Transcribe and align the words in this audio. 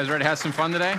guys 0.00 0.08
ready 0.08 0.24
to 0.24 0.28
have 0.30 0.38
some 0.38 0.50
fun 0.50 0.72
today? 0.72 0.96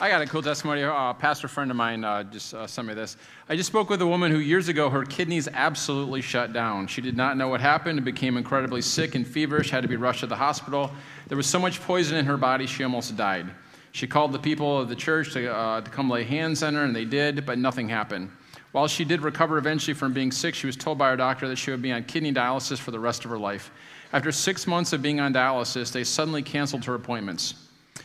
I 0.00 0.08
got 0.08 0.22
a 0.22 0.26
cool 0.26 0.40
testimony. 0.40 0.82
Uh, 0.82 1.10
a 1.10 1.12
pastor 1.12 1.46
friend 1.46 1.70
of 1.70 1.76
mine 1.76 2.04
uh, 2.04 2.22
just 2.22 2.54
uh, 2.54 2.66
sent 2.66 2.88
me 2.88 2.94
this. 2.94 3.18
I 3.50 3.56
just 3.56 3.66
spoke 3.66 3.90
with 3.90 4.00
a 4.00 4.06
woman 4.06 4.32
who 4.32 4.38
years 4.38 4.68
ago 4.68 4.88
her 4.88 5.04
kidneys 5.04 5.46
absolutely 5.46 6.22
shut 6.22 6.54
down. 6.54 6.86
She 6.86 7.02
did 7.02 7.18
not 7.18 7.36
know 7.36 7.48
what 7.48 7.60
happened 7.60 7.98
and 7.98 8.04
became 8.06 8.38
incredibly 8.38 8.80
sick 8.80 9.14
and 9.14 9.26
feverish, 9.26 9.68
had 9.68 9.82
to 9.82 9.88
be 9.88 9.96
rushed 9.96 10.20
to 10.20 10.26
the 10.26 10.36
hospital. 10.36 10.90
There 11.28 11.36
was 11.36 11.46
so 11.46 11.58
much 11.58 11.82
poison 11.82 12.16
in 12.16 12.24
her 12.24 12.38
body, 12.38 12.66
she 12.66 12.82
almost 12.82 13.14
died. 13.14 13.50
She 13.92 14.06
called 14.06 14.32
the 14.32 14.38
people 14.38 14.80
of 14.80 14.88
the 14.88 14.96
church 14.96 15.34
to, 15.34 15.54
uh, 15.54 15.82
to 15.82 15.90
come 15.90 16.08
lay 16.08 16.24
hands 16.24 16.62
on 16.62 16.72
her, 16.76 16.84
and 16.84 16.96
they 16.96 17.04
did, 17.04 17.44
but 17.44 17.58
nothing 17.58 17.90
happened. 17.90 18.30
While 18.72 18.88
she 18.88 19.04
did 19.04 19.20
recover 19.20 19.58
eventually 19.58 19.92
from 19.92 20.14
being 20.14 20.32
sick, 20.32 20.54
she 20.54 20.66
was 20.66 20.76
told 20.76 20.96
by 20.96 21.10
her 21.10 21.16
doctor 21.18 21.46
that 21.48 21.56
she 21.56 21.72
would 21.72 21.82
be 21.82 21.92
on 21.92 22.04
kidney 22.04 22.32
dialysis 22.32 22.78
for 22.78 22.90
the 22.90 23.00
rest 23.00 23.26
of 23.26 23.30
her 23.30 23.38
life. 23.38 23.70
After 24.12 24.32
six 24.32 24.66
months 24.66 24.92
of 24.92 25.02
being 25.02 25.20
on 25.20 25.32
dialysis, 25.32 25.92
they 25.92 26.04
suddenly 26.04 26.42
canceled 26.42 26.84
her 26.86 26.94
appointments. 26.94 27.54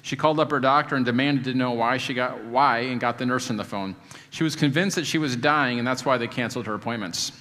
She 0.04 0.16
called 0.16 0.40
up 0.40 0.52
her 0.52 0.60
doctor 0.60 0.96
and 0.96 1.04
demanded 1.04 1.46
to 1.46 1.56
know 1.56 1.72
why 1.72 1.98
she 1.98 2.14
got 2.14 2.44
why 2.46 2.80
and 2.80 3.00
got 3.00 3.18
the 3.18 3.26
nurse 3.26 3.50
on 3.50 3.58
the 3.58 3.64
phone. 3.64 3.96
She 4.30 4.44
was 4.44 4.56
convinced 4.56 4.96
that 4.98 5.08
she 5.08 5.18
was 5.18 5.36
dying 5.36 5.80
and 5.80 5.88
that's 5.88 6.06
why 6.06 6.18
they 6.18 6.28
canceled 6.28 6.68
her 6.68 6.76
appointments. 6.76 7.32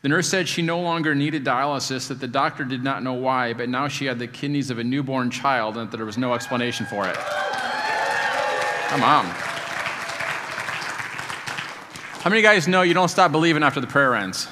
The 0.00 0.08
nurse 0.08 0.26
said 0.26 0.48
she 0.48 0.62
no 0.62 0.80
longer 0.80 1.14
needed 1.14 1.44
dialysis, 1.44 2.08
that 2.08 2.20
the 2.20 2.26
doctor 2.26 2.64
did 2.64 2.82
not 2.82 3.02
know 3.02 3.12
why, 3.12 3.52
but 3.52 3.68
now 3.68 3.88
she 3.88 4.06
had 4.06 4.18
the 4.18 4.26
kidneys 4.26 4.70
of 4.70 4.78
a 4.78 4.84
newborn 4.84 5.30
child 5.30 5.76
and 5.76 5.90
that 5.90 5.96
there 5.98 6.06
was 6.06 6.16
no 6.16 6.32
explanation 6.32 6.86
for 6.86 7.06
it. 7.06 7.16
Come 8.88 9.02
on. 9.02 9.26
How 12.20 12.30
many 12.30 12.40
of 12.40 12.42
you 12.44 12.48
guys 12.48 12.66
know 12.66 12.80
you 12.80 12.94
don't 12.94 13.08
stop 13.08 13.30
believing 13.32 13.62
after 13.62 13.80
the 13.80 13.86
prayer 13.86 14.14
ends? 14.14 14.48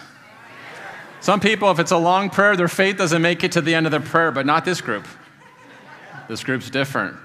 Some 1.21 1.41
people, 1.41 1.71
if 1.71 1.79
it's 1.79 1.91
a 1.91 1.99
long 1.99 2.31
prayer, 2.31 2.57
their 2.57 2.69
faith 2.69 2.97
doesn't 2.97 3.21
make 3.21 3.43
it 3.43 3.53
to 3.53 3.61
the 3.61 3.75
end 3.75 3.87
of 3.87 3.93
the 3.93 4.01
prayer, 4.01 4.31
but 4.31 4.47
not 4.47 4.65
this 4.65 4.81
group. 4.81 5.07
This 6.29 6.45
group's 6.45 6.71
different. 6.71 7.17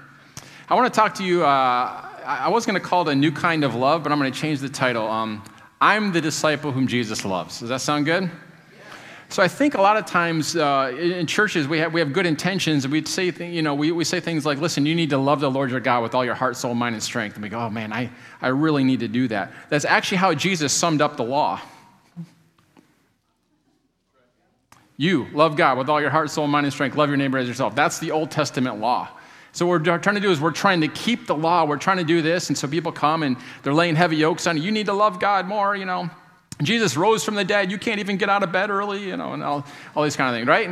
I 0.68 0.74
want 0.74 0.92
to 0.92 0.98
talk 0.98 1.14
to 1.16 1.24
you. 1.24 1.44
Uh, 1.44 2.08
I 2.24 2.48
was 2.48 2.66
going 2.66 2.80
to 2.80 2.84
call 2.84 3.06
it 3.08 3.12
a 3.12 3.14
new 3.14 3.30
kind 3.30 3.64
of 3.64 3.74
love, 3.74 4.02
but 4.02 4.10
I'm 4.10 4.18
going 4.18 4.32
to 4.32 4.38
change 4.38 4.60
the 4.60 4.68
title. 4.68 5.06
Um, 5.06 5.44
I'm 5.80 6.12
the 6.12 6.20
disciple 6.20 6.72
whom 6.72 6.88
Jesus 6.88 7.24
loves. 7.24 7.60
Does 7.60 7.68
that 7.68 7.82
sound 7.82 8.06
good? 8.06 8.30
So 9.28 9.42
I 9.42 9.48
think 9.48 9.74
a 9.74 9.82
lot 9.82 9.96
of 9.96 10.06
times 10.06 10.56
uh, 10.56 10.94
in 10.98 11.26
churches 11.26 11.66
we 11.68 11.78
have, 11.78 11.92
we 11.92 12.00
have 12.00 12.12
good 12.12 12.26
intentions 12.26 12.86
we 12.86 13.04
say 13.04 13.30
th- 13.30 13.52
you 13.52 13.62
know 13.62 13.74
we, 13.74 13.90
we 13.90 14.04
say 14.04 14.20
things 14.20 14.46
like 14.46 14.58
listen 14.58 14.86
you 14.86 14.94
need 14.94 15.10
to 15.10 15.18
love 15.18 15.40
the 15.40 15.50
Lord 15.50 15.70
your 15.70 15.80
God 15.80 16.02
with 16.04 16.14
all 16.14 16.24
your 16.24 16.36
heart 16.36 16.56
soul 16.56 16.74
mind 16.74 16.94
and 16.94 17.02
strength 17.02 17.34
and 17.34 17.42
we 17.42 17.48
go 17.48 17.58
oh 17.58 17.70
man 17.70 17.92
I, 17.92 18.10
I 18.40 18.48
really 18.48 18.84
need 18.84 19.00
to 19.00 19.08
do 19.08 19.26
that. 19.28 19.50
That's 19.70 19.84
actually 19.84 20.18
how 20.18 20.34
Jesus 20.34 20.72
summed 20.72 21.00
up 21.00 21.16
the 21.16 21.24
law. 21.24 21.60
You 24.96 25.26
love 25.32 25.56
God 25.56 25.76
with 25.76 25.88
all 25.88 26.00
your 26.00 26.10
heart, 26.10 26.30
soul, 26.30 26.46
mind, 26.46 26.66
and 26.66 26.72
strength. 26.72 26.96
Love 26.96 27.08
your 27.08 27.16
neighbor 27.16 27.38
as 27.38 27.48
yourself. 27.48 27.74
That's 27.74 27.98
the 27.98 28.12
Old 28.12 28.30
Testament 28.30 28.78
law. 28.78 29.08
So 29.52 29.66
what 29.66 29.82
we're 29.82 29.98
trying 29.98 30.16
to 30.16 30.20
do 30.20 30.30
is 30.30 30.40
we're 30.40 30.50
trying 30.50 30.80
to 30.80 30.88
keep 30.88 31.26
the 31.26 31.34
law. 31.34 31.64
We're 31.64 31.78
trying 31.78 31.98
to 31.98 32.04
do 32.04 32.22
this, 32.22 32.48
and 32.48 32.58
so 32.58 32.66
people 32.66 32.90
come 32.90 33.22
and 33.22 33.36
they're 33.62 33.74
laying 33.74 33.94
heavy 33.94 34.16
yokes 34.16 34.46
on 34.46 34.56
you. 34.56 34.64
You 34.64 34.72
need 34.72 34.86
to 34.86 34.92
love 34.92 35.20
God 35.20 35.46
more, 35.46 35.76
you 35.76 35.84
know. 35.84 36.10
Jesus 36.62 36.96
rose 36.96 37.24
from 37.24 37.34
the 37.34 37.44
dead. 37.44 37.70
You 37.70 37.78
can't 37.78 38.00
even 38.00 38.16
get 38.16 38.28
out 38.28 38.42
of 38.42 38.52
bed 38.52 38.70
early, 38.70 39.06
you 39.06 39.16
know, 39.16 39.32
and 39.32 39.42
all, 39.42 39.64
all 39.94 40.04
these 40.04 40.16
kind 40.16 40.30
of 40.30 40.36
things, 40.36 40.48
right? 40.48 40.70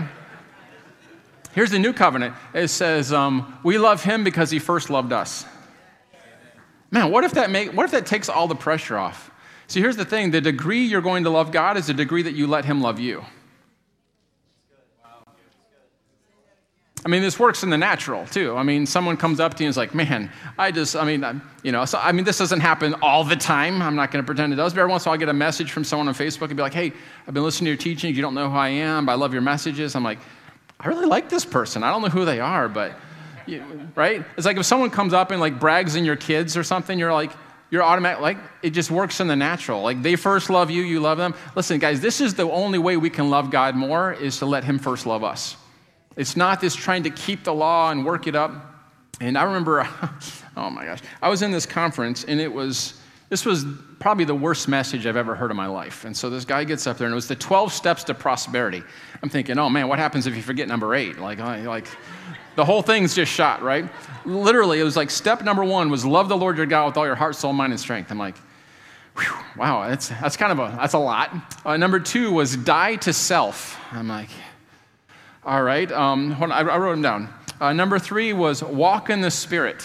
Here's 1.54 1.70
the 1.70 1.78
new 1.78 1.92
covenant. 1.92 2.34
It 2.54 2.68
says, 2.68 3.12
um, 3.12 3.58
"We 3.62 3.78
love 3.78 4.02
Him 4.02 4.24
because 4.24 4.50
He 4.50 4.58
first 4.58 4.90
loved 4.90 5.12
us." 5.12 5.44
Man, 6.90 7.10
what 7.10 7.24
if 7.24 7.32
that 7.32 7.50
make, 7.50 7.72
What 7.72 7.84
if 7.84 7.90
that 7.92 8.06
takes 8.06 8.28
all 8.28 8.48
the 8.48 8.54
pressure 8.54 8.96
off? 8.96 9.30
See, 9.66 9.80
here's 9.80 9.96
the 9.96 10.04
thing: 10.04 10.30
the 10.30 10.40
degree 10.40 10.84
you're 10.84 11.02
going 11.02 11.24
to 11.24 11.30
love 11.30 11.52
God 11.52 11.76
is 11.76 11.88
the 11.88 11.94
degree 11.94 12.22
that 12.22 12.34
you 12.34 12.46
let 12.46 12.64
Him 12.64 12.80
love 12.80 12.98
you. 12.98 13.24
I 17.04 17.08
mean, 17.08 17.20
this 17.20 17.38
works 17.38 17.64
in 17.64 17.70
the 17.70 17.78
natural 17.78 18.26
too. 18.26 18.56
I 18.56 18.62
mean, 18.62 18.86
someone 18.86 19.16
comes 19.16 19.40
up 19.40 19.54
to 19.54 19.62
you 19.62 19.66
and 19.66 19.72
is 19.72 19.76
like, 19.76 19.92
man, 19.94 20.30
I 20.56 20.70
just, 20.70 20.94
I 20.94 21.04
mean, 21.04 21.42
you 21.64 21.72
know, 21.72 21.84
so 21.84 21.98
I 21.98 22.12
mean, 22.12 22.24
this 22.24 22.38
doesn't 22.38 22.60
happen 22.60 22.94
all 23.02 23.24
the 23.24 23.34
time. 23.34 23.82
I'm 23.82 23.96
not 23.96 24.12
going 24.12 24.22
to 24.22 24.26
pretend 24.26 24.52
it 24.52 24.56
does, 24.56 24.72
but 24.72 24.80
every 24.80 24.90
once 24.90 25.04
in 25.04 25.08
a 25.08 25.10
while 25.10 25.14
I 25.16 25.18
get 25.18 25.28
a 25.28 25.32
message 25.32 25.72
from 25.72 25.82
someone 25.82 26.06
on 26.06 26.14
Facebook 26.14 26.48
and 26.48 26.56
be 26.56 26.62
like, 26.62 26.74
hey, 26.74 26.92
I've 27.26 27.34
been 27.34 27.42
listening 27.42 27.66
to 27.66 27.70
your 27.70 27.76
teachings. 27.78 28.16
You 28.16 28.22
don't 28.22 28.34
know 28.34 28.48
who 28.48 28.56
I 28.56 28.68
am, 28.68 29.06
but 29.06 29.12
I 29.12 29.14
love 29.16 29.32
your 29.32 29.42
messages. 29.42 29.96
I'm 29.96 30.04
like, 30.04 30.20
I 30.78 30.86
really 30.88 31.06
like 31.06 31.28
this 31.28 31.44
person. 31.44 31.82
I 31.82 31.90
don't 31.90 32.02
know 32.02 32.08
who 32.08 32.24
they 32.24 32.38
are, 32.38 32.68
but, 32.68 32.96
you, 33.46 33.64
right? 33.96 34.24
It's 34.36 34.46
like 34.46 34.56
if 34.56 34.66
someone 34.66 34.90
comes 34.90 35.12
up 35.12 35.32
and 35.32 35.40
like 35.40 35.58
brags 35.58 35.96
in 35.96 36.04
your 36.04 36.16
kids 36.16 36.56
or 36.56 36.62
something, 36.62 36.98
you're 36.98 37.12
like, 37.12 37.32
you're 37.70 37.82
automatic, 37.82 38.20
like, 38.20 38.36
it 38.62 38.70
just 38.70 38.90
works 38.90 39.18
in 39.20 39.28
the 39.28 39.34
natural. 39.34 39.82
Like, 39.82 40.02
they 40.02 40.14
first 40.14 40.50
love 40.50 40.70
you, 40.70 40.82
you 40.82 41.00
love 41.00 41.16
them. 41.16 41.34
Listen, 41.56 41.78
guys, 41.78 42.02
this 42.02 42.20
is 42.20 42.34
the 42.34 42.42
only 42.42 42.78
way 42.78 42.98
we 42.98 43.08
can 43.08 43.30
love 43.30 43.50
God 43.50 43.74
more 43.74 44.12
is 44.12 44.38
to 44.40 44.46
let 44.46 44.62
Him 44.62 44.78
first 44.78 45.06
love 45.06 45.24
us. 45.24 45.56
It's 46.16 46.36
not 46.36 46.60
this 46.60 46.74
trying 46.74 47.02
to 47.04 47.10
keep 47.10 47.44
the 47.44 47.54
law 47.54 47.90
and 47.90 48.04
work 48.04 48.26
it 48.26 48.34
up. 48.34 48.52
And 49.20 49.38
I 49.38 49.44
remember, 49.44 49.88
oh 50.56 50.70
my 50.70 50.84
gosh, 50.84 51.00
I 51.20 51.28
was 51.28 51.42
in 51.42 51.50
this 51.50 51.66
conference 51.66 52.24
and 52.24 52.40
it 52.40 52.52
was, 52.52 53.00
this 53.28 53.44
was 53.44 53.64
probably 53.98 54.24
the 54.24 54.34
worst 54.34 54.68
message 54.68 55.06
I've 55.06 55.16
ever 55.16 55.34
heard 55.34 55.50
in 55.50 55.56
my 55.56 55.66
life. 55.66 56.04
And 56.04 56.16
so 56.16 56.28
this 56.28 56.44
guy 56.44 56.64
gets 56.64 56.86
up 56.86 56.98
there 56.98 57.06
and 57.06 57.12
it 57.12 57.14
was 57.14 57.28
the 57.28 57.36
12 57.36 57.72
steps 57.72 58.04
to 58.04 58.14
prosperity. 58.14 58.82
I'm 59.22 59.28
thinking, 59.28 59.58
oh 59.58 59.68
man, 59.68 59.88
what 59.88 59.98
happens 59.98 60.26
if 60.26 60.34
you 60.34 60.42
forget 60.42 60.68
number 60.68 60.94
eight? 60.94 61.18
Like, 61.18 61.38
like 61.38 61.86
the 62.56 62.64
whole 62.64 62.82
thing's 62.82 63.14
just 63.14 63.32
shot, 63.32 63.62
right? 63.62 63.88
Literally, 64.24 64.80
it 64.80 64.84
was 64.84 64.96
like 64.96 65.10
step 65.10 65.42
number 65.42 65.64
one 65.64 65.88
was 65.88 66.04
love 66.04 66.28
the 66.28 66.36
Lord 66.36 66.56
your 66.56 66.66
God 66.66 66.86
with 66.86 66.96
all 66.96 67.06
your 67.06 67.14
heart, 67.14 67.36
soul, 67.36 67.52
mind, 67.52 67.72
and 67.72 67.80
strength. 67.80 68.10
I'm 68.10 68.18
like, 68.18 68.36
wow, 69.56 69.88
that's, 69.88 70.08
that's 70.08 70.36
kind 70.36 70.52
of 70.52 70.58
a, 70.58 70.76
that's 70.76 70.94
a 70.94 70.98
lot. 70.98 71.34
Uh, 71.64 71.76
number 71.76 72.00
two 72.00 72.32
was 72.32 72.56
die 72.56 72.96
to 72.96 73.12
self. 73.12 73.78
I'm 73.92 74.08
like, 74.08 74.30
all 75.44 75.62
right, 75.62 75.90
um, 75.90 76.36
on, 76.40 76.52
I, 76.52 76.62
wrote 76.62 76.92
them 76.92 77.02
down. 77.02 77.34
Uh, 77.60 77.72
number 77.72 77.98
three 77.98 78.32
was 78.32 78.62
walk 78.62 79.10
in 79.10 79.20
the 79.20 79.30
Spirit. 79.30 79.84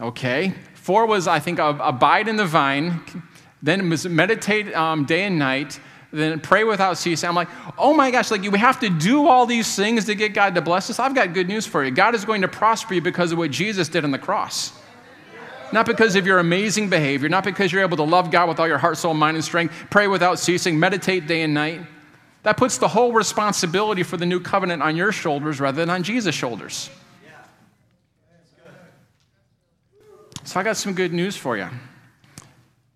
Okay. 0.00 0.54
Four 0.74 1.06
was, 1.06 1.28
I 1.28 1.38
think, 1.38 1.58
abide 1.60 2.26
in 2.26 2.36
the 2.36 2.46
vine. 2.46 3.02
Then 3.62 3.88
was 3.90 4.06
meditate 4.06 4.74
um, 4.74 5.04
day 5.04 5.24
and 5.24 5.38
night. 5.38 5.78
Then 6.12 6.40
pray 6.40 6.64
without 6.64 6.98
ceasing. 6.98 7.28
I'm 7.28 7.36
like, 7.36 7.48
oh 7.78 7.94
my 7.94 8.10
gosh, 8.10 8.30
like 8.32 8.42
we 8.42 8.58
have 8.58 8.80
to 8.80 8.88
do 8.88 9.28
all 9.28 9.46
these 9.46 9.76
things 9.76 10.06
to 10.06 10.14
get 10.16 10.34
God 10.34 10.56
to 10.56 10.60
bless 10.60 10.90
us. 10.90 10.98
I've 10.98 11.14
got 11.14 11.34
good 11.34 11.46
news 11.46 11.66
for 11.66 11.84
you. 11.84 11.92
God 11.92 12.16
is 12.16 12.24
going 12.24 12.40
to 12.40 12.48
prosper 12.48 12.94
you 12.94 13.02
because 13.02 13.30
of 13.30 13.38
what 13.38 13.52
Jesus 13.52 13.88
did 13.88 14.02
on 14.02 14.10
the 14.10 14.18
cross. 14.18 14.72
Not 15.72 15.86
because 15.86 16.16
of 16.16 16.26
your 16.26 16.40
amazing 16.40 16.88
behavior, 16.88 17.28
not 17.28 17.44
because 17.44 17.70
you're 17.70 17.82
able 17.82 17.98
to 17.98 18.02
love 18.02 18.32
God 18.32 18.48
with 18.48 18.58
all 18.58 18.66
your 18.66 18.78
heart, 18.78 18.98
soul, 18.98 19.14
mind, 19.14 19.36
and 19.36 19.44
strength, 19.44 19.72
pray 19.88 20.08
without 20.08 20.40
ceasing, 20.40 20.80
meditate 20.80 21.28
day 21.28 21.42
and 21.42 21.54
night. 21.54 21.82
That 22.42 22.56
puts 22.56 22.78
the 22.78 22.88
whole 22.88 23.12
responsibility 23.12 24.02
for 24.02 24.16
the 24.16 24.26
new 24.26 24.40
covenant 24.40 24.82
on 24.82 24.96
your 24.96 25.12
shoulders 25.12 25.60
rather 25.60 25.76
than 25.76 25.90
on 25.90 26.02
Jesus' 26.02 26.34
shoulders. 26.34 26.90
So 30.44 30.58
I 30.58 30.62
got 30.62 30.76
some 30.76 30.94
good 30.94 31.12
news 31.12 31.36
for 31.36 31.56
you. 31.56 31.68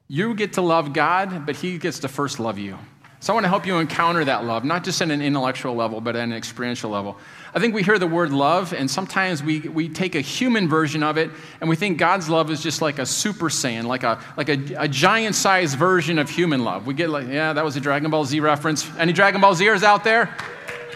You 0.09 0.34
get 0.34 0.55
to 0.55 0.60
love 0.60 0.93
God, 0.93 1.47
but 1.47 1.56
He 1.56 1.78
gets 1.78 2.00
to 2.00 2.09
first 2.09 2.41
love 2.41 2.59
you. 2.59 2.78
So 3.24 3.32
I 3.32 3.34
want 3.36 3.44
to 3.44 3.48
help 3.48 3.64
you 3.64 3.78
encounter 3.78 4.22
that 4.26 4.44
love, 4.44 4.66
not 4.66 4.84
just 4.84 5.00
at 5.00 5.10
an 5.10 5.22
intellectual 5.22 5.74
level, 5.74 5.98
but 6.02 6.14
at 6.14 6.24
an 6.24 6.34
experiential 6.34 6.90
level. 6.90 7.16
I 7.54 7.58
think 7.58 7.74
we 7.74 7.82
hear 7.82 7.98
the 7.98 8.06
word 8.06 8.32
love, 8.32 8.74
and 8.74 8.90
sometimes 8.90 9.42
we, 9.42 9.60
we 9.60 9.88
take 9.88 10.14
a 10.14 10.20
human 10.20 10.68
version 10.68 11.02
of 11.02 11.16
it, 11.16 11.30
and 11.62 11.70
we 11.70 11.74
think 11.74 11.96
God's 11.96 12.28
love 12.28 12.50
is 12.50 12.62
just 12.62 12.82
like 12.82 12.98
a 12.98 13.06
super 13.06 13.48
saiyan, 13.48 13.84
like 13.84 14.02
a, 14.02 14.22
like 14.36 14.50
a, 14.50 14.58
a 14.76 14.86
giant 14.86 15.36
sized 15.36 15.78
version 15.78 16.18
of 16.18 16.28
human 16.28 16.64
love. 16.64 16.86
We 16.86 16.92
get 16.92 17.08
like, 17.08 17.26
yeah, 17.28 17.54
that 17.54 17.64
was 17.64 17.76
a 17.76 17.80
Dragon 17.80 18.10
Ball 18.10 18.26
Z 18.26 18.40
reference. 18.40 18.86
Any 18.98 19.14
Dragon 19.14 19.40
Ball 19.40 19.54
Zers 19.54 19.82
out 19.82 20.04
there? 20.04 20.26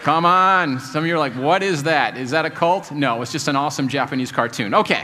Come 0.01 0.23
on. 0.23 0.79
Some 0.79 1.05
of 1.05 1.07
you 1.07 1.15
are 1.15 1.17
like, 1.17 1.33
what 1.33 1.63
is 1.63 1.81
that? 1.81 2.15
Is 2.15 2.29
that 2.29 2.45
a 2.45 2.51
cult? 2.51 2.91
No, 2.91 3.23
it's 3.23 3.31
just 3.31 3.47
an 3.47 3.55
awesome 3.55 3.87
Japanese 3.87 4.31
cartoon. 4.31 4.75
Okay. 4.75 5.03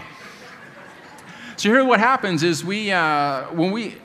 So 1.58 1.70
here 1.70 1.84
what 1.86 2.00
happens 2.00 2.44
is 2.44 2.64
we, 2.64 2.92
uh, 2.92 3.46
when 3.46 3.72
we, 3.72 3.96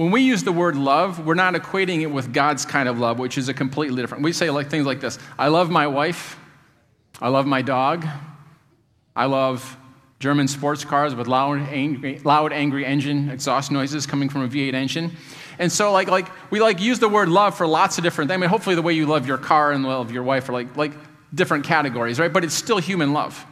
when 0.00 0.10
we 0.10 0.22
use 0.22 0.42
the 0.44 0.52
word 0.52 0.76
love, 0.76 1.26
we're 1.26 1.34
not 1.34 1.52
equating 1.52 2.00
it 2.00 2.06
with 2.06 2.32
God's 2.32 2.64
kind 2.64 2.88
of 2.88 2.98
love, 2.98 3.18
which 3.18 3.36
is 3.36 3.50
a 3.50 3.52
completely 3.54 4.00
different. 4.00 4.24
We 4.24 4.32
say 4.32 4.48
like 4.48 4.70
things 4.70 4.86
like 4.86 4.98
this 4.98 5.18
I 5.38 5.48
love 5.48 5.68
my 5.68 5.86
wife. 5.86 6.38
I 7.20 7.28
love 7.28 7.46
my 7.46 7.60
dog. 7.60 8.06
I 9.14 9.26
love 9.26 9.76
German 10.18 10.48
sports 10.48 10.86
cars 10.86 11.14
with 11.14 11.26
loud, 11.26 11.58
angry, 11.68 12.18
loud, 12.20 12.50
angry 12.50 12.86
engine 12.86 13.28
exhaust 13.28 13.70
noises 13.70 14.06
coming 14.06 14.30
from 14.30 14.40
a 14.40 14.48
V8 14.48 14.72
engine. 14.72 15.12
And 15.58 15.70
so, 15.70 15.92
like, 15.92 16.08
like 16.08 16.28
we 16.50 16.60
like 16.60 16.80
use 16.80 16.98
the 16.98 17.10
word 17.10 17.28
love 17.28 17.54
for 17.54 17.66
lots 17.66 17.98
of 17.98 18.04
different 18.04 18.30
things. 18.30 18.38
I 18.38 18.40
mean, 18.40 18.48
hopefully, 18.48 18.76
the 18.76 18.82
way 18.82 18.94
you 18.94 19.04
love 19.04 19.28
your 19.28 19.36
car 19.36 19.70
and 19.70 19.84
love 19.84 20.10
your 20.10 20.22
wife 20.22 20.48
are 20.48 20.54
like, 20.54 20.78
like 20.78 20.92
different 21.34 21.66
categories, 21.66 22.18
right? 22.18 22.32
But 22.32 22.42
it's 22.42 22.54
still 22.54 22.78
human 22.78 23.12
love. 23.12 23.44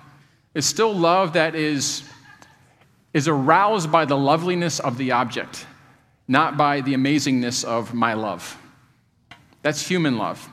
It's 0.54 0.66
still 0.66 0.94
love 0.94 1.34
that 1.34 1.54
is, 1.54 2.04
is 3.12 3.28
aroused 3.28 3.92
by 3.92 4.06
the 4.06 4.16
loveliness 4.16 4.80
of 4.80 4.96
the 4.96 5.12
object 5.12 5.66
not 6.28 6.56
by 6.56 6.82
the 6.82 6.94
amazingness 6.94 7.64
of 7.64 7.94
my 7.94 8.12
love. 8.12 8.56
That's 9.62 9.86
human 9.86 10.18
love. 10.18 10.48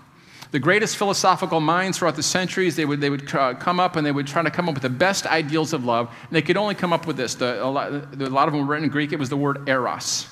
The 0.52 0.60
greatest 0.60 0.96
philosophical 0.96 1.60
minds 1.60 1.98
throughout 1.98 2.16
the 2.16 2.24
centuries, 2.24 2.78
they 2.78 2.86
would, 2.86 3.02
they 3.02 3.10
would 3.10 3.28
come 3.28 3.80
up 3.80 3.98
and 3.98 4.06
they 4.06 4.12
would 4.12 4.26
try 4.26 4.42
to 4.42 4.50
come 4.50 4.70
up 4.70 4.76
with 4.76 4.84
the 4.84 4.90
best 4.90 5.28
ideals 5.28 5.74
of 5.74 5.84
love. 5.84 6.08
And 6.08 6.32
they 6.32 6.42
could 6.42 6.56
only 6.56 6.76
come 6.76 6.94
up 6.94 7.06
with 7.06 7.18
this. 7.18 7.36
The, 7.36 7.62
a, 7.62 7.68
lot, 7.68 7.92
a 7.92 8.30
lot 8.30 8.48
of 8.48 8.54
them 8.54 8.66
were 8.66 8.74
written 8.74 8.86
in 8.86 8.90
Greek. 8.90 9.12
It 9.12 9.20
was 9.20 9.30
the 9.30 9.38
word 9.38 9.68
eros. 9.68 10.28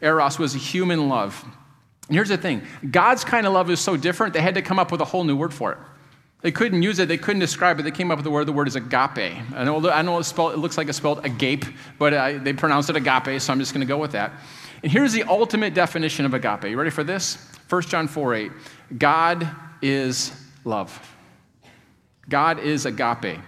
Eros 0.00 0.38
was 0.38 0.54
a 0.54 0.58
human 0.58 1.08
love. 1.08 1.44
And 2.08 2.14
here's 2.14 2.28
the 2.28 2.36
thing 2.36 2.62
God's 2.90 3.24
kind 3.24 3.46
of 3.46 3.52
love 3.52 3.70
is 3.70 3.80
so 3.80 3.96
different, 3.96 4.34
they 4.34 4.40
had 4.40 4.54
to 4.54 4.62
come 4.62 4.78
up 4.78 4.92
with 4.92 5.00
a 5.00 5.04
whole 5.04 5.24
new 5.24 5.36
word 5.36 5.52
for 5.52 5.72
it. 5.72 5.78
They 6.42 6.52
couldn't 6.52 6.82
use 6.82 6.98
it, 6.98 7.08
they 7.08 7.18
couldn't 7.18 7.40
describe 7.40 7.80
it. 7.80 7.82
They 7.82 7.90
came 7.90 8.10
up 8.10 8.18
with 8.18 8.24
the 8.24 8.30
word, 8.30 8.46
the 8.46 8.52
word 8.52 8.68
is 8.68 8.76
agape. 8.76 9.18
I 9.18 9.64
know, 9.64 9.90
I 9.90 10.02
know 10.02 10.18
it's 10.18 10.28
spelled, 10.28 10.52
it 10.52 10.58
looks 10.58 10.78
like 10.78 10.88
it's 10.88 10.98
spelled 10.98 11.24
agape, 11.24 11.64
but 11.98 12.14
uh, 12.14 12.38
they 12.38 12.52
pronounced 12.52 12.90
it 12.90 12.96
agape, 12.96 13.40
so 13.40 13.52
I'm 13.52 13.58
just 13.58 13.72
going 13.72 13.80
to 13.80 13.86
go 13.86 13.98
with 13.98 14.12
that. 14.12 14.32
And 14.86 14.92
here's 14.92 15.12
the 15.12 15.24
ultimate 15.24 15.74
definition 15.74 16.24
of 16.26 16.32
agape. 16.32 16.62
You 16.66 16.78
ready 16.78 16.90
for 16.90 17.02
this? 17.02 17.38
1 17.68 17.82
John 17.82 18.06
4 18.06 18.34
8. 18.36 18.52
God 18.96 19.50
is 19.82 20.30
love. 20.64 20.96
God 22.28 22.60
is 22.60 22.86
agape. 22.86 23.40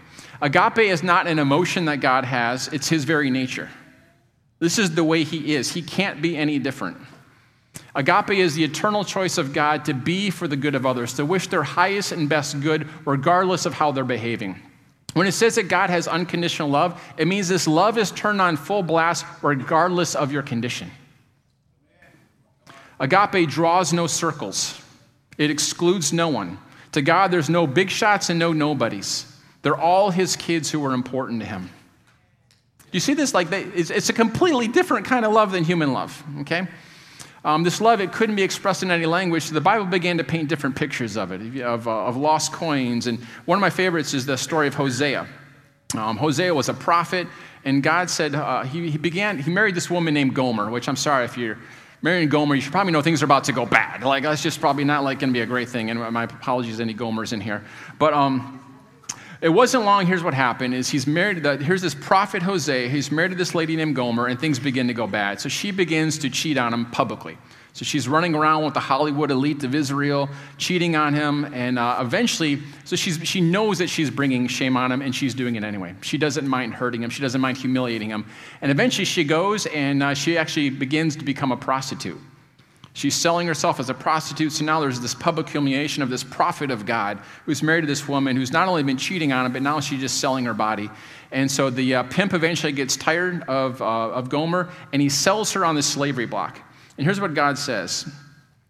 Agape 0.42 0.78
is 0.78 1.04
not 1.04 1.28
an 1.28 1.38
emotion 1.38 1.84
that 1.84 2.00
God 2.00 2.24
has, 2.24 2.66
it's 2.72 2.88
his 2.88 3.04
very 3.04 3.30
nature. 3.30 3.70
This 4.58 4.80
is 4.80 4.96
the 4.96 5.04
way 5.04 5.22
he 5.22 5.54
is. 5.54 5.70
He 5.70 5.80
can't 5.80 6.20
be 6.20 6.36
any 6.36 6.58
different. 6.58 6.96
Agape 7.94 8.30
is 8.30 8.56
the 8.56 8.64
eternal 8.64 9.04
choice 9.04 9.38
of 9.38 9.52
God 9.52 9.84
to 9.84 9.94
be 9.94 10.30
for 10.30 10.48
the 10.48 10.56
good 10.56 10.74
of 10.74 10.84
others, 10.84 11.12
to 11.14 11.24
wish 11.24 11.46
their 11.46 11.62
highest 11.62 12.10
and 12.10 12.28
best 12.28 12.60
good, 12.60 12.88
regardless 13.06 13.64
of 13.64 13.74
how 13.74 13.92
they're 13.92 14.02
behaving. 14.02 14.60
When 15.14 15.28
it 15.28 15.32
says 15.34 15.54
that 15.54 15.68
God 15.68 15.88
has 15.88 16.08
unconditional 16.08 16.68
love, 16.68 17.00
it 17.16 17.28
means 17.28 17.46
this 17.46 17.68
love 17.68 17.96
is 17.96 18.10
turned 18.10 18.40
on 18.40 18.56
full 18.56 18.82
blast 18.82 19.24
regardless 19.40 20.16
of 20.16 20.32
your 20.32 20.42
condition. 20.42 20.90
Agape 23.00 23.48
draws 23.48 23.92
no 23.92 24.06
circles, 24.06 24.80
it 25.36 25.50
excludes 25.50 26.12
no 26.12 26.28
one. 26.28 26.58
To 26.92 27.02
God, 27.02 27.30
there's 27.30 27.50
no 27.50 27.66
big 27.66 27.90
shots 27.90 28.30
and 28.30 28.38
no 28.38 28.52
nobodies. 28.52 29.30
They're 29.62 29.76
all 29.76 30.10
his 30.10 30.36
kids 30.36 30.70
who 30.70 30.84
are 30.86 30.94
important 30.94 31.40
to 31.40 31.46
him. 31.46 31.70
You 32.92 33.00
see 33.00 33.14
this? 33.14 33.34
Like, 33.34 33.50
they, 33.50 33.64
it's, 33.64 33.90
it's, 33.90 34.08
a 34.08 34.14
completely 34.14 34.66
different 34.68 35.06
kind 35.06 35.26
of 35.26 35.32
love 35.32 35.52
than 35.52 35.64
human 35.64 35.92
love, 35.92 36.22
okay? 36.40 36.66
Um, 37.44 37.62
this 37.62 37.80
love, 37.80 38.00
it 38.00 38.12
couldn't 38.12 38.36
be 38.36 38.42
expressed 38.42 38.82
in 38.82 38.90
any 38.90 39.04
language. 39.04 39.44
So 39.44 39.54
the 39.54 39.60
Bible 39.60 39.84
began 39.84 40.16
to 40.18 40.24
paint 40.24 40.48
different 40.48 40.74
pictures 40.74 41.16
of 41.16 41.30
it, 41.30 41.60
of, 41.60 41.86
uh, 41.86 42.06
of 42.06 42.16
lost 42.16 42.52
coins. 42.52 43.06
And 43.06 43.18
one 43.44 43.56
of 43.56 43.60
my 43.60 43.70
favorites 43.70 44.14
is 44.14 44.24
the 44.24 44.38
story 44.38 44.66
of 44.66 44.74
Hosea. 44.74 45.26
Um, 45.96 46.16
Hosea 46.16 46.54
was 46.54 46.68
a 46.68 46.74
prophet, 46.74 47.26
and 47.64 47.82
God 47.82 48.10
said 48.10 48.34
uh, 48.34 48.62
he, 48.62 48.90
he 48.90 48.98
began, 48.98 49.38
he 49.38 49.50
married 49.50 49.74
this 49.74 49.90
woman 49.90 50.14
named 50.14 50.34
Gomer, 50.34 50.70
which 50.70 50.88
I'm 50.88 50.96
sorry 50.96 51.24
if 51.24 51.36
you're 51.36 51.58
marrying 52.02 52.28
Gomer, 52.28 52.54
you 52.54 52.60
should 52.60 52.72
probably 52.72 52.92
know 52.92 53.02
things 53.02 53.22
are 53.22 53.26
about 53.26 53.44
to 53.44 53.52
go 53.52 53.66
bad. 53.66 54.02
Like, 54.02 54.22
that's 54.22 54.42
just 54.42 54.60
probably 54.60 54.84
not 54.84 55.04
like 55.04 55.18
going 55.18 55.30
to 55.30 55.34
be 55.34 55.40
a 55.42 55.46
great 55.46 55.68
thing. 55.68 55.90
And 55.90 56.00
my 56.12 56.24
apologies, 56.24 56.76
to 56.76 56.82
any 56.82 56.94
Gomers 56.94 57.32
in 57.32 57.40
here. 57.40 57.64
But, 57.98 58.14
um, 58.14 58.64
it 59.40 59.48
wasn't 59.50 59.84
long. 59.84 60.04
Here's 60.04 60.24
what 60.24 60.34
happened: 60.34 60.74
is 60.74 60.88
he's 60.88 61.06
married. 61.06 61.34
To 61.34 61.40
the, 61.40 61.64
here's 61.64 61.82
this 61.82 61.94
prophet 61.94 62.42
Hosea. 62.42 62.88
He's 62.88 63.12
married 63.12 63.30
to 63.30 63.36
this 63.36 63.54
lady 63.54 63.76
named 63.76 63.94
Gomer, 63.94 64.26
and 64.26 64.38
things 64.40 64.58
begin 64.58 64.88
to 64.88 64.94
go 64.94 65.06
bad. 65.06 65.40
So 65.40 65.48
she 65.48 65.70
begins 65.70 66.18
to 66.18 66.30
cheat 66.30 66.58
on 66.58 66.74
him 66.74 66.86
publicly. 66.86 67.38
So 67.72 67.84
she's 67.84 68.08
running 68.08 68.34
around 68.34 68.64
with 68.64 68.74
the 68.74 68.80
Hollywood 68.80 69.30
elite 69.30 69.62
of 69.62 69.74
Israel, 69.74 70.28
cheating 70.56 70.96
on 70.96 71.14
him, 71.14 71.44
and 71.54 71.78
uh, 71.78 71.98
eventually, 72.00 72.60
so 72.84 72.96
she's, 72.96 73.18
she 73.22 73.40
knows 73.40 73.78
that 73.78 73.88
she's 73.88 74.10
bringing 74.10 74.48
shame 74.48 74.76
on 74.76 74.90
him, 74.90 75.00
and 75.00 75.14
she's 75.14 75.34
doing 75.34 75.54
it 75.54 75.62
anyway. 75.62 75.94
She 76.00 76.18
doesn't 76.18 76.48
mind 76.48 76.74
hurting 76.74 77.02
him. 77.02 77.10
She 77.10 77.22
doesn't 77.22 77.40
mind 77.40 77.56
humiliating 77.56 78.10
him. 78.10 78.26
And 78.62 78.70
eventually, 78.70 79.04
she 79.04 79.22
goes 79.22 79.66
and 79.66 80.02
uh, 80.02 80.14
she 80.14 80.36
actually 80.36 80.70
begins 80.70 81.14
to 81.16 81.24
become 81.24 81.52
a 81.52 81.56
prostitute. 81.56 82.18
She's 82.98 83.14
selling 83.14 83.46
herself 83.46 83.78
as 83.78 83.90
a 83.90 83.94
prostitute. 83.94 84.50
So 84.50 84.64
now 84.64 84.80
there's 84.80 84.98
this 84.98 85.14
public 85.14 85.48
humiliation 85.48 86.02
of 86.02 86.10
this 86.10 86.24
prophet 86.24 86.72
of 86.72 86.84
God 86.84 87.20
who's 87.46 87.62
married 87.62 87.82
to 87.82 87.86
this 87.86 88.08
woman 88.08 88.36
who's 88.36 88.52
not 88.52 88.66
only 88.66 88.82
been 88.82 88.96
cheating 88.96 89.30
on 89.32 89.46
him, 89.46 89.52
but 89.52 89.62
now 89.62 89.78
she's 89.78 90.00
just 90.00 90.18
selling 90.18 90.44
her 90.46 90.54
body. 90.54 90.90
And 91.30 91.48
so 91.48 91.70
the 91.70 91.94
uh, 91.94 92.02
pimp 92.04 92.34
eventually 92.34 92.72
gets 92.72 92.96
tired 92.96 93.44
of, 93.44 93.80
uh, 93.80 93.84
of 93.84 94.28
Gomer 94.28 94.68
and 94.92 95.00
he 95.00 95.08
sells 95.08 95.52
her 95.52 95.64
on 95.64 95.76
the 95.76 95.82
slavery 95.82 96.26
block. 96.26 96.60
And 96.98 97.06
here's 97.06 97.20
what 97.20 97.32
God 97.32 97.56
says 97.56 98.06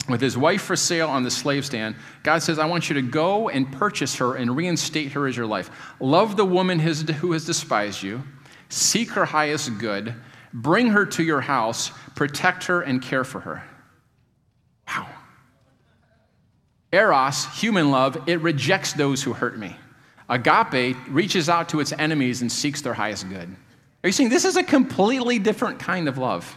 with 0.08 0.20
his 0.20 0.38
wife 0.38 0.62
for 0.62 0.76
sale 0.76 1.08
on 1.08 1.22
the 1.22 1.30
slave 1.30 1.66
stand, 1.66 1.96
God 2.22 2.42
says, 2.42 2.58
I 2.58 2.66
want 2.66 2.88
you 2.88 2.94
to 2.94 3.02
go 3.02 3.48
and 3.48 3.70
purchase 3.70 4.16
her 4.16 4.36
and 4.36 4.56
reinstate 4.56 5.12
her 5.12 5.26
as 5.26 5.36
your 5.36 5.46
life. 5.46 5.70
Love 6.00 6.36
the 6.36 6.44
woman 6.44 6.78
who 6.78 7.32
has 7.32 7.44
despised 7.44 8.02
you, 8.02 8.22
seek 8.68 9.10
her 9.10 9.24
highest 9.24 9.76
good, 9.78 10.14
bring 10.52 10.88
her 10.88 11.04
to 11.04 11.22
your 11.22 11.42
house, 11.42 11.90
protect 12.14 12.64
her, 12.64 12.80
and 12.80 13.02
care 13.02 13.24
for 13.24 13.40
her. 13.40 13.62
Wow. 14.86 15.08
Eros, 16.90 17.44
human 17.60 17.90
love, 17.90 18.28
it 18.28 18.40
rejects 18.40 18.94
those 18.94 19.22
who 19.22 19.34
hurt 19.34 19.58
me. 19.58 19.76
Agape 20.30 20.96
reaches 21.08 21.48
out 21.48 21.68
to 21.70 21.80
its 21.80 21.92
enemies 21.92 22.40
and 22.40 22.50
seeks 22.50 22.80
their 22.80 22.94
highest 22.94 23.28
good. 23.28 23.48
Are 24.04 24.08
you 24.08 24.12
seeing 24.12 24.30
this 24.30 24.44
is 24.44 24.56
a 24.56 24.62
completely 24.62 25.38
different 25.38 25.78
kind 25.78 26.08
of 26.08 26.16
love? 26.16 26.56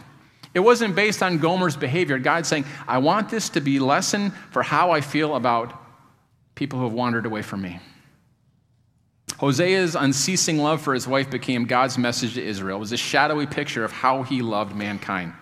It 0.54 0.60
wasn't 0.60 0.94
based 0.94 1.22
on 1.22 1.38
Gomer's 1.38 1.76
behavior. 1.76 2.18
God's 2.18 2.48
saying, 2.48 2.66
I 2.86 2.98
want 2.98 3.30
this 3.30 3.48
to 3.50 3.60
be 3.60 3.78
lesson 3.78 4.30
for 4.50 4.62
how 4.62 4.90
I 4.90 5.00
feel 5.00 5.36
about 5.36 5.72
people 6.54 6.78
who 6.78 6.84
have 6.84 6.94
wandered 6.94 7.26
away 7.26 7.42
from 7.42 7.62
me. 7.62 7.80
Hosea's 9.38 9.96
unceasing 9.96 10.58
love 10.58 10.82
for 10.82 10.94
his 10.94 11.08
wife 11.08 11.30
became 11.30 11.64
God's 11.64 11.98
message 11.98 12.34
to 12.34 12.42
Israel. 12.42 12.76
It 12.76 12.80
was 12.80 12.92
a 12.92 12.96
shadowy 12.96 13.46
picture 13.46 13.84
of 13.84 13.90
how 13.90 14.22
he 14.22 14.42
loved 14.42 14.76
mankind. 14.76 15.32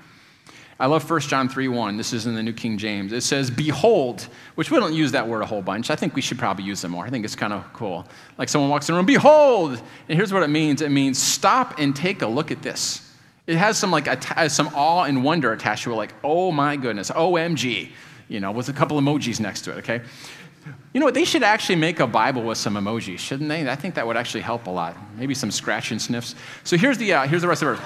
I 0.79 0.87
love 0.87 1.09
1 1.09 1.21
John 1.21 1.47
3 1.51 1.69
1. 1.69 1.99
This 1.99 2.15
is 2.15 2.27
in 2.27 2.35
the 2.35 2.43
New 2.43 2.55
King 2.55 2.79
James. 2.79 3.13
It 3.13 3.21
says, 3.23 3.51
Behold, 3.51 4.27
which 4.55 4.71
we 4.71 4.79
don't 4.79 4.95
use 4.95 5.13
that 5.13 5.29
word 5.29 5.43
a 5.43 5.47
whole 5.47 5.61
bunch. 5.61 5.91
I 5.91 5.97
think 5.97 6.15
we 6.15 6.23
should 6.23 6.39
probably 6.39 6.65
use 6.65 6.83
it 6.85 6.89
more. 6.89 7.05
I 7.05 7.11
think 7.11 7.27
it's 7.27 7.37
kind 7.37 7.53
of 7.53 7.71
cool. 7.75 8.07
Like 8.39 8.49
someone 8.49 8.71
walks 8.71 8.89
in 8.89 8.95
the 8.95 8.97
room, 8.97 9.05
Behold! 9.05 9.73
And 10.09 10.17
here's 10.17 10.33
what 10.33 10.43
it 10.43 10.49
means 10.49 10.81
it 10.81 10.91
means, 10.91 11.21
Stop 11.21 11.79
and 11.79 11.95
take 11.95 12.23
a 12.23 12.27
look 12.27 12.51
at 12.51 12.63
this. 12.63 13.10
It 13.51 13.57
has 13.57 13.77
some 13.77 13.91
like 13.91 14.07
some 14.49 14.69
awe 14.77 15.03
and 15.03 15.25
wonder 15.25 15.53
attached 15.53 15.83
to 15.85 15.93
it, 15.93 15.97
like, 15.97 16.15
oh 16.23 16.53
my 16.53 16.77
goodness, 16.77 17.11
OMG, 17.11 17.91
you 18.29 18.39
know, 18.39 18.53
with 18.53 18.69
a 18.69 18.73
couple 18.73 18.97
emojis 19.01 19.41
next 19.41 19.63
to 19.63 19.73
it, 19.73 19.79
okay? 19.79 20.03
You 20.93 21.01
know 21.01 21.07
what? 21.07 21.15
They 21.15 21.25
should 21.25 21.43
actually 21.43 21.75
make 21.75 21.99
a 21.99 22.07
Bible 22.07 22.43
with 22.45 22.59
some 22.59 22.75
emojis, 22.75 23.19
shouldn't 23.19 23.49
they? 23.49 23.69
I 23.69 23.75
think 23.75 23.97
that 23.97 24.07
would 24.07 24.17
actually 24.17 24.43
help 24.43 24.69
a 24.69 24.71
lot. 24.71 24.97
Maybe 25.17 25.35
some 25.35 25.51
scratch 25.51 25.91
and 25.91 26.01
sniffs. 26.01 26.37
So 26.63 26.77
here's 26.77 26.97
the, 26.97 27.13
uh, 27.13 27.27
here's 27.27 27.43
the 27.43 27.49
rest 27.49 27.63
of 27.63 27.77
it. 27.77 27.85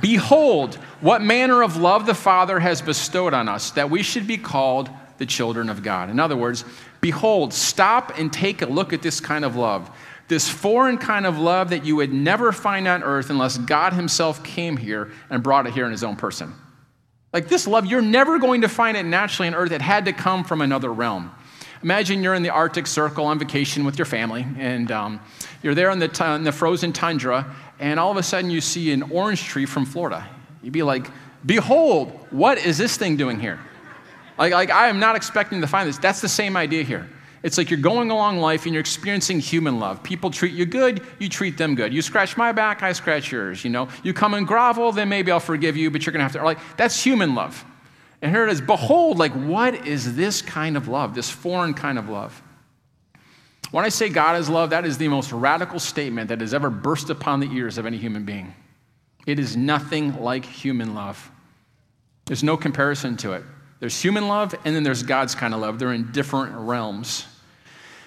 Behold, 0.00 0.74
what 1.00 1.22
manner 1.22 1.62
of 1.62 1.76
love 1.76 2.06
the 2.06 2.14
Father 2.14 2.58
has 2.58 2.82
bestowed 2.82 3.32
on 3.32 3.48
us, 3.48 3.70
that 3.72 3.90
we 3.90 4.02
should 4.02 4.26
be 4.26 4.38
called 4.38 4.90
the 5.18 5.26
children 5.26 5.70
of 5.70 5.84
God. 5.84 6.10
In 6.10 6.18
other 6.18 6.36
words, 6.36 6.64
behold, 7.00 7.54
stop 7.54 8.18
and 8.18 8.32
take 8.32 8.62
a 8.62 8.66
look 8.66 8.92
at 8.92 9.02
this 9.02 9.20
kind 9.20 9.44
of 9.44 9.54
love. 9.54 9.88
This 10.28 10.48
foreign 10.48 10.98
kind 10.98 11.26
of 11.26 11.38
love 11.38 11.70
that 11.70 11.84
you 11.84 11.96
would 11.96 12.12
never 12.12 12.50
find 12.52 12.88
on 12.88 13.02
earth 13.02 13.30
unless 13.30 13.58
God 13.58 13.92
Himself 13.92 14.42
came 14.42 14.76
here 14.76 15.12
and 15.28 15.42
brought 15.42 15.66
it 15.66 15.74
here 15.74 15.84
in 15.84 15.92
His 15.92 16.04
own 16.04 16.16
person. 16.16 16.54
Like 17.32 17.48
this 17.48 17.66
love, 17.66 17.86
you're 17.86 18.00
never 18.00 18.38
going 18.38 18.62
to 18.62 18.68
find 18.68 18.96
it 18.96 19.04
naturally 19.04 19.48
on 19.48 19.54
earth. 19.54 19.72
It 19.72 19.82
had 19.82 20.04
to 20.06 20.12
come 20.12 20.44
from 20.44 20.60
another 20.60 20.92
realm. 20.92 21.30
Imagine 21.82 22.22
you're 22.22 22.34
in 22.34 22.42
the 22.42 22.50
Arctic 22.50 22.86
Circle 22.86 23.26
on 23.26 23.38
vacation 23.38 23.84
with 23.84 23.98
your 23.98 24.06
family, 24.06 24.46
and 24.56 24.90
um, 24.90 25.20
you're 25.62 25.74
there 25.74 25.90
in 25.90 25.98
the, 25.98 26.08
t- 26.08 26.24
in 26.24 26.42
the 26.42 26.52
frozen 26.52 26.92
tundra, 26.94 27.54
and 27.78 28.00
all 28.00 28.10
of 28.10 28.16
a 28.16 28.22
sudden 28.22 28.50
you 28.50 28.62
see 28.62 28.92
an 28.92 29.02
orange 29.02 29.42
tree 29.42 29.66
from 29.66 29.84
Florida. 29.84 30.26
You'd 30.62 30.72
be 30.72 30.82
like, 30.82 31.10
Behold, 31.44 32.08
what 32.30 32.56
is 32.56 32.78
this 32.78 32.96
thing 32.96 33.16
doing 33.16 33.38
here? 33.38 33.60
Like, 34.38 34.52
like, 34.52 34.70
I 34.70 34.88
am 34.88 34.98
not 34.98 35.14
expecting 35.14 35.60
to 35.60 35.66
find 35.66 35.88
this. 35.88 35.98
That's 35.98 36.20
the 36.20 36.28
same 36.28 36.56
idea 36.56 36.82
here. 36.82 37.08
It's 37.44 37.58
like 37.58 37.70
you're 37.70 37.78
going 37.78 38.10
along 38.10 38.38
life 38.38 38.64
and 38.64 38.72
you're 38.72 38.80
experiencing 38.80 39.38
human 39.38 39.78
love. 39.78 40.02
People 40.02 40.30
treat 40.30 40.54
you 40.54 40.64
good, 40.64 41.02
you 41.18 41.28
treat 41.28 41.58
them 41.58 41.74
good. 41.74 41.92
You 41.92 42.00
scratch 42.00 42.38
my 42.38 42.52
back, 42.52 42.82
I 42.82 42.92
scratch 42.92 43.30
yours. 43.30 43.62
You 43.62 43.70
know, 43.70 43.88
you 44.02 44.14
come 44.14 44.32
and 44.32 44.46
grovel, 44.46 44.92
then 44.92 45.10
maybe 45.10 45.30
I'll 45.30 45.40
forgive 45.40 45.76
you, 45.76 45.90
but 45.90 46.06
you're 46.06 46.12
gonna 46.14 46.22
have 46.22 46.32
to 46.32 46.42
like 46.42 46.58
that's 46.78 47.04
human 47.04 47.34
love. 47.34 47.62
And 48.22 48.32
here 48.34 48.48
it 48.48 48.50
is, 48.50 48.62
behold, 48.62 49.18
like 49.18 49.32
what 49.32 49.86
is 49.86 50.16
this 50.16 50.40
kind 50.40 50.74
of 50.74 50.88
love, 50.88 51.14
this 51.14 51.28
foreign 51.28 51.74
kind 51.74 51.98
of 51.98 52.08
love? 52.08 52.42
When 53.72 53.84
I 53.84 53.90
say 53.90 54.08
God 54.08 54.40
is 54.40 54.48
love, 54.48 54.70
that 54.70 54.86
is 54.86 54.96
the 54.96 55.08
most 55.08 55.30
radical 55.30 55.78
statement 55.78 56.30
that 56.30 56.40
has 56.40 56.54
ever 56.54 56.70
burst 56.70 57.10
upon 57.10 57.40
the 57.40 57.52
ears 57.52 57.76
of 57.76 57.84
any 57.84 57.98
human 57.98 58.24
being. 58.24 58.54
It 59.26 59.38
is 59.38 59.54
nothing 59.54 60.18
like 60.18 60.46
human 60.46 60.94
love. 60.94 61.30
There's 62.24 62.42
no 62.42 62.56
comparison 62.56 63.18
to 63.18 63.32
it. 63.32 63.42
There's 63.80 64.00
human 64.00 64.28
love, 64.28 64.54
and 64.64 64.74
then 64.74 64.82
there's 64.82 65.02
God's 65.02 65.34
kind 65.34 65.52
of 65.52 65.60
love. 65.60 65.78
They're 65.78 65.92
in 65.92 66.10
different 66.10 66.56
realms. 66.56 67.26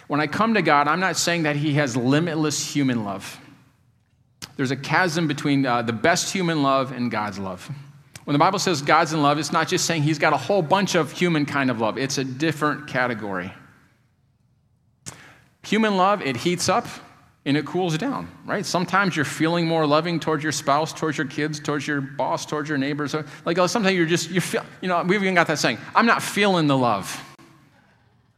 When 0.08 0.22
I 0.22 0.28
come 0.28 0.54
to 0.54 0.62
God, 0.62 0.88
I'm 0.88 1.00
not 1.00 1.18
saying 1.18 1.44
that 1.44 1.56
He 1.56 1.74
has 1.74 1.96
limitless 1.96 2.74
human 2.74 3.04
love. 3.04 3.40
There's 4.56 4.72
a 4.72 4.76
chasm 4.76 5.28
between 5.28 5.66
uh, 5.66 5.82
the 5.82 5.94
best 5.94 6.34
human 6.34 6.64
love 6.64 6.92
and 6.92 7.12
God's 7.12 7.38
love. 7.38 7.70
When 8.24 8.34
the 8.34 8.40
Bible 8.40 8.60
says 8.60 8.82
God's 8.82 9.14
in 9.14 9.22
love, 9.22 9.38
it's 9.38 9.52
not 9.52 9.68
just 9.68 9.86
saying 9.86 10.04
He's 10.04 10.20
got 10.20 10.34
a 10.34 10.38
whole 10.38 10.62
bunch 10.62 10.96
of 10.96 11.12
human 11.12 11.46
kind 11.46 11.70
of 11.70 11.80
love, 11.80 11.98
it's 11.98 12.18
a 12.18 12.24
different 12.24 12.88
category. 12.88 13.54
Human 15.64 15.98
love, 15.98 16.22
it 16.22 16.38
heats 16.38 16.70
up 16.70 16.88
and 17.46 17.58
it 17.58 17.66
cools 17.66 17.98
down, 17.98 18.30
right? 18.46 18.66
Sometimes 18.66 19.16
you're 19.16 19.26
feeling 19.26 19.68
more 19.68 19.86
loving 19.86 20.20
towards 20.20 20.44
your 20.44 20.52
spouse, 20.52 20.94
towards 20.94 21.18
your 21.18 21.28
kids, 21.28 21.60
towards 21.60 21.88
your 21.88 22.02
boss, 22.02 22.46
towards 22.46 22.70
your 22.70 22.78
neighbors. 22.78 23.16
Like 23.46 23.58
sometimes 23.58 23.96
you're 23.96 24.06
just, 24.06 24.30
you 24.30 24.42
feel, 24.42 24.66
you 24.82 24.88
know, 24.88 25.04
we've 25.04 25.22
even 25.22 25.36
got 25.36 25.48
that 25.48 25.60
saying, 25.60 25.78
I'm 25.96 26.06
not 26.06 26.22
feeling 26.22 26.68
the 26.68 26.78
love. 26.78 27.24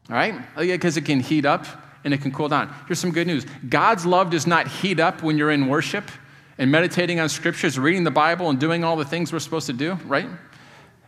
All 0.09 0.15
right? 0.15 0.35
Oh, 0.57 0.61
because 0.61 0.97
it 0.97 1.05
can 1.05 1.19
heat 1.19 1.45
up 1.45 1.65
and 2.03 2.13
it 2.13 2.21
can 2.21 2.31
cool 2.31 2.47
down. 2.47 2.73
Here's 2.87 2.99
some 2.99 3.11
good 3.11 3.27
news 3.27 3.45
God's 3.67 4.05
love 4.05 4.29
does 4.29 4.47
not 4.47 4.67
heat 4.67 4.99
up 4.99 5.21
when 5.21 5.37
you're 5.37 5.51
in 5.51 5.67
worship 5.67 6.09
and 6.57 6.71
meditating 6.71 7.19
on 7.19 7.29
scriptures, 7.29 7.79
reading 7.79 8.03
the 8.03 8.11
Bible, 8.11 8.49
and 8.49 8.59
doing 8.59 8.83
all 8.83 8.97
the 8.97 9.05
things 9.05 9.31
we're 9.31 9.39
supposed 9.39 9.67
to 9.67 9.73
do, 9.73 9.93
right? 10.05 10.27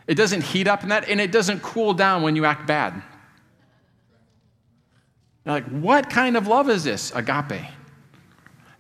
It 0.08 0.16
doesn't 0.16 0.42
heat 0.42 0.68
up 0.68 0.84
in 0.84 0.90
that, 0.90 1.10
and 1.10 1.20
it 1.20 1.32
doesn't 1.32 1.62
cool 1.62 1.94
down 1.94 2.22
when 2.22 2.36
you 2.36 2.46
act 2.46 2.66
bad. 2.68 3.02
You're 5.46 5.56
like, 5.56 5.66
what 5.66 6.10
kind 6.10 6.38
of 6.38 6.48
love 6.48 6.70
is 6.70 6.84
this? 6.84 7.12
Agape. 7.14 7.66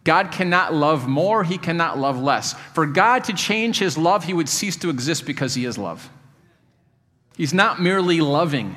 God 0.03 0.31
cannot 0.31 0.73
love 0.73 1.07
more, 1.07 1.43
he 1.43 1.57
cannot 1.57 1.97
love 1.99 2.19
less. 2.19 2.53
For 2.73 2.85
God 2.85 3.25
to 3.25 3.33
change 3.33 3.77
his 3.77 3.97
love, 3.97 4.23
he 4.23 4.33
would 4.33 4.49
cease 4.49 4.75
to 4.77 4.89
exist 4.89 5.25
because 5.25 5.53
he 5.53 5.65
is 5.65 5.77
love. 5.77 6.09
He's 7.35 7.53
not 7.53 7.81
merely 7.81 8.21
loving, 8.21 8.75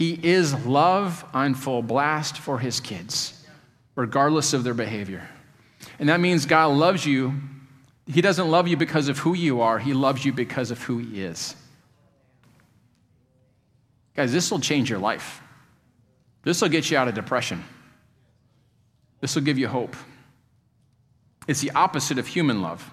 he 0.00 0.18
is 0.22 0.54
love 0.64 1.26
on 1.34 1.52
full 1.52 1.82
blast 1.82 2.38
for 2.38 2.58
his 2.58 2.80
kids, 2.80 3.44
regardless 3.96 4.54
of 4.54 4.64
their 4.64 4.72
behavior. 4.72 5.28
And 5.98 6.08
that 6.08 6.20
means 6.20 6.46
God 6.46 6.68
loves 6.68 7.04
you. 7.04 7.34
He 8.06 8.22
doesn't 8.22 8.50
love 8.50 8.66
you 8.66 8.78
because 8.78 9.10
of 9.10 9.18
who 9.18 9.34
you 9.34 9.60
are, 9.60 9.78
he 9.78 9.92
loves 9.92 10.24
you 10.24 10.32
because 10.32 10.70
of 10.70 10.82
who 10.82 10.96
he 10.96 11.22
is. 11.22 11.54
Guys, 14.16 14.32
this 14.32 14.50
will 14.50 14.58
change 14.58 14.88
your 14.88 14.98
life. 14.98 15.42
This 16.44 16.62
will 16.62 16.70
get 16.70 16.90
you 16.90 16.96
out 16.96 17.06
of 17.06 17.12
depression. 17.12 17.62
This 19.20 19.34
will 19.34 19.42
give 19.42 19.58
you 19.58 19.68
hope. 19.68 19.94
It's 21.46 21.60
the 21.60 21.72
opposite 21.72 22.16
of 22.16 22.26
human 22.26 22.62
love. 22.62 22.90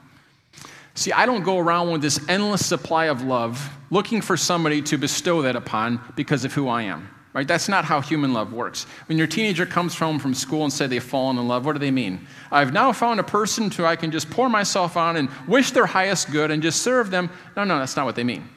See, 0.98 1.12
I 1.12 1.28
don't 1.28 1.44
go 1.44 1.60
around 1.60 1.92
with 1.92 2.02
this 2.02 2.20
endless 2.28 2.66
supply 2.66 3.06
of 3.06 3.22
love 3.22 3.70
looking 3.92 4.20
for 4.20 4.36
somebody 4.36 4.82
to 4.82 4.98
bestow 4.98 5.44
that 5.44 5.56
upon 5.56 6.02
because 6.16 6.44
of 6.44 6.54
who 6.54 6.68
I 6.68 6.84
am. 6.84 7.08
Right? 7.36 7.48
That's 7.48 7.70
not 7.70 7.86
how 7.86 8.02
human 8.02 8.34
love 8.34 8.52
works. 8.52 8.88
When 9.06 9.16
your 9.16 9.28
teenager 9.28 9.68
comes 9.68 9.94
home 9.94 10.18
from 10.18 10.34
school 10.34 10.64
and 10.64 10.74
say 10.74 10.88
they've 10.88 11.04
fallen 11.04 11.38
in 11.38 11.48
love, 11.48 11.68
what 11.68 11.74
do 11.74 11.80
they 11.80 11.92
mean? 11.92 12.26
I've 12.52 12.74
now 12.74 12.94
found 12.94 13.20
a 13.20 13.24
person 13.24 13.70
who 13.70 13.86
I 13.86 13.96
can 13.96 14.10
just 14.10 14.32
pour 14.32 14.50
myself 14.50 14.98
on 14.98 15.18
and 15.18 15.30
wish 15.48 15.70
their 15.70 15.86
highest 15.86 16.32
good 16.32 16.50
and 16.50 16.64
just 16.64 16.82
serve 16.82 17.12
them. 17.12 17.30
No, 17.56 17.64
no, 17.64 17.78
that's 17.78 17.96
not 17.96 18.08
what 18.08 18.16
they 18.16 18.24
mean. 18.24 18.50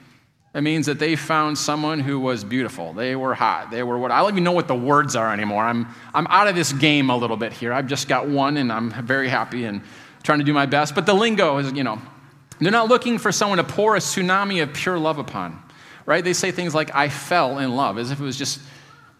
It 0.54 0.62
means 0.62 0.86
that 0.86 0.98
they 0.98 1.16
found 1.16 1.58
someone 1.58 2.00
who 2.00 2.18
was 2.18 2.42
beautiful. 2.42 2.94
They 2.94 3.16
were 3.16 3.34
hot. 3.34 3.70
They 3.70 3.82
were 3.82 3.98
what 3.98 4.12
I 4.12 4.22
don't 4.22 4.30
even 4.30 4.44
know 4.44 4.52
what 4.52 4.66
the 4.66 4.74
words 4.74 5.14
are 5.14 5.30
anymore. 5.30 5.62
I'm, 5.62 5.86
I'm 6.14 6.26
out 6.28 6.48
of 6.48 6.54
this 6.54 6.72
game 6.72 7.10
a 7.10 7.16
little 7.18 7.36
bit 7.36 7.52
here. 7.52 7.74
I've 7.74 7.86
just 7.86 8.08
got 8.08 8.30
one 8.30 8.56
and 8.56 8.72
I'm 8.72 8.90
very 9.04 9.28
happy 9.28 9.66
and 9.66 9.82
trying 10.22 10.38
to 10.38 10.44
do 10.46 10.54
my 10.54 10.64
best. 10.64 10.94
But 10.94 11.04
the 11.04 11.14
lingo 11.14 11.58
is, 11.58 11.70
you 11.72 11.84
know, 11.84 12.00
they're 12.60 12.72
not 12.72 12.88
looking 12.88 13.18
for 13.18 13.32
someone 13.32 13.58
to 13.58 13.64
pour 13.64 13.96
a 13.96 13.98
tsunami 13.98 14.62
of 14.62 14.72
pure 14.74 14.98
love 14.98 15.18
upon, 15.18 15.60
right? 16.06 16.22
They 16.22 16.32
say 16.32 16.50
things 16.50 16.74
like, 16.74 16.94
I 16.94 17.08
fell 17.08 17.58
in 17.58 17.74
love, 17.74 17.98
as 17.98 18.10
if 18.10 18.20
it 18.20 18.24
was 18.24 18.36
just, 18.36 18.60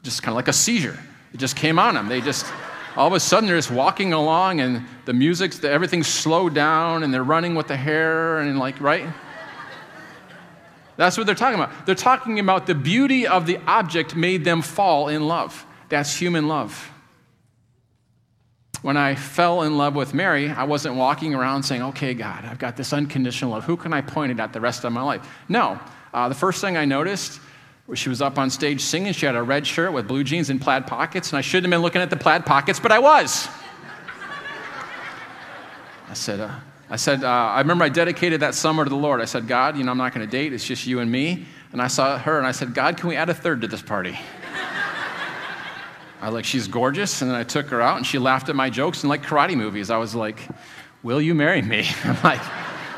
just 0.02 0.22
kind 0.22 0.32
of 0.32 0.36
like 0.36 0.48
a 0.48 0.52
seizure. 0.52 0.98
It 1.32 1.38
just 1.38 1.56
came 1.56 1.78
on 1.78 1.94
them. 1.94 2.08
They 2.08 2.20
just, 2.20 2.46
all 2.96 3.06
of 3.06 3.12
a 3.12 3.20
sudden, 3.20 3.46
they're 3.46 3.56
just 3.56 3.70
walking 3.70 4.12
along 4.12 4.60
and 4.60 4.84
the 5.06 5.12
music's, 5.12 5.62
everything's 5.64 6.08
slowed 6.08 6.54
down 6.54 7.02
and 7.02 7.14
they're 7.14 7.24
running 7.24 7.54
with 7.54 7.68
the 7.68 7.76
hair 7.76 8.40
and 8.40 8.58
like, 8.58 8.80
right? 8.80 9.06
That's 10.96 11.16
what 11.16 11.24
they're 11.24 11.34
talking 11.34 11.58
about. 11.58 11.86
They're 11.86 11.94
talking 11.94 12.40
about 12.40 12.66
the 12.66 12.74
beauty 12.74 13.26
of 13.26 13.46
the 13.46 13.56
object 13.66 14.14
made 14.14 14.44
them 14.44 14.60
fall 14.60 15.08
in 15.08 15.26
love. 15.26 15.64
That's 15.88 16.14
human 16.14 16.46
love. 16.46 16.90
When 18.82 18.96
I 18.96 19.14
fell 19.14 19.62
in 19.62 19.76
love 19.76 19.94
with 19.94 20.14
Mary, 20.14 20.48
I 20.48 20.64
wasn't 20.64 20.94
walking 20.94 21.34
around 21.34 21.64
saying, 21.64 21.82
okay, 21.82 22.14
God, 22.14 22.44
I've 22.46 22.58
got 22.58 22.76
this 22.76 22.92
unconditional 22.92 23.50
love. 23.50 23.64
Who 23.64 23.76
can 23.76 23.92
I 23.92 24.00
point 24.00 24.32
it 24.32 24.40
at 24.40 24.52
the 24.52 24.60
rest 24.60 24.84
of 24.84 24.92
my 24.92 25.02
life? 25.02 25.26
No. 25.48 25.78
Uh, 26.14 26.28
the 26.28 26.34
first 26.34 26.60
thing 26.62 26.76
I 26.76 26.86
noticed 26.86 27.40
was 27.86 27.98
she 27.98 28.08
was 28.08 28.22
up 28.22 28.38
on 28.38 28.48
stage 28.48 28.80
singing. 28.80 29.12
She 29.12 29.26
had 29.26 29.36
a 29.36 29.42
red 29.42 29.66
shirt 29.66 29.92
with 29.92 30.08
blue 30.08 30.24
jeans 30.24 30.48
and 30.48 30.60
plaid 30.60 30.86
pockets, 30.86 31.30
and 31.30 31.38
I 31.38 31.42
shouldn't 31.42 31.66
have 31.66 31.78
been 31.78 31.82
looking 31.82 32.00
at 32.00 32.08
the 32.08 32.16
plaid 32.16 32.46
pockets, 32.46 32.80
but 32.80 32.90
I 32.90 32.98
was. 33.00 33.48
I 36.08 36.14
said, 36.14 36.40
uh, 36.40 36.50
I 36.88 36.96
said, 36.96 37.22
uh, 37.22 37.28
I 37.28 37.60
remember 37.60 37.84
I 37.84 37.88
dedicated 37.88 38.40
that 38.40 38.54
summer 38.54 38.82
to 38.82 38.90
the 38.90 38.96
Lord. 38.96 39.20
I 39.20 39.24
said, 39.26 39.46
God, 39.46 39.76
you 39.76 39.84
know, 39.84 39.92
I'm 39.92 39.98
not 39.98 40.12
going 40.12 40.26
to 40.26 40.30
date. 40.30 40.52
It's 40.52 40.64
just 40.64 40.86
you 40.86 40.98
and 41.00 41.10
me. 41.10 41.46
And 41.72 41.80
I 41.80 41.86
saw 41.86 42.18
her 42.18 42.38
and 42.38 42.46
I 42.46 42.50
said, 42.50 42.74
God, 42.74 42.96
can 42.96 43.08
we 43.08 43.14
add 43.14 43.28
a 43.28 43.34
third 43.34 43.60
to 43.60 43.68
this 43.68 43.82
party? 43.82 44.18
I 46.20 46.28
like, 46.28 46.44
she's 46.44 46.68
gorgeous. 46.68 47.22
And 47.22 47.30
then 47.30 47.36
I 47.36 47.44
took 47.44 47.68
her 47.68 47.80
out 47.80 47.96
and 47.96 48.06
she 48.06 48.18
laughed 48.18 48.48
at 48.48 48.56
my 48.56 48.70
jokes 48.70 49.02
and 49.02 49.08
like 49.08 49.22
karate 49.22 49.56
movies. 49.56 49.90
I 49.90 49.96
was 49.96 50.14
like, 50.14 50.46
will 51.02 51.20
you 51.20 51.34
marry 51.34 51.62
me? 51.62 51.88
I'm 52.04 52.22
like, 52.22 52.40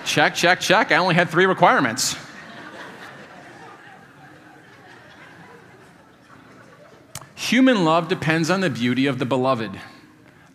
check, 0.05 0.35
check, 0.35 0.61
check. 0.61 0.93
I 0.93 0.97
only 0.97 1.15
had 1.15 1.31
three 1.31 1.47
requirements. 1.47 2.17
Human 7.35 7.85
love 7.85 8.09
depends 8.09 8.51
on 8.51 8.61
the 8.61 8.71
beauty 8.71 9.07
of 9.07 9.19
the 9.19 9.27
beloved. 9.27 9.73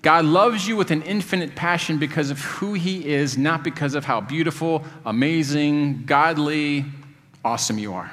God 0.02 0.26
loves 0.26 0.68
you 0.68 0.78
with 0.78 0.90
an 0.90 1.02
infinite 1.02 1.56
passion 1.56 1.98
because 1.98 2.30
of 2.32 2.40
who 2.40 2.74
He 2.74 3.06
is, 3.06 3.38
not 3.38 3.64
because 3.64 3.94
of 3.94 4.06
how 4.06 4.22
beautiful, 4.22 4.86
amazing, 5.06 6.06
godly, 6.06 6.86
awesome 7.44 7.78
you 7.78 7.94
are. 7.94 8.12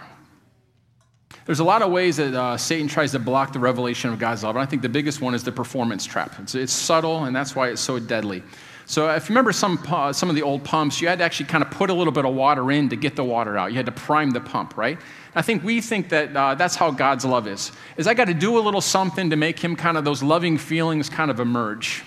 There's 1.47 1.61
a 1.61 1.65
lot 1.65 1.83
of 1.83 1.93
ways 1.93 2.17
that 2.17 2.33
uh, 2.33 2.57
Satan 2.57 2.89
tries 2.89 3.13
to 3.13 3.19
block 3.19 3.53
the 3.53 3.59
revelation 3.59 4.11
of 4.11 4.19
God's 4.19 4.43
love, 4.43 4.57
and 4.57 4.63
I 4.63 4.67
think 4.67 4.81
the 4.81 4.89
biggest 4.89 5.21
one 5.21 5.35
is 5.35 5.45
the 5.45 5.53
performance 5.53 6.07
trap. 6.07 6.35
It's, 6.39 6.55
it's 6.55 6.73
subtle, 6.73 7.25
and 7.25 7.37
that's 7.37 7.55
why 7.55 7.69
it's 7.69 7.83
so 7.83 7.99
deadly. 7.99 8.43
So, 8.87 9.11
if 9.11 9.29
you 9.29 9.35
remember 9.35 9.53
some, 9.53 9.83
uh, 9.89 10.13
some 10.13 10.29
of 10.29 10.37
the 10.37 10.43
old 10.43 10.65
pumps, 10.65 11.01
you 11.01 11.09
had 11.09 11.19
to 11.19 11.25
actually 11.25 11.47
kind 11.47 11.63
of 11.63 11.71
put 11.71 11.91
a 11.91 11.95
little 11.95 12.13
bit 12.13 12.25
of 12.25 12.35
water 12.35 12.71
in 12.71 12.89
to 12.91 12.97
get 12.97 13.17
the 13.17 13.25
water 13.25 13.59
out. 13.59 13.71
You 13.71 13.77
had 13.77 13.87
to 13.87 13.93
prime 13.93 14.31
the 14.31 14.41
pump, 14.41 14.77
right? 14.77 14.99
I 15.35 15.43
think 15.43 15.65
we 15.65 15.81
think 15.81 16.11
that 16.11 16.37
uh, 16.37 16.55
that's 16.55 16.77
how 16.77 16.91
God's 16.91 17.25
love 17.25 17.47
is. 17.47 17.73
Is 17.97 18.07
I 18.07 18.15
got 18.15 18.27
to 18.27 18.35
do 18.35 18.59
a 18.59 18.61
little 18.61 18.83
something 18.83 19.31
to 19.31 19.37
make 19.37 19.59
him 19.59 19.75
kind 19.75 19.97
of 19.97 20.05
those 20.05 20.23
loving 20.23 20.59
feelings 20.59 21.09
kind 21.09 21.31
of 21.31 21.41
emerge. 21.41 22.05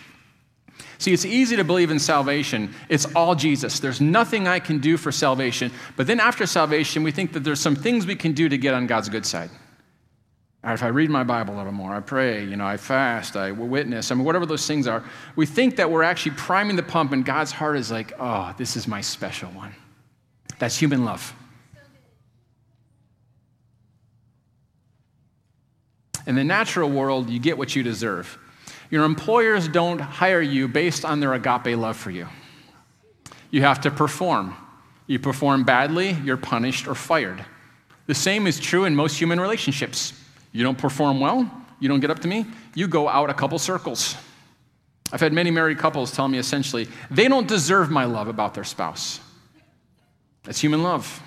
See, 0.99 1.13
it's 1.13 1.25
easy 1.25 1.55
to 1.55 1.63
believe 1.63 1.91
in 1.91 1.99
salvation. 1.99 2.73
It's 2.89 3.05
all 3.15 3.35
Jesus. 3.35 3.79
There's 3.79 4.01
nothing 4.01 4.47
I 4.47 4.59
can 4.59 4.79
do 4.79 4.97
for 4.97 5.11
salvation. 5.11 5.71
But 5.95 6.07
then 6.07 6.19
after 6.19 6.45
salvation, 6.45 7.03
we 7.03 7.11
think 7.11 7.33
that 7.33 7.41
there's 7.41 7.59
some 7.59 7.75
things 7.75 8.07
we 8.07 8.15
can 8.15 8.33
do 8.33 8.49
to 8.49 8.57
get 8.57 8.73
on 8.73 8.87
God's 8.87 9.09
good 9.09 9.25
side. 9.25 9.49
If 10.63 10.83
I 10.83 10.87
read 10.87 11.09
my 11.09 11.23
Bible 11.23 11.55
a 11.55 11.57
little 11.57 11.71
more, 11.71 11.93
I 11.93 12.01
pray, 12.01 12.43
you 12.43 12.57
know, 12.57 12.65
I 12.65 12.77
fast, 12.77 13.37
I 13.37 13.51
witness, 13.51 14.11
I 14.11 14.15
mean, 14.15 14.25
whatever 14.25 14.45
those 14.45 14.67
things 14.67 14.85
are, 14.85 15.03
we 15.35 15.45
think 15.45 15.77
that 15.77 15.89
we're 15.89 16.03
actually 16.03 16.35
priming 16.35 16.75
the 16.75 16.83
pump, 16.83 17.13
and 17.13 17.23
God's 17.23 17.51
heart 17.51 17.77
is 17.77 17.89
like, 17.89 18.11
oh, 18.19 18.53
this 18.57 18.75
is 18.75 18.87
my 18.87 18.99
special 18.99 19.49
one. 19.51 19.73
That's 20.59 20.75
human 20.75 21.05
love. 21.05 21.33
In 26.25 26.35
the 26.35 26.43
natural 26.43 26.89
world, 26.89 27.29
you 27.29 27.39
get 27.39 27.57
what 27.57 27.73
you 27.73 27.83
deserve. 27.83 28.37
Your 28.89 29.03
employers 29.03 29.67
don't 29.67 29.99
hire 29.99 30.41
you 30.41 30.67
based 30.67 31.03
on 31.03 31.19
their 31.19 31.33
agape 31.33 31.77
love 31.77 31.97
for 31.97 32.11
you. 32.11 32.27
You 33.51 33.61
have 33.61 33.81
to 33.81 33.91
perform. 33.91 34.55
You 35.07 35.19
perform 35.19 35.63
badly, 35.63 36.11
you're 36.23 36.37
punished 36.37 36.87
or 36.87 36.95
fired. 36.95 37.43
The 38.07 38.15
same 38.15 38.47
is 38.47 38.59
true 38.59 38.85
in 38.85 38.95
most 38.95 39.19
human 39.19 39.39
relationships. 39.39 40.13
You 40.51 40.63
don't 40.63 40.77
perform 40.77 41.19
well, 41.19 41.49
you 41.79 41.87
don't 41.87 41.99
get 41.99 42.11
up 42.11 42.19
to 42.19 42.27
me, 42.27 42.45
you 42.75 42.87
go 42.87 43.07
out 43.07 43.29
a 43.29 43.33
couple 43.33 43.57
circles. 43.59 44.15
I've 45.11 45.21
had 45.21 45.31
many 45.31 45.51
married 45.51 45.77
couples 45.77 46.11
tell 46.11 46.27
me 46.27 46.37
essentially, 46.37 46.87
they 47.09 47.27
don't 47.27 47.47
deserve 47.47 47.89
my 47.89 48.05
love 48.05 48.27
about 48.27 48.53
their 48.53 48.65
spouse. 48.65 49.21
That's 50.43 50.59
human 50.59 50.83
love. 50.83 51.21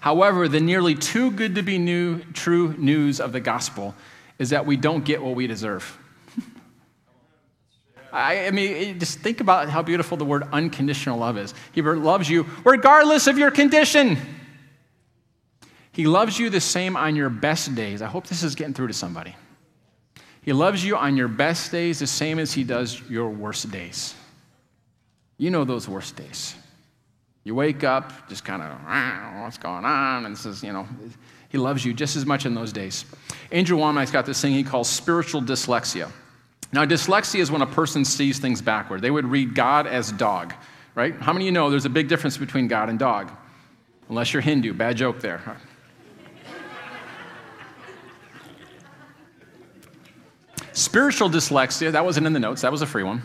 However, 0.00 0.48
the 0.48 0.60
nearly 0.60 0.94
too 0.94 1.30
good 1.30 1.54
to 1.54 1.62
be 1.62 1.78
new, 1.78 2.20
true 2.32 2.74
news 2.76 3.20
of 3.20 3.32
the 3.32 3.40
gospel 3.40 3.94
is 4.38 4.50
that 4.50 4.66
we 4.66 4.76
don't 4.76 5.04
get 5.04 5.22
what 5.22 5.34
we 5.34 5.46
deserve. 5.46 5.98
I, 8.14 8.46
I, 8.46 8.50
mean, 8.52 9.00
just 9.00 9.18
think 9.18 9.40
about 9.40 9.68
how 9.68 9.82
beautiful 9.82 10.16
the 10.16 10.24
word 10.24 10.44
unconditional 10.52 11.18
love 11.18 11.36
is. 11.36 11.52
He 11.72 11.82
loves 11.82 12.30
you 12.30 12.46
regardless 12.64 13.26
of 13.26 13.38
your 13.38 13.50
condition. 13.50 14.16
He 15.90 16.06
loves 16.06 16.38
you 16.38 16.48
the 16.48 16.60
same 16.60 16.96
on 16.96 17.16
your 17.16 17.28
best 17.28 17.74
days. 17.74 18.02
I 18.02 18.06
hope 18.06 18.28
this 18.28 18.44
is 18.44 18.54
getting 18.54 18.72
through 18.72 18.86
to 18.86 18.92
somebody. 18.92 19.34
He 20.42 20.52
loves 20.52 20.84
you 20.84 20.96
on 20.96 21.16
your 21.16 21.26
best 21.26 21.72
days 21.72 21.98
the 21.98 22.06
same 22.06 22.38
as 22.38 22.52
he 22.52 22.62
does 22.62 23.00
your 23.10 23.30
worst 23.30 23.68
days. 23.72 24.14
You 25.36 25.50
know 25.50 25.64
those 25.64 25.88
worst 25.88 26.14
days. 26.14 26.54
You 27.42 27.56
wake 27.56 27.82
up, 27.82 28.28
just 28.28 28.44
kind 28.44 28.62
of, 28.62 29.42
what's 29.42 29.58
going 29.58 29.84
on? 29.84 30.24
And 30.24 30.38
says, 30.38 30.62
you 30.62 30.72
know, 30.72 30.86
he 31.48 31.58
loves 31.58 31.84
you 31.84 31.92
just 31.92 32.14
as 32.14 32.24
much 32.24 32.46
in 32.46 32.54
those 32.54 32.72
days. 32.72 33.04
Andrew 33.50 33.76
Wommack's 33.76 34.12
got 34.12 34.24
this 34.24 34.40
thing 34.40 34.52
he 34.52 34.62
calls 34.62 34.88
spiritual 34.88 35.42
dyslexia. 35.42 36.10
Now, 36.74 36.84
dyslexia 36.84 37.38
is 37.38 37.52
when 37.52 37.62
a 37.62 37.68
person 37.68 38.04
sees 38.04 38.40
things 38.40 38.60
backward. 38.60 39.00
They 39.00 39.12
would 39.12 39.26
read 39.26 39.54
God 39.54 39.86
as 39.86 40.10
dog, 40.10 40.52
right? 40.96 41.14
How 41.14 41.32
many 41.32 41.44
of 41.44 41.46
you 41.46 41.52
know 41.52 41.70
there's 41.70 41.84
a 41.84 41.88
big 41.88 42.08
difference 42.08 42.36
between 42.36 42.66
God 42.66 42.88
and 42.88 42.98
dog? 42.98 43.30
Unless 44.08 44.32
you're 44.32 44.42
Hindu. 44.42 44.72
Bad 44.72 44.96
joke 44.96 45.20
there. 45.20 45.40
Spiritual 50.72 51.30
dyslexia, 51.30 51.92
that 51.92 52.04
wasn't 52.04 52.26
in 52.26 52.32
the 52.32 52.40
notes, 52.40 52.62
that 52.62 52.72
was 52.72 52.82
a 52.82 52.86
free 52.86 53.04
one. 53.04 53.22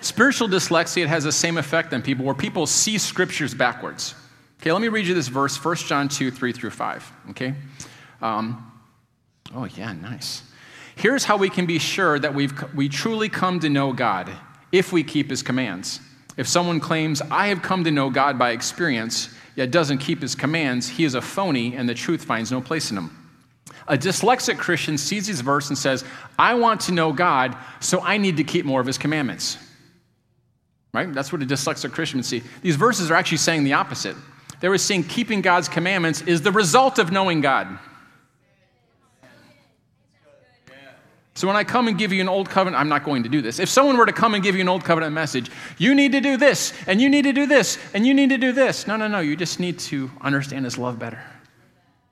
Spiritual 0.00 0.48
dyslexia 0.48 1.02
it 1.02 1.08
has 1.08 1.24
the 1.24 1.32
same 1.32 1.56
effect 1.56 1.92
on 1.92 2.02
people 2.02 2.24
where 2.24 2.36
people 2.36 2.68
see 2.68 2.98
scriptures 2.98 3.52
backwards. 3.52 4.14
Okay, 4.60 4.70
let 4.70 4.80
me 4.80 4.86
read 4.86 5.08
you 5.08 5.14
this 5.14 5.26
verse, 5.26 5.62
1 5.62 5.76
John 5.78 6.08
2, 6.08 6.30
3 6.30 6.52
through 6.52 6.70
5. 6.70 7.12
Okay? 7.30 7.52
Um, 8.22 8.70
oh, 9.56 9.64
yeah, 9.64 9.92
nice. 9.92 10.44
Here's 10.96 11.24
how 11.24 11.36
we 11.36 11.50
can 11.50 11.66
be 11.66 11.78
sure 11.78 12.18
that 12.18 12.34
we've, 12.34 12.52
we 12.74 12.88
truly 12.88 13.28
come 13.28 13.60
to 13.60 13.68
know 13.68 13.92
God 13.92 14.30
if 14.72 14.92
we 14.92 15.02
keep 15.02 15.30
his 15.30 15.42
commands. 15.42 16.00
If 16.36 16.48
someone 16.48 16.80
claims, 16.80 17.22
I 17.30 17.48
have 17.48 17.62
come 17.62 17.84
to 17.84 17.90
know 17.90 18.10
God 18.10 18.38
by 18.38 18.50
experience, 18.50 19.28
yet 19.56 19.70
doesn't 19.70 19.98
keep 19.98 20.20
his 20.20 20.34
commands, 20.34 20.88
he 20.88 21.04
is 21.04 21.14
a 21.14 21.22
phony 21.22 21.76
and 21.76 21.88
the 21.88 21.94
truth 21.94 22.24
finds 22.24 22.50
no 22.50 22.60
place 22.60 22.90
in 22.90 22.96
him. 22.96 23.24
A 23.86 23.96
dyslexic 23.96 24.58
Christian 24.58 24.96
sees 24.96 25.26
this 25.26 25.40
verse 25.40 25.68
and 25.68 25.76
says, 25.76 26.04
I 26.38 26.54
want 26.54 26.80
to 26.82 26.92
know 26.92 27.12
God, 27.12 27.56
so 27.80 28.00
I 28.00 28.16
need 28.16 28.36
to 28.38 28.44
keep 28.44 28.64
more 28.64 28.80
of 28.80 28.86
his 28.86 28.98
commandments. 28.98 29.58
Right? 30.92 31.12
That's 31.12 31.32
what 31.32 31.42
a 31.42 31.46
dyslexic 31.46 31.92
Christian 31.92 32.18
would 32.18 32.24
see. 32.24 32.42
These 32.62 32.76
verses 32.76 33.10
are 33.10 33.14
actually 33.14 33.38
saying 33.38 33.64
the 33.64 33.74
opposite. 33.74 34.16
They 34.60 34.68
were 34.68 34.78
saying 34.78 35.04
keeping 35.04 35.42
God's 35.42 35.68
commandments 35.68 36.22
is 36.22 36.40
the 36.40 36.52
result 36.52 36.98
of 36.98 37.12
knowing 37.12 37.40
God. 37.40 37.78
So 41.36 41.48
when 41.48 41.56
I 41.56 41.64
come 41.64 41.88
and 41.88 41.98
give 41.98 42.12
you 42.12 42.20
an 42.20 42.28
old 42.28 42.48
covenant, 42.48 42.80
I'm 42.80 42.88
not 42.88 43.02
going 43.02 43.24
to 43.24 43.28
do 43.28 43.42
this. 43.42 43.58
If 43.58 43.68
someone 43.68 43.96
were 43.96 44.06
to 44.06 44.12
come 44.12 44.34
and 44.34 44.42
give 44.42 44.54
you 44.54 44.60
an 44.60 44.68
old 44.68 44.84
covenant 44.84 45.12
message, 45.12 45.50
you 45.78 45.92
need 45.94 46.12
to 46.12 46.20
do 46.20 46.36
this, 46.36 46.72
and 46.86 47.00
you 47.00 47.08
need 47.08 47.22
to 47.22 47.32
do 47.32 47.46
this, 47.46 47.76
and 47.92 48.06
you 48.06 48.14
need 48.14 48.30
to 48.30 48.38
do 48.38 48.52
this. 48.52 48.86
No, 48.86 48.96
no, 48.96 49.08
no. 49.08 49.18
You 49.18 49.34
just 49.34 49.58
need 49.58 49.80
to 49.80 50.10
understand 50.20 50.64
his 50.64 50.78
love 50.78 50.98
better. 50.98 51.20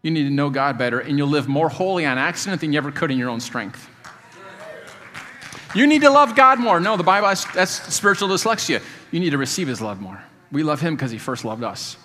You 0.03 0.11
need 0.11 0.25
to 0.25 0.31
know 0.31 0.51
God 0.51 0.77
better, 0.77 0.99
and 0.99 1.17
you'll 1.17 1.29
live 1.29 1.47
more 1.47 1.69
holy 1.69 2.05
on 2.05 2.19
accident 2.19 2.61
than 2.61 2.73
you 2.73 2.79
ever 2.79 2.91
could 2.91 3.13
in 3.13 3.19
your 3.19 3.31
own 3.31 3.39
strength. 3.39 3.89
You 5.73 5.87
need 5.87 6.03
to 6.03 6.11
love 6.11 6.35
God 6.35 6.59
more. 6.59 6.81
No, 6.81 6.97
the 6.97 7.05
Bible, 7.05 7.29
that's 7.55 7.95
spiritual 7.95 8.29
dyslexia. 8.29 8.83
You 9.13 9.21
need 9.21 9.31
to 9.31 9.39
receive 9.39 9.69
his 9.69 9.81
love 9.81 10.01
more. 10.01 10.21
We 10.51 10.65
love 10.65 10.81
him 10.81 10.97
because 10.97 11.13
he 11.13 11.19
first 11.19 11.45
loved 11.45 11.63
us. 11.63 11.97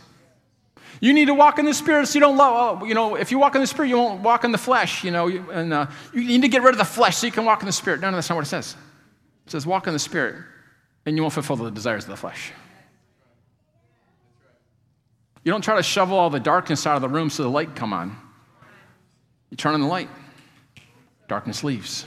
You 1.00 1.14
need 1.14 1.26
to 1.26 1.34
walk 1.34 1.60
in 1.60 1.66
the 1.66 1.74
Spirit 1.74 2.08
so 2.08 2.16
you 2.16 2.22
don't 2.22 2.38
love, 2.38 2.82
oh, 2.82 2.86
you 2.86 2.94
know, 2.94 3.16
if 3.16 3.32
you 3.32 3.38
walk 3.38 3.56
in 3.56 3.62
the 3.62 3.68
Spirit, 3.68 3.90
you 3.90 3.98
won't 3.98 4.22
walk 4.22 4.44
in 4.44 4.52
the 4.52 4.58
flesh, 4.58 5.04
you 5.04 5.12
know, 5.12 5.28
and 5.28 5.74
uh, 5.74 5.88
you 6.14 6.24
need 6.24 6.42
to 6.42 6.48
get 6.48 6.64
rid 6.64 6.74
of 6.74 6.80
the 6.80 6.86
flesh 6.86 7.18
so 7.18 7.28
you 7.28 7.32
can 7.32 7.46
walk 7.46 7.62
in 7.62 7.68
the 7.68 7.72
Spirit. 7.72 8.02
No, 8.02 8.10
no, 8.10 8.18
that's 8.18 8.30
not 8.30 8.36
what 8.36 8.46
it 8.46 8.50
says. 8.50 8.76
It 9.46 9.52
says, 9.52 9.66
walk 9.66 9.88
in 9.88 9.94
the 9.94 10.00
Spirit, 10.00 10.44
and 11.06 11.16
you 11.16 11.22
won't 11.22 11.34
fulfill 11.34 11.56
the 11.56 11.70
desires 11.70 12.06
of 12.06 12.10
the 12.10 12.18
flesh. 12.18 12.52
You 15.44 15.52
don't 15.52 15.62
try 15.62 15.78
to 15.78 15.84
shovel 15.84 16.18
all 16.18 16.30
the 16.30 16.40
darkness 16.40 16.86
out 16.88 16.96
of 16.96 17.02
the 17.02 17.10
room 17.10 17.30
so 17.30 17.44
the 17.44 17.50
light 17.50 17.76
come 17.76 17.94
on. 17.94 18.18
You 19.50 19.58
turn 19.58 19.76
on 19.76 19.82
the 19.82 19.88
light, 19.88 20.10
darkness 21.28 21.64
leaves. 21.64 22.06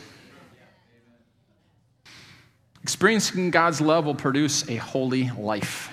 Experiencing 2.82 3.50
God's 3.50 3.80
love 3.80 4.04
will 4.04 4.14
produce 4.14 4.68
a 4.68 4.76
holy 4.76 5.30
life. 5.30 5.89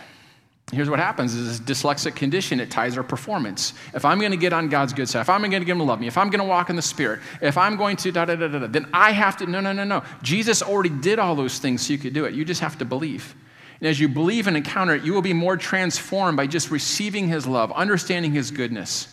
Here's 0.73 0.89
what 0.89 0.99
happens 0.99 1.33
is 1.33 1.59
this 1.59 1.81
dyslexic 1.81 2.15
condition, 2.15 2.59
it 2.59 2.69
ties 2.69 2.97
our 2.97 3.03
performance. 3.03 3.73
If 3.93 4.03
I'm 4.03 4.19
going 4.19 4.31
to 4.31 4.37
get 4.37 4.51
on 4.51 4.67
God's 4.67 4.91
good 4.91 5.07
side, 5.07 5.21
if 5.21 5.29
I'm 5.29 5.39
going 5.39 5.51
to 5.51 5.59
get 5.59 5.71
him 5.71 5.77
to 5.77 5.85
love 5.85 6.01
me, 6.01 6.07
if 6.07 6.17
I'm 6.17 6.29
going 6.29 6.41
to 6.41 6.45
walk 6.45 6.69
in 6.69 6.75
the 6.75 6.81
Spirit, 6.81 7.21
if 7.41 7.57
I'm 7.57 7.77
going 7.77 7.95
to 7.97 8.11
da 8.11 8.25
da 8.25 8.35
da 8.35 8.49
da, 8.49 8.59
da 8.59 8.67
then 8.67 8.85
I 8.91 9.13
have 9.13 9.37
to, 9.37 9.45
no, 9.45 9.61
no, 9.61 9.71
no, 9.71 9.85
no. 9.85 10.03
Jesus 10.23 10.61
already 10.61 10.89
did 10.89 11.19
all 11.19 11.35
those 11.35 11.59
things 11.59 11.87
so 11.87 11.93
you 11.93 11.99
could 11.99 12.13
do 12.13 12.25
it. 12.25 12.33
You 12.33 12.43
just 12.43 12.59
have 12.59 12.77
to 12.79 12.85
believe. 12.85 13.33
And 13.79 13.87
as 13.87 13.97
you 13.97 14.09
believe 14.09 14.47
and 14.47 14.57
encounter 14.57 14.93
it, 14.95 15.03
you 15.03 15.13
will 15.13 15.21
be 15.21 15.33
more 15.33 15.55
transformed 15.55 16.35
by 16.35 16.47
just 16.47 16.69
receiving 16.69 17.29
his 17.29 17.47
love, 17.47 17.71
understanding 17.71 18.33
his 18.33 18.51
goodness 18.51 19.07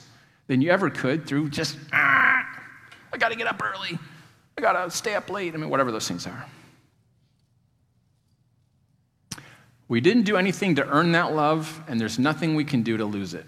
than 0.48 0.60
you 0.60 0.70
ever 0.70 0.90
could 0.90 1.24
through 1.24 1.50
just, 1.50 1.78
ah, 1.92 2.44
I 3.12 3.16
got 3.16 3.28
to 3.28 3.36
get 3.36 3.46
up 3.46 3.62
early. 3.62 3.96
I 4.58 4.60
got 4.60 4.72
to 4.84 4.90
stay 4.90 5.14
up 5.14 5.30
late. 5.30 5.54
I 5.54 5.58
mean, 5.58 5.70
whatever 5.70 5.92
those 5.92 6.08
things 6.08 6.26
are. 6.26 6.46
We 9.88 10.00
didn't 10.00 10.22
do 10.22 10.36
anything 10.36 10.76
to 10.76 10.88
earn 10.88 11.12
that 11.12 11.34
love, 11.34 11.82
and 11.88 12.00
there's 12.00 12.18
nothing 12.18 12.54
we 12.54 12.64
can 12.64 12.82
do 12.82 12.96
to 12.96 13.04
lose 13.04 13.34
it. 13.34 13.44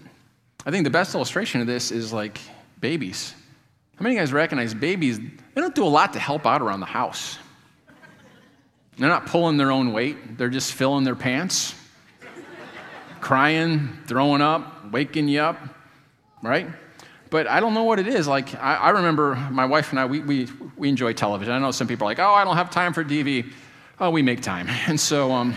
I 0.65 0.71
think 0.71 0.83
the 0.83 0.89
best 0.89 1.15
illustration 1.15 1.61
of 1.61 1.67
this 1.67 1.91
is 1.91 2.13
like 2.13 2.39
babies. 2.79 3.33
How 3.95 4.03
many 4.03 4.15
of 4.15 4.19
you 4.19 4.21
guys 4.21 4.33
recognize 4.33 4.73
babies? 4.73 5.19
They 5.19 5.61
don't 5.61 5.73
do 5.73 5.83
a 5.83 5.89
lot 5.89 6.13
to 6.13 6.19
help 6.19 6.45
out 6.45 6.61
around 6.61 6.81
the 6.81 6.85
house. 6.85 7.39
They're 8.97 9.09
not 9.09 9.27
pulling 9.27 9.57
their 9.57 9.71
own 9.71 9.93
weight, 9.93 10.37
they're 10.37 10.49
just 10.49 10.73
filling 10.73 11.03
their 11.03 11.15
pants, 11.15 11.75
crying, 13.21 13.89
throwing 14.07 14.41
up, 14.41 14.91
waking 14.91 15.27
you 15.27 15.39
up, 15.39 15.57
right? 16.41 16.67
But 17.29 17.47
I 17.47 17.59
don't 17.59 17.73
know 17.73 17.83
what 17.83 17.99
it 17.99 18.07
is. 18.07 18.27
Like, 18.27 18.55
I, 18.55 18.75
I 18.75 18.89
remember 18.89 19.35
my 19.51 19.65
wife 19.65 19.91
and 19.91 19.99
I, 19.99 20.05
we, 20.05 20.19
we, 20.19 20.47
we 20.77 20.89
enjoy 20.89 21.13
television. 21.13 21.53
I 21.53 21.59
know 21.59 21.71
some 21.71 21.87
people 21.87 22.07
are 22.07 22.11
like, 22.11 22.19
oh, 22.19 22.33
I 22.33 22.43
don't 22.43 22.55
have 22.55 22.69
time 22.69 22.93
for 22.93 23.03
TV. 23.03 23.51
Oh, 23.99 24.09
we 24.09 24.21
make 24.21 24.41
time. 24.41 24.67
And 24.87 24.99
so, 24.99 25.31
um, 25.31 25.53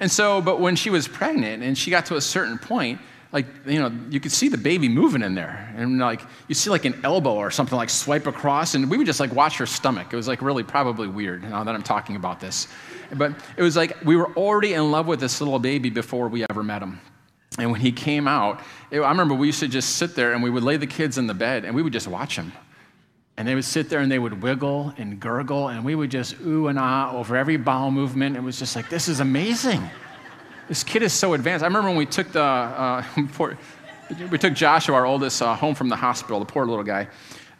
and 0.00 0.10
so, 0.10 0.40
but 0.40 0.60
when 0.60 0.76
she 0.76 0.90
was 0.90 1.08
pregnant 1.08 1.62
and 1.62 1.76
she 1.76 1.90
got 1.90 2.06
to 2.06 2.16
a 2.16 2.20
certain 2.20 2.58
point, 2.58 3.00
like, 3.30 3.46
you 3.66 3.78
know, 3.78 3.92
you 4.08 4.20
could 4.20 4.32
see 4.32 4.48
the 4.48 4.56
baby 4.56 4.88
moving 4.88 5.22
in 5.22 5.34
there. 5.34 5.72
And 5.76 5.98
like, 5.98 6.22
you 6.48 6.54
see 6.54 6.70
like 6.70 6.86
an 6.86 6.98
elbow 7.04 7.34
or 7.34 7.50
something 7.50 7.76
like 7.76 7.90
swipe 7.90 8.26
across, 8.26 8.74
and 8.74 8.90
we 8.90 8.96
would 8.96 9.06
just 9.06 9.20
like 9.20 9.32
watch 9.32 9.58
her 9.58 9.66
stomach. 9.66 10.12
It 10.12 10.16
was 10.16 10.26
like 10.26 10.40
really 10.40 10.62
probably 10.62 11.08
weird 11.08 11.42
now 11.42 11.62
that 11.64 11.74
I'm 11.74 11.82
talking 11.82 12.16
about 12.16 12.40
this. 12.40 12.68
But 13.12 13.32
it 13.56 13.62
was 13.62 13.76
like 13.76 14.02
we 14.04 14.16
were 14.16 14.32
already 14.34 14.74
in 14.74 14.90
love 14.90 15.06
with 15.06 15.20
this 15.20 15.40
little 15.40 15.58
baby 15.58 15.90
before 15.90 16.28
we 16.28 16.46
ever 16.48 16.62
met 16.62 16.82
him. 16.82 17.00
And 17.58 17.70
when 17.70 17.80
he 17.80 17.92
came 17.92 18.28
out, 18.28 18.60
it, 18.90 19.00
I 19.00 19.10
remember 19.10 19.34
we 19.34 19.48
used 19.48 19.60
to 19.60 19.68
just 19.68 19.96
sit 19.96 20.14
there 20.14 20.32
and 20.32 20.42
we 20.42 20.48
would 20.48 20.62
lay 20.62 20.76
the 20.76 20.86
kids 20.86 21.18
in 21.18 21.26
the 21.26 21.34
bed 21.34 21.64
and 21.64 21.74
we 21.74 21.82
would 21.82 21.92
just 21.92 22.08
watch 22.08 22.36
him. 22.36 22.52
And 23.38 23.46
they 23.46 23.54
would 23.54 23.64
sit 23.64 23.88
there 23.88 24.00
and 24.00 24.10
they 24.10 24.18
would 24.18 24.42
wiggle 24.42 24.92
and 24.98 25.20
gurgle, 25.20 25.68
and 25.68 25.84
we 25.84 25.94
would 25.94 26.10
just 26.10 26.34
ooh 26.44 26.66
and 26.66 26.76
ah 26.76 27.12
over 27.12 27.36
every 27.36 27.56
bowel 27.56 27.92
movement. 27.92 28.36
It 28.36 28.42
was 28.42 28.58
just 28.58 28.74
like, 28.74 28.90
this 28.90 29.06
is 29.06 29.20
amazing. 29.20 29.88
This 30.66 30.82
kid 30.82 31.04
is 31.04 31.12
so 31.12 31.34
advanced. 31.34 31.62
I 31.62 31.68
remember 31.68 31.88
when 31.88 31.96
we 31.96 32.04
took 32.04 32.32
the, 32.32 32.42
uh, 32.42 33.04
we 34.30 34.38
took 34.38 34.54
Joshua, 34.54 34.96
our 34.96 35.06
oldest, 35.06 35.40
uh, 35.40 35.54
home 35.54 35.76
from 35.76 35.88
the 35.88 35.94
hospital, 35.94 36.40
the 36.40 36.46
poor 36.46 36.66
little 36.66 36.82
guy. 36.82 37.06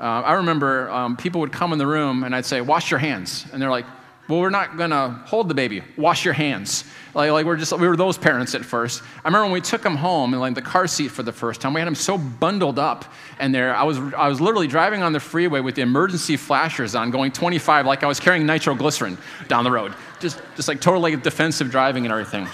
Uh, 0.01 0.05
I 0.05 0.33
remember 0.35 0.91
um, 0.91 1.17
people 1.17 1.41
would 1.41 1.53
come 1.53 1.73
in 1.73 1.79
the 1.79 1.87
room 1.87 2.25
and 2.25 2.35
I'd 2.35 2.45
say, 2.45 2.61
wash 2.61 2.91
your 2.91 2.99
hands. 2.99 3.47
And 3.53 3.63
they're 3.63 3.71
like, 3.71 3.87
well, 4.29 4.41
we're 4.41 4.51
not 4.51 4.77
going 4.77 4.91
to 4.91 5.21
hold 5.25 5.49
the 5.49 5.55
baby. 5.55 5.83
Wash 5.97 6.25
your 6.25 6.35
hands. 6.35 6.85
Like, 7.15 7.31
like 7.31 7.47
we're 7.47 7.57
just, 7.57 7.73
we 7.73 7.89
were 7.89 7.97
those 7.97 8.19
parents 8.19 8.55
at 8.55 8.63
first. 8.63 9.03
I 9.25 9.29
remember 9.29 9.45
when 9.45 9.53
we 9.53 9.63
took 9.63 9.83
him 9.83 9.97
home 9.97 10.35
in 10.35 10.41
like 10.41 10.55
the 10.55 10.63
car 10.63 10.87
seat 10.87 11.09
for 11.09 11.23
the 11.23 11.33
first 11.33 11.63
time, 11.63 11.73
we 11.73 11.81
had 11.81 11.89
him 11.89 11.95
so 11.95 12.19
bundled 12.19 12.79
up 12.79 13.07
and 13.41 13.55
there. 13.55 13.75
I 13.75 13.85
was, 13.85 13.99
I 13.99 14.29
was 14.29 14.39
literally 14.39 14.67
driving 14.67 15.03
on 15.03 15.15
the 15.15 15.21
freeway 15.21 15.61
with 15.61 15.77
the 15.77 15.83
emergency 15.83 16.37
flashers 16.37 16.95
on 16.95 17.11
going 17.11 17.33
25 17.33 17.87
like 17.87 18.05
I 18.05 18.07
was 18.07 18.21
carrying 18.21 18.45
nitroglycerin 18.45 19.17
down 19.49 19.65
the 19.65 19.71
road. 19.71 19.95
Just, 20.21 20.43
just 20.57 20.69
like 20.69 20.83
totally 20.83 21.17
defensive 21.17 21.71
driving 21.71 22.05
and 22.05 22.13
everything. 22.13 22.47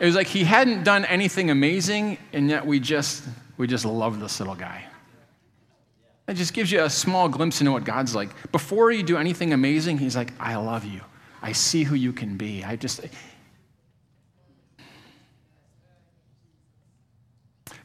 It 0.00 0.06
was 0.06 0.16
like 0.16 0.26
he 0.26 0.42
hadn't 0.42 0.82
done 0.82 1.04
anything 1.04 1.50
amazing, 1.50 2.18
and 2.32 2.50
yet 2.50 2.66
we 2.66 2.80
just, 2.80 3.22
we 3.56 3.68
just 3.68 3.84
love 3.84 4.18
this 4.18 4.40
little 4.40 4.56
guy. 4.56 4.84
It 6.28 6.34
just 6.34 6.54
gives 6.54 6.70
you 6.70 6.82
a 6.82 6.90
small 6.90 7.28
glimpse 7.28 7.60
into 7.60 7.72
what 7.72 7.84
God's 7.84 8.14
like. 8.14 8.30
Before 8.52 8.90
you 8.90 9.02
do 9.02 9.16
anything 9.16 9.52
amazing, 9.52 9.98
He's 9.98 10.16
like, 10.16 10.32
I 10.38 10.54
love 10.56 10.84
you. 10.84 11.00
I 11.42 11.52
see 11.52 11.82
who 11.82 11.94
you 11.94 12.12
can 12.12 12.36
be. 12.36 12.62
I 12.64 12.76
just. 12.76 13.00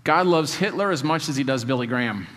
God 0.03 0.27
loves 0.27 0.55
Hitler 0.55 0.91
as 0.91 1.03
much 1.03 1.27
as 1.27 1.35
He 1.35 1.43
does 1.43 1.65
Billy 1.65 1.87
Graham. 1.87 2.27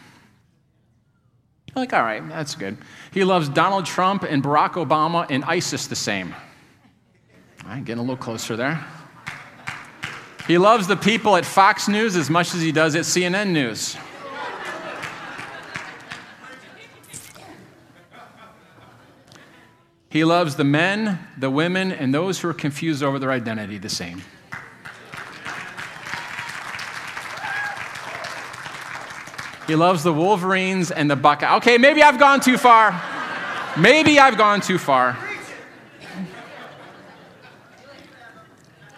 You're 1.69 1.83
like, 1.83 1.93
all 1.93 2.03
right, 2.03 2.27
that's 2.29 2.57
good. 2.57 2.77
He 3.13 3.23
loves 3.23 3.49
Donald 3.49 3.87
Trump 3.87 4.25
and 4.25 4.43
Barack 4.43 4.73
Obama 4.73 5.27
and 5.31 5.45
ISIS 5.45 5.87
the 5.87 5.95
same. 5.95 6.35
All 7.63 7.71
right, 7.71 7.85
getting 7.85 8.01
a 8.01 8.03
little 8.03 8.17
closer 8.17 8.57
there. 8.57 8.85
He 10.49 10.59
loves 10.59 10.89
the 10.89 10.97
people 10.97 11.37
at 11.37 11.45
Fox 11.45 11.87
News 11.87 12.17
as 12.17 12.29
much 12.29 12.55
as 12.55 12.63
he 12.63 12.73
does 12.73 12.97
at 12.97 13.03
CNN 13.03 13.51
News. 13.51 13.97
He 20.11 20.25
loves 20.25 20.57
the 20.57 20.65
men, 20.65 21.21
the 21.39 21.49
women, 21.51 21.93
and 21.93 22.13
those 22.13 22.41
who 22.41 22.49
are 22.49 22.55
confused 22.55 23.01
over 23.01 23.21
their 23.21 23.31
identity 23.31 23.79
the 23.79 23.89
same. 23.89 24.23
He 29.69 29.77
loves 29.77 30.03
the 30.03 30.13
Wolverines 30.13 30.91
and 30.91 31.09
the 31.09 31.15
Buckeye. 31.15 31.57
Okay, 31.59 31.79
maybe 31.79 32.03
I've 32.03 32.19
gone 32.19 32.41
too 32.41 32.59
far. 32.59 33.01
Maybe 33.79 34.19
I've 34.19 34.37
gone 34.37 34.61
too 34.61 34.79
far. 34.79 35.17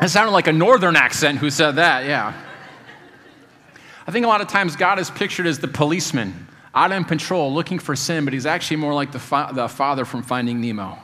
That 0.01 0.09
sounded 0.09 0.33
like 0.33 0.47
a 0.47 0.53
northern 0.53 0.97
accent 0.97 1.39
who 1.39 1.51
said 1.51 1.73
that, 1.73 2.07
yeah. 2.07 2.33
I 4.07 4.11
think 4.11 4.25
a 4.25 4.29
lot 4.29 4.41
of 4.41 4.49
times 4.49 4.77
God 4.77 4.99
is 4.99 5.11
pictured 5.11 5.47
as 5.47 5.59
the 5.59 5.69
policeman 5.69 6.49
out 6.75 6.93
in 6.93 7.05
patrol 7.05 7.53
looking 7.53 7.79
for 7.79 7.95
sin, 7.95 8.25
but 8.25 8.33
he's 8.33 8.47
actually 8.47 8.79
more 8.79 8.95
like 8.95 9.13
the, 9.13 9.19
fa- 9.19 9.51
the 9.53 9.69
father 9.69 10.05
from 10.05 10.23
Finding 10.23 10.61
Nemo. 10.61 10.99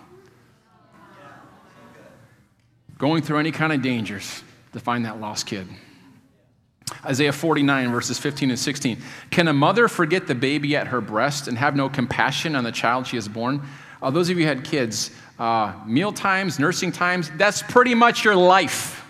Going 2.96 3.22
through 3.22 3.38
any 3.38 3.52
kind 3.52 3.72
of 3.72 3.82
dangers 3.82 4.42
to 4.72 4.80
find 4.80 5.04
that 5.04 5.20
lost 5.20 5.46
kid. 5.46 5.68
Isaiah 7.04 7.32
49, 7.32 7.90
verses 7.90 8.18
15 8.18 8.50
and 8.50 8.58
16. 8.58 8.98
Can 9.30 9.48
a 9.48 9.52
mother 9.52 9.88
forget 9.88 10.26
the 10.26 10.34
baby 10.34 10.74
at 10.74 10.88
her 10.88 11.00
breast 11.00 11.48
and 11.48 11.58
have 11.58 11.76
no 11.76 11.88
compassion 11.88 12.56
on 12.56 12.64
the 12.64 12.72
child 12.72 13.06
she 13.06 13.16
has 13.16 13.28
born? 13.28 13.62
Uh, 14.02 14.10
those 14.10 14.30
of 14.30 14.38
you 14.38 14.44
who 14.44 14.48
had 14.48 14.64
kids, 14.64 15.10
uh, 15.38 15.74
meal 15.86 16.12
times, 16.12 16.58
nursing 16.58 16.90
times, 16.90 17.30
that's 17.36 17.62
pretty 17.62 17.94
much 17.94 18.24
your 18.24 18.36
life. 18.36 19.04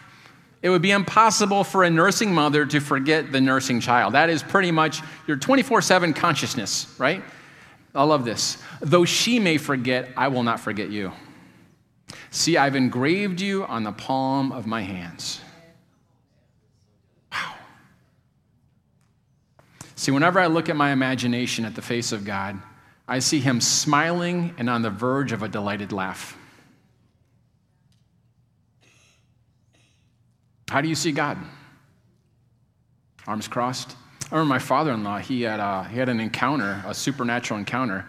It 0.60 0.70
would 0.70 0.82
be 0.82 0.90
impossible 0.90 1.62
for 1.62 1.84
a 1.84 1.90
nursing 1.90 2.34
mother 2.34 2.66
to 2.66 2.80
forget 2.80 3.30
the 3.30 3.40
nursing 3.40 3.80
child. 3.80 4.14
That 4.14 4.28
is 4.28 4.42
pretty 4.42 4.72
much 4.72 5.02
your 5.26 5.36
24 5.36 5.82
7 5.82 6.12
consciousness, 6.14 6.94
right? 6.98 7.22
I 7.94 8.02
love 8.04 8.24
this. 8.24 8.58
Though 8.80 9.04
she 9.04 9.38
may 9.38 9.58
forget, 9.58 10.10
I 10.16 10.28
will 10.28 10.42
not 10.42 10.60
forget 10.60 10.90
you. 10.90 11.12
See, 12.30 12.56
I've 12.56 12.76
engraved 12.76 13.40
you 13.40 13.64
on 13.64 13.84
the 13.84 13.92
palm 13.92 14.52
of 14.52 14.66
my 14.66 14.82
hands. 14.82 15.40
Wow. 17.32 17.54
See, 19.96 20.10
whenever 20.12 20.38
I 20.38 20.46
look 20.46 20.68
at 20.68 20.76
my 20.76 20.92
imagination 20.92 21.64
at 21.64 21.74
the 21.74 21.82
face 21.82 22.12
of 22.12 22.24
God, 22.24 22.60
I 23.06 23.18
see 23.20 23.40
him 23.40 23.60
smiling 23.60 24.54
and 24.58 24.70
on 24.70 24.82
the 24.82 24.90
verge 24.90 25.32
of 25.32 25.42
a 25.42 25.48
delighted 25.48 25.92
laugh. 25.92 26.37
How 30.68 30.80
do 30.80 30.88
you 30.88 30.94
see 30.94 31.12
God? 31.12 31.38
Arms 33.26 33.48
crossed. 33.48 33.96
I 34.30 34.34
remember 34.34 34.48
my 34.50 34.58
father 34.58 34.92
in 34.92 35.02
law, 35.04 35.18
he, 35.18 35.42
had, 35.42 35.60
uh, 35.60 35.84
he 35.84 35.98
had 35.98 36.08
an 36.10 36.20
encounter, 36.20 36.82
a 36.86 36.92
supernatural 36.92 37.58
encounter. 37.58 38.04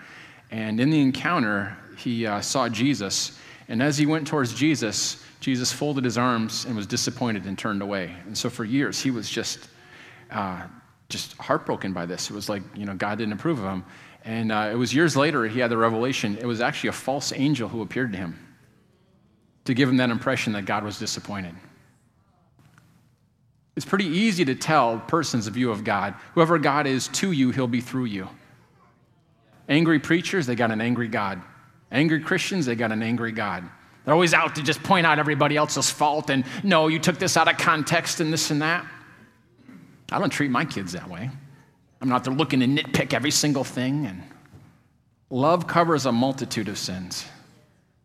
And 0.51 0.79
in 0.79 0.89
the 0.89 0.99
encounter, 0.99 1.77
he 1.97 2.25
uh, 2.25 2.41
saw 2.41 2.67
Jesus. 2.67 3.39
And 3.69 3.81
as 3.81 3.97
he 3.97 4.05
went 4.05 4.27
towards 4.27 4.53
Jesus, 4.53 5.23
Jesus 5.39 5.71
folded 5.71 6.03
his 6.03 6.17
arms 6.17 6.65
and 6.65 6.75
was 6.75 6.85
disappointed 6.85 7.45
and 7.45 7.57
turned 7.57 7.81
away. 7.81 8.13
And 8.25 8.37
so 8.37 8.49
for 8.49 8.65
years, 8.65 8.99
he 8.99 9.11
was 9.11 9.29
just, 9.29 9.69
uh, 10.31 10.63
just 11.07 11.37
heartbroken 11.37 11.93
by 11.93 12.05
this. 12.05 12.29
It 12.29 12.33
was 12.33 12.49
like, 12.49 12.63
you 12.75 12.85
know, 12.85 12.95
God 12.95 13.17
didn't 13.17 13.33
approve 13.33 13.59
of 13.59 13.65
him. 13.65 13.85
And 14.25 14.51
uh, 14.51 14.69
it 14.71 14.75
was 14.75 14.93
years 14.93 15.15
later 15.15 15.47
he 15.47 15.59
had 15.59 15.71
the 15.71 15.77
revelation. 15.77 16.37
It 16.37 16.45
was 16.45 16.59
actually 16.59 16.89
a 16.89 16.93
false 16.93 17.31
angel 17.31 17.69
who 17.69 17.81
appeared 17.81 18.11
to 18.11 18.17
him 18.17 18.37
to 19.63 19.73
give 19.73 19.87
him 19.87 19.97
that 19.97 20.09
impression 20.09 20.51
that 20.53 20.65
God 20.65 20.83
was 20.83 20.99
disappointed. 20.99 21.55
It's 23.79 23.85
pretty 23.85 24.07
easy 24.07 24.43
to 24.43 24.55
tell 24.55 24.95
a 24.95 24.99
person's 24.99 25.47
view 25.47 25.71
of 25.71 25.85
God. 25.85 26.13
Whoever 26.33 26.59
God 26.59 26.85
is 26.85 27.07
to 27.07 27.31
you, 27.31 27.51
he'll 27.51 27.65
be 27.65 27.79
through 27.79 28.05
you. 28.05 28.27
Angry 29.69 29.99
preachers, 29.99 30.45
they 30.45 30.55
got 30.55 30.69
an 30.69 30.81
angry 30.81 31.07
God. 31.07 31.41
Angry 31.89 32.19
Christians, 32.19 32.65
they 32.65 32.75
got 32.75 32.91
an 32.91 33.01
angry 33.01 33.31
God. 33.31 33.63
They're 34.03 34.13
always 34.13 34.33
out 34.33 34.55
to 34.57 34.63
just 34.63 34.83
point 34.83 35.05
out 35.05 35.17
everybody 35.17 35.55
else's 35.55 35.89
fault 35.89 36.29
and 36.29 36.43
no, 36.61 36.89
you 36.89 36.99
took 36.99 37.19
this 37.19 37.37
out 37.37 37.47
of 37.47 37.57
context 37.57 38.19
and 38.19 38.33
this 38.33 38.51
and 38.51 38.61
that. 38.61 38.85
I 40.11 40.19
don't 40.19 40.29
treat 40.29 40.51
my 40.51 40.65
kids 40.65 40.91
that 40.91 41.09
way. 41.09 41.29
I'm 42.01 42.09
not 42.09 42.25
there 42.25 42.33
looking 42.33 42.59
to 42.59 42.65
nitpick 42.65 43.13
every 43.13 43.31
single 43.31 43.63
thing. 43.63 44.07
And 44.07 44.21
love 45.29 45.67
covers 45.67 46.05
a 46.05 46.11
multitude 46.11 46.67
of 46.67 46.77
sins. 46.77 47.25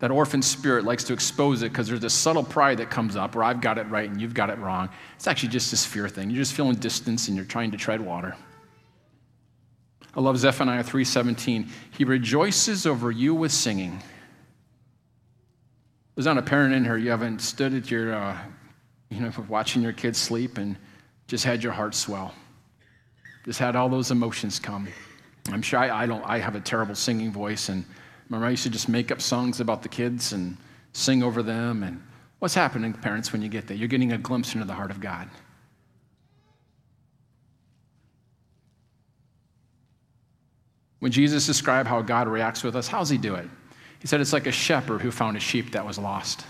That 0.00 0.10
orphan 0.10 0.42
spirit 0.42 0.84
likes 0.84 1.04
to 1.04 1.12
expose 1.12 1.62
it 1.62 1.70
because 1.70 1.88
there's 1.88 2.00
this 2.00 2.14
subtle 2.14 2.42
pride 2.42 2.78
that 2.78 2.90
comes 2.90 3.16
up 3.16 3.34
where 3.34 3.44
I've 3.44 3.60
got 3.60 3.78
it 3.78 3.84
right 3.88 4.10
and 4.10 4.20
you've 4.20 4.34
got 4.34 4.50
it 4.50 4.58
wrong. 4.58 4.88
It's 5.16 5.26
actually 5.26 5.50
just 5.50 5.70
this 5.70 5.86
fear 5.86 6.08
thing. 6.08 6.30
You're 6.30 6.42
just 6.42 6.54
feeling 6.54 6.74
distance 6.76 7.28
and 7.28 7.36
you're 7.36 7.46
trying 7.46 7.70
to 7.70 7.76
tread 7.76 8.00
water. 8.00 8.36
I 10.16 10.20
love 10.20 10.36
Zephaniah 10.38 10.84
3:17. 10.84 11.68
He 11.90 12.04
rejoices 12.04 12.86
over 12.86 13.10
you 13.10 13.34
with 13.34 13.52
singing. 13.52 14.02
There's 16.14 16.26
not 16.26 16.38
a 16.38 16.42
parent 16.42 16.74
in 16.74 16.84
here 16.84 16.96
you 16.96 17.10
haven't 17.10 17.40
stood 17.40 17.74
at 17.74 17.90
your, 17.90 18.14
uh, 18.14 18.38
you 19.10 19.20
know, 19.20 19.32
watching 19.48 19.82
your 19.82 19.92
kids 19.92 20.18
sleep 20.18 20.58
and 20.58 20.76
just 21.26 21.44
had 21.44 21.62
your 21.62 21.72
heart 21.72 21.94
swell. 21.94 22.32
Just 23.44 23.58
had 23.58 23.74
all 23.74 23.88
those 23.88 24.10
emotions 24.10 24.58
come. 24.58 24.88
I'm 25.50 25.62
sure 25.62 25.78
I, 25.78 26.04
I 26.04 26.06
don't. 26.06 26.22
I 26.24 26.38
have 26.38 26.54
a 26.54 26.60
terrible 26.60 26.94
singing 26.94 27.30
voice, 27.30 27.68
and 27.68 27.84
remember 28.28 28.46
I 28.46 28.50
used 28.50 28.62
to 28.64 28.70
just 28.70 28.88
make 28.88 29.10
up 29.10 29.20
songs 29.20 29.60
about 29.60 29.82
the 29.82 29.88
kids 29.88 30.32
and 30.32 30.56
sing 30.92 31.22
over 31.22 31.42
them. 31.42 31.82
And 31.82 32.02
what's 32.38 32.54
happening, 32.54 32.92
parents, 32.92 33.32
when 33.32 33.42
you 33.42 33.48
get 33.48 33.66
there? 33.66 33.76
You're 33.76 33.88
getting 33.88 34.12
a 34.12 34.18
glimpse 34.18 34.54
into 34.54 34.66
the 34.66 34.74
heart 34.74 34.90
of 34.90 35.00
God. 35.00 35.28
When 41.00 41.12
Jesus 41.12 41.46
described 41.46 41.86
how 41.86 42.00
God 42.00 42.28
reacts 42.28 42.62
with 42.62 42.74
us, 42.74 42.88
how 42.88 43.00
does 43.00 43.10
he 43.10 43.18
do 43.18 43.34
it? 43.34 43.46
He 44.00 44.06
said 44.06 44.20
it's 44.20 44.32
like 44.32 44.46
a 44.46 44.52
shepherd 44.52 45.02
who 45.02 45.10
found 45.10 45.36
a 45.36 45.40
sheep 45.40 45.72
that 45.72 45.84
was 45.84 45.98
lost. 45.98 46.46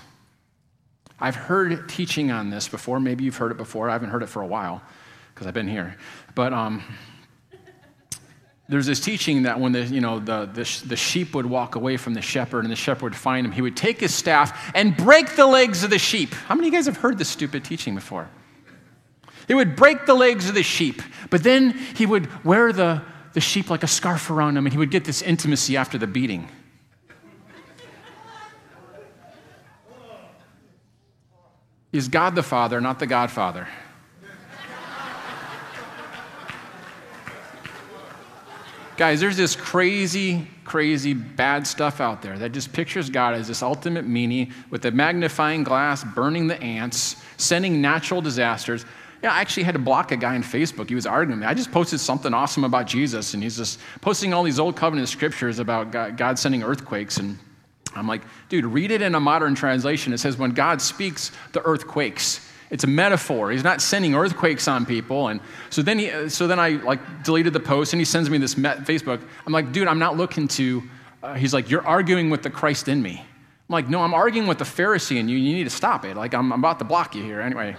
I've 1.19 1.35
heard 1.35 1.89
teaching 1.89 2.31
on 2.31 2.51
this 2.51 2.69
before. 2.69 3.01
Maybe 3.01 3.25
you've 3.25 3.37
heard 3.37 3.51
it 3.51 3.57
before. 3.57 3.89
I 3.89 3.93
haven't 3.93 4.11
heard 4.11 4.23
it 4.23 4.29
for 4.29 4.43
a 4.43 4.47
while 4.47 4.83
because 5.35 5.47
I've 5.47 5.55
been 5.55 5.69
here. 5.69 5.97
But 6.35 6.53
um, 6.53 6.83
there's 8.69 8.87
this 8.87 9.01
teaching 9.01 9.43
that 9.43 9.61
when 9.61 9.73
the, 9.73 9.85
you 9.85 10.01
know, 10.01 10.19
the, 10.19 10.47
the, 10.47 10.83
the 10.87 10.97
sheep 10.97 11.35
would 11.35 11.45
walk 11.45 11.75
away 11.75 11.99
from 11.99 12.15
the 12.15 12.23
shepherd 12.23 12.65
and 12.65 12.71
the 12.71 12.77
shepherd 12.77 13.03
would 13.03 13.17
find 13.17 13.47
him, 13.47 13.53
he 13.53 13.61
would 13.61 13.77
take 13.77 14.01
his 14.01 14.15
staff 14.15 14.73
and 14.75 14.97
break 14.97 15.37
the 15.37 15.47
legs 15.47 15.85
of 15.85 15.91
the 15.91 15.99
sheep. 15.99 16.33
How 16.33 16.55
many 16.55 16.69
of 16.69 16.73
you 16.73 16.79
guys 16.79 16.87
have 16.87 16.97
heard 16.97 17.19
this 17.19 17.29
stupid 17.29 17.63
teaching 17.63 17.95
before? 17.95 18.29
He 19.47 19.53
would 19.53 19.77
break 19.77 20.07
the 20.07 20.15
legs 20.15 20.49
of 20.49 20.55
the 20.55 20.63
sheep, 20.63 21.03
but 21.29 21.43
then 21.43 21.73
he 21.73 22.07
would 22.07 22.45
wear 22.45 22.73
the, 22.73 23.03
the 23.35 23.41
sheep 23.41 23.69
like 23.69 23.83
a 23.83 23.87
scarf 23.87 24.31
around 24.31 24.57
him 24.57 24.65
and 24.65 24.73
he 24.73 24.79
would 24.79 24.91
get 24.91 25.05
this 25.05 25.21
intimacy 25.21 25.77
after 25.77 25.99
the 25.99 26.07
beating. 26.07 26.49
He's 31.93 32.09
God 32.09 32.35
the 32.35 32.43
Father, 32.43 32.81
not 32.81 32.99
the 32.99 33.07
Godfather. 33.07 33.69
Guys, 38.97 39.21
there's 39.21 39.37
this 39.37 39.57
crazy, 39.57 40.47
crazy 40.65 41.15
bad 41.15 41.67
stuff 41.67 42.01
out 42.01 42.23
there 42.23 42.39
that 42.39 42.53
just 42.53 42.73
pictures 42.73 43.11
God 43.11 43.35
as 43.35 43.49
this 43.49 43.61
ultimate 43.61 44.07
meanie 44.07 44.53
with 44.71 44.85
a 44.85 44.91
magnifying 44.93 45.65
glass, 45.65 46.05
burning 46.05 46.47
the 46.47 46.61
ants, 46.63 47.17
sending 47.37 47.81
natural 47.81 48.21
disasters. 48.21 48.87
Yeah, 49.21 49.33
I 49.33 49.41
actually 49.41 49.65
had 49.65 49.73
to 49.73 49.81
block 49.81 50.13
a 50.13 50.17
guy 50.17 50.37
on 50.37 50.45
Facebook. 50.45 50.89
He 50.89 50.95
was 50.95 51.07
arguing 51.07 51.41
me. 51.41 51.47
I 51.47 51.55
just 51.55 51.73
posted 51.73 51.99
something 51.99 52.33
awesome 52.33 52.63
about 52.63 52.87
Jesus, 52.87 53.35
and 53.35 53.43
he's 53.43 53.57
just 53.57 53.81
posting 54.01 54.33
all 54.33 54.45
these 54.45 54.61
old 54.61 54.77
covenant 54.77 55.09
scriptures 55.09 55.59
about 55.59 56.17
God 56.17 56.39
sending 56.39 56.63
earthquakes. 56.63 57.17
And 57.17 57.37
I'm 57.97 58.07
like, 58.07 58.23
dude, 58.49 58.65
read 58.65 58.93
it 58.93 59.03
in 59.03 59.17
a 59.17 59.21
modern 59.21 59.57
translation. 59.57 60.13
It 60.13 60.19
says, 60.19 60.37
when 60.37 60.53
God 60.53 60.81
speaks, 60.81 61.33
the 61.53 61.63
earth 61.63 61.87
quakes. 61.87 62.49
It's 62.75 62.83
a 62.83 62.89
metaphor. 62.89 63.53
He's 63.53 63.63
not 63.63 63.81
sending 63.81 64.17
earthquakes 64.17 64.67
on 64.67 64.85
people. 64.85 65.29
And 65.29 65.41
so 65.71 65.81
then, 65.81 65.97
he, 65.97 66.29
so 66.29 66.49
then 66.49 66.59
I 66.59 66.71
like 66.71 67.23
deleted 67.23 67.53
the 67.53 67.61
post 67.61 67.93
and 67.93 68.01
he 68.01 68.05
sends 68.05 68.29
me 68.29 68.37
this 68.37 68.57
Facebook. 68.57 69.23
I'm 69.47 69.53
like, 69.53 69.71
dude, 69.71 69.87
I'm 69.87 70.01
not 70.01 70.17
looking 70.17 70.49
to, 70.49 70.83
uh, 71.23 71.35
he's 71.35 71.55
like, 71.55 71.71
you're 71.71 71.87
arguing 71.87 72.31
with 72.31 72.43
the 72.43 72.51
Christ 72.51 72.89
in 72.89 73.01
me. 73.01 73.21
I'm 73.21 73.73
like, 73.73 73.89
no, 73.89 74.01
I'm 74.01 74.13
arguing 74.13 74.49
with 74.49 74.59
the 74.59 74.65
Pharisee 74.65 75.19
in 75.19 75.29
you. 75.29 75.39
You 75.39 75.53
need 75.53 75.63
to 75.63 75.71
stop 75.71 76.05
it. 76.05 76.17
Like, 76.17 76.35
I'm, 76.35 76.53
I'm 76.53 76.59
about 76.59 76.81
to 76.81 76.85
block 76.85 77.15
you 77.15 77.23
here. 77.23 77.41
Anyway, 77.41 77.77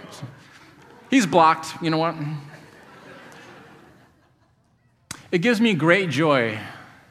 he's 1.09 1.25
blocked. 1.25 1.73
You 1.83 1.89
know 1.89 1.97
what? 1.97 2.15
It 5.29 5.39
gives 5.39 5.59
me 5.59 5.73
great 5.73 6.09
joy 6.09 6.57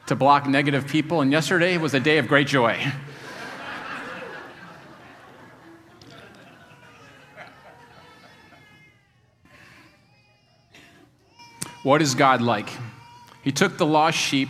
to 0.07 0.17
block 0.17 0.47
negative 0.47 0.87
people. 0.87 1.21
And 1.21 1.31
yesterday 1.31 1.77
was 1.77 1.93
a 1.93 2.01
day 2.01 2.17
of 2.17 2.29
great 2.29 2.47
joy. 2.47 2.83
What 11.85 12.03
is 12.03 12.15
God 12.15 12.43
like? 12.43 12.69
He 13.43 13.53
took 13.53 13.77
the 13.77 13.87
lost 13.87 14.19
sheep, 14.19 14.49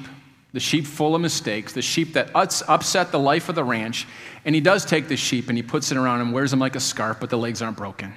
the 0.52 0.60
sheep 0.60 0.86
full 0.86 1.16
of 1.16 1.20
mistakes, 1.20 1.72
the 1.72 1.82
sheep 1.82 2.14
that 2.14 2.30
upset 2.34 3.10
the 3.10 3.18
life 3.18 3.48
of 3.48 3.56
the 3.56 3.64
ranch, 3.64 4.06
and 4.44 4.54
he 4.54 4.60
does 4.60 4.84
take 4.84 5.08
the 5.08 5.16
sheep 5.16 5.48
and 5.48 5.58
he 5.58 5.62
puts 5.62 5.90
it 5.90 5.98
around 5.98 6.20
and 6.20 6.32
wears 6.32 6.52
them 6.52 6.60
like 6.60 6.76
a 6.76 6.80
scarf, 6.80 7.18
but 7.20 7.28
the 7.28 7.36
legs 7.36 7.60
aren't 7.60 7.76
broken. 7.76 8.14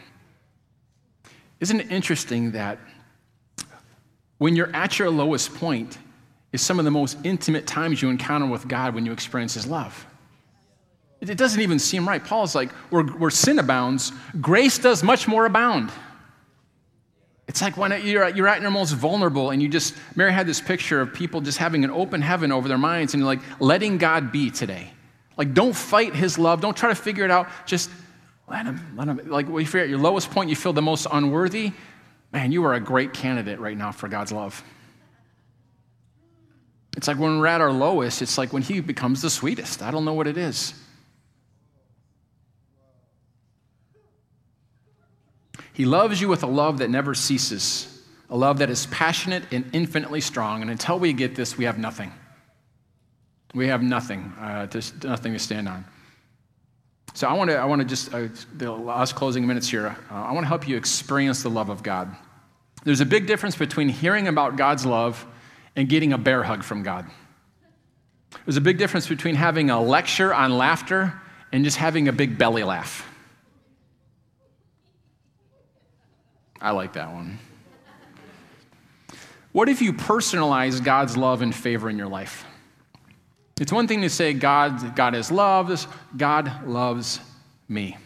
Isn't 1.59 1.79
it 1.81 1.91
interesting 1.91 2.51
that 2.51 2.77
when 4.37 4.55
you're 4.55 4.73
at 4.75 4.99
your 4.99 5.09
lowest 5.09 5.55
point, 5.55 5.97
is 6.53 6.61
some 6.61 6.77
of 6.77 6.85
the 6.85 6.91
most 6.91 7.17
intimate 7.23 7.65
times 7.67 8.01
you 8.01 8.09
encounter 8.09 8.45
with 8.45 8.67
God 8.67 8.93
when 8.93 9.05
you 9.05 9.11
experience 9.11 9.55
His 9.55 9.65
love? 9.65 10.05
It 11.19 11.39
doesn't 11.39 11.61
even 11.61 11.79
seem 11.79 12.07
right. 12.07 12.23
Paul's 12.23 12.53
like, 12.53 12.71
where, 12.91 13.03
where 13.03 13.31
sin 13.31 13.57
abounds, 13.57 14.11
grace 14.39 14.77
does 14.77 15.01
much 15.01 15.27
more 15.27 15.47
abound. 15.47 15.91
It's 17.47 17.61
like 17.61 17.77
when 17.77 18.05
you're 18.05 18.23
at, 18.23 18.35
you're 18.35 18.47
at 18.47 18.61
your 18.61 18.71
most 18.71 18.91
vulnerable, 18.91 19.51
and 19.51 19.61
you 19.61 19.69
just, 19.69 19.95
Mary 20.15 20.33
had 20.33 20.45
this 20.45 20.59
picture 20.59 20.99
of 20.99 21.13
people 21.13 21.39
just 21.41 21.57
having 21.57 21.83
an 21.83 21.91
open 21.91 22.21
heaven 22.21 22.51
over 22.51 22.67
their 22.67 22.77
minds 22.77 23.13
and 23.13 23.21
you're 23.21 23.27
like 23.27 23.39
letting 23.61 23.97
God 23.97 24.31
be 24.31 24.51
today. 24.51 24.91
Like, 25.37 25.53
don't 25.53 25.75
fight 25.75 26.15
his 26.15 26.37
love. 26.37 26.61
Don't 26.61 26.75
try 26.75 26.89
to 26.89 26.95
figure 26.95 27.23
it 27.23 27.31
out. 27.31 27.47
Just 27.65 27.89
let 28.49 28.65
him, 28.65 28.95
let 28.97 29.07
him. 29.07 29.21
Like, 29.29 29.47
when 29.47 29.65
you're 29.65 29.81
at 29.81 29.89
your 29.89 29.99
lowest 29.99 30.31
point, 30.31 30.49
you 30.49 30.55
feel 30.55 30.73
the 30.73 30.81
most 30.81 31.07
unworthy. 31.11 31.71
Man, 32.33 32.51
you 32.51 32.65
are 32.65 32.73
a 32.73 32.79
great 32.79 33.13
candidate 33.13 33.59
right 33.59 33.77
now 33.77 33.91
for 33.91 34.07
God's 34.07 34.31
love. 34.31 34.63
It's 36.97 37.07
like 37.07 37.19
when 37.19 37.39
we're 37.39 37.47
at 37.47 37.61
our 37.61 37.71
lowest, 37.71 38.23
it's 38.23 38.37
like 38.37 38.51
when 38.51 38.63
he 38.63 38.79
becomes 38.81 39.21
the 39.21 39.29
sweetest. 39.29 39.83
I 39.83 39.91
don't 39.91 40.03
know 40.03 40.15
what 40.15 40.27
it 40.27 40.37
is. 40.37 40.73
He 45.77 45.85
loves 45.85 46.19
you 46.19 46.27
with 46.27 46.41
a 46.41 46.47
love 46.47 46.79
that 46.79 46.89
never 46.89 47.13
ceases, 47.13 48.01
a 48.31 48.35
love 48.35 48.57
that 48.57 48.71
is 48.71 48.87
passionate 48.87 49.43
and 49.51 49.63
infinitely 49.73 50.21
strong. 50.21 50.63
And 50.63 50.71
until 50.71 50.97
we 50.97 51.13
get 51.13 51.35
this, 51.35 51.55
we 51.55 51.65
have 51.65 51.77
nothing. 51.77 52.11
We 53.53 53.67
have 53.67 53.83
nothing, 53.83 54.33
uh, 54.39 54.65
to, 54.65 55.07
nothing 55.07 55.33
to 55.33 55.39
stand 55.39 55.69
on. 55.69 55.85
So 57.13 57.27
I 57.27 57.33
want 57.33 57.51
to, 57.51 57.57
I 57.57 57.65
want 57.65 57.83
to 57.83 57.87
just, 57.87 58.11
uh, 58.11 58.27
the 58.55 58.71
last 58.71 59.13
closing 59.13 59.45
minutes 59.45 59.69
here, 59.69 59.95
uh, 60.09 60.15
I 60.15 60.31
want 60.31 60.45
to 60.45 60.47
help 60.47 60.67
you 60.67 60.77
experience 60.77 61.43
the 61.43 61.51
love 61.51 61.69
of 61.69 61.83
God. 61.83 62.09
There's 62.83 63.01
a 63.01 63.05
big 63.05 63.27
difference 63.27 63.55
between 63.55 63.87
hearing 63.87 64.27
about 64.27 64.55
God's 64.55 64.83
love 64.83 65.27
and 65.75 65.87
getting 65.87 66.11
a 66.11 66.17
bear 66.17 66.41
hug 66.41 66.63
from 66.63 66.81
God. 66.81 67.05
There's 68.45 68.57
a 68.57 68.61
big 68.61 68.79
difference 68.79 69.07
between 69.07 69.35
having 69.35 69.69
a 69.69 69.79
lecture 69.79 70.33
on 70.33 70.57
laughter 70.57 71.13
and 71.51 71.63
just 71.63 71.77
having 71.77 72.07
a 72.07 72.11
big 72.11 72.39
belly 72.39 72.63
laugh. 72.63 73.06
I 76.61 76.71
like 76.71 76.93
that 76.93 77.11
one. 77.11 77.39
What 79.51 79.69
if 79.69 79.81
you 79.81 79.93
personalize 79.93 80.83
God's 80.83 81.17
love 81.17 81.41
and 81.41 81.53
favor 81.53 81.89
in 81.89 81.97
your 81.97 82.07
life? 82.07 82.45
It's 83.59 83.71
one 83.71 83.87
thing 83.87 84.01
to 84.01 84.09
say 84.09 84.33
God, 84.33 84.95
God 84.95 85.15
is 85.15 85.31
love, 85.31 85.87
God 86.15 86.67
loves 86.67 87.19
me. 87.67 87.97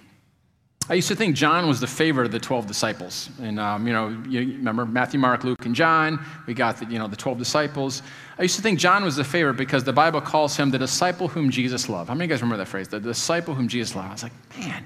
I 0.89 0.95
used 0.95 1.07
to 1.09 1.15
think 1.15 1.35
John 1.35 1.67
was 1.67 1.79
the 1.79 1.87
favorite 1.87 2.25
of 2.25 2.31
the 2.31 2.39
12 2.39 2.67
disciples. 2.67 3.29
And, 3.41 3.59
um, 3.59 3.85
you 3.85 3.93
know, 3.93 4.09
you 4.27 4.57
remember 4.57 4.85
Matthew, 4.85 5.19
Mark, 5.19 5.43
Luke, 5.43 5.65
and 5.65 5.75
John. 5.75 6.25
We 6.47 6.53
got 6.53 6.77
the, 6.77 6.85
you 6.85 6.99
know, 6.99 7.07
the 7.07 7.15
12 7.15 7.37
disciples. 7.37 8.01
I 8.37 8.41
used 8.41 8.55
to 8.55 8.61
think 8.61 8.79
John 8.79 9.03
was 9.03 9.15
the 9.15 9.23
favorite 9.23 9.53
because 9.53 9.83
the 9.83 9.93
Bible 9.93 10.21
calls 10.21 10.57
him 10.57 10.71
the 10.71 10.79
disciple 10.79 11.27
whom 11.27 11.49
Jesus 11.49 11.87
loved. 11.87 12.09
How 12.09 12.15
many 12.15 12.25
of 12.25 12.29
you 12.29 12.33
guys 12.35 12.41
remember 12.41 12.57
that 12.57 12.69
phrase? 12.69 12.87
The 12.87 12.99
disciple 12.99 13.53
whom 13.53 13.67
Jesus 13.67 13.95
loved. 13.95 14.09
I 14.09 14.11
was 14.11 14.23
like, 14.23 14.57
man, 14.57 14.85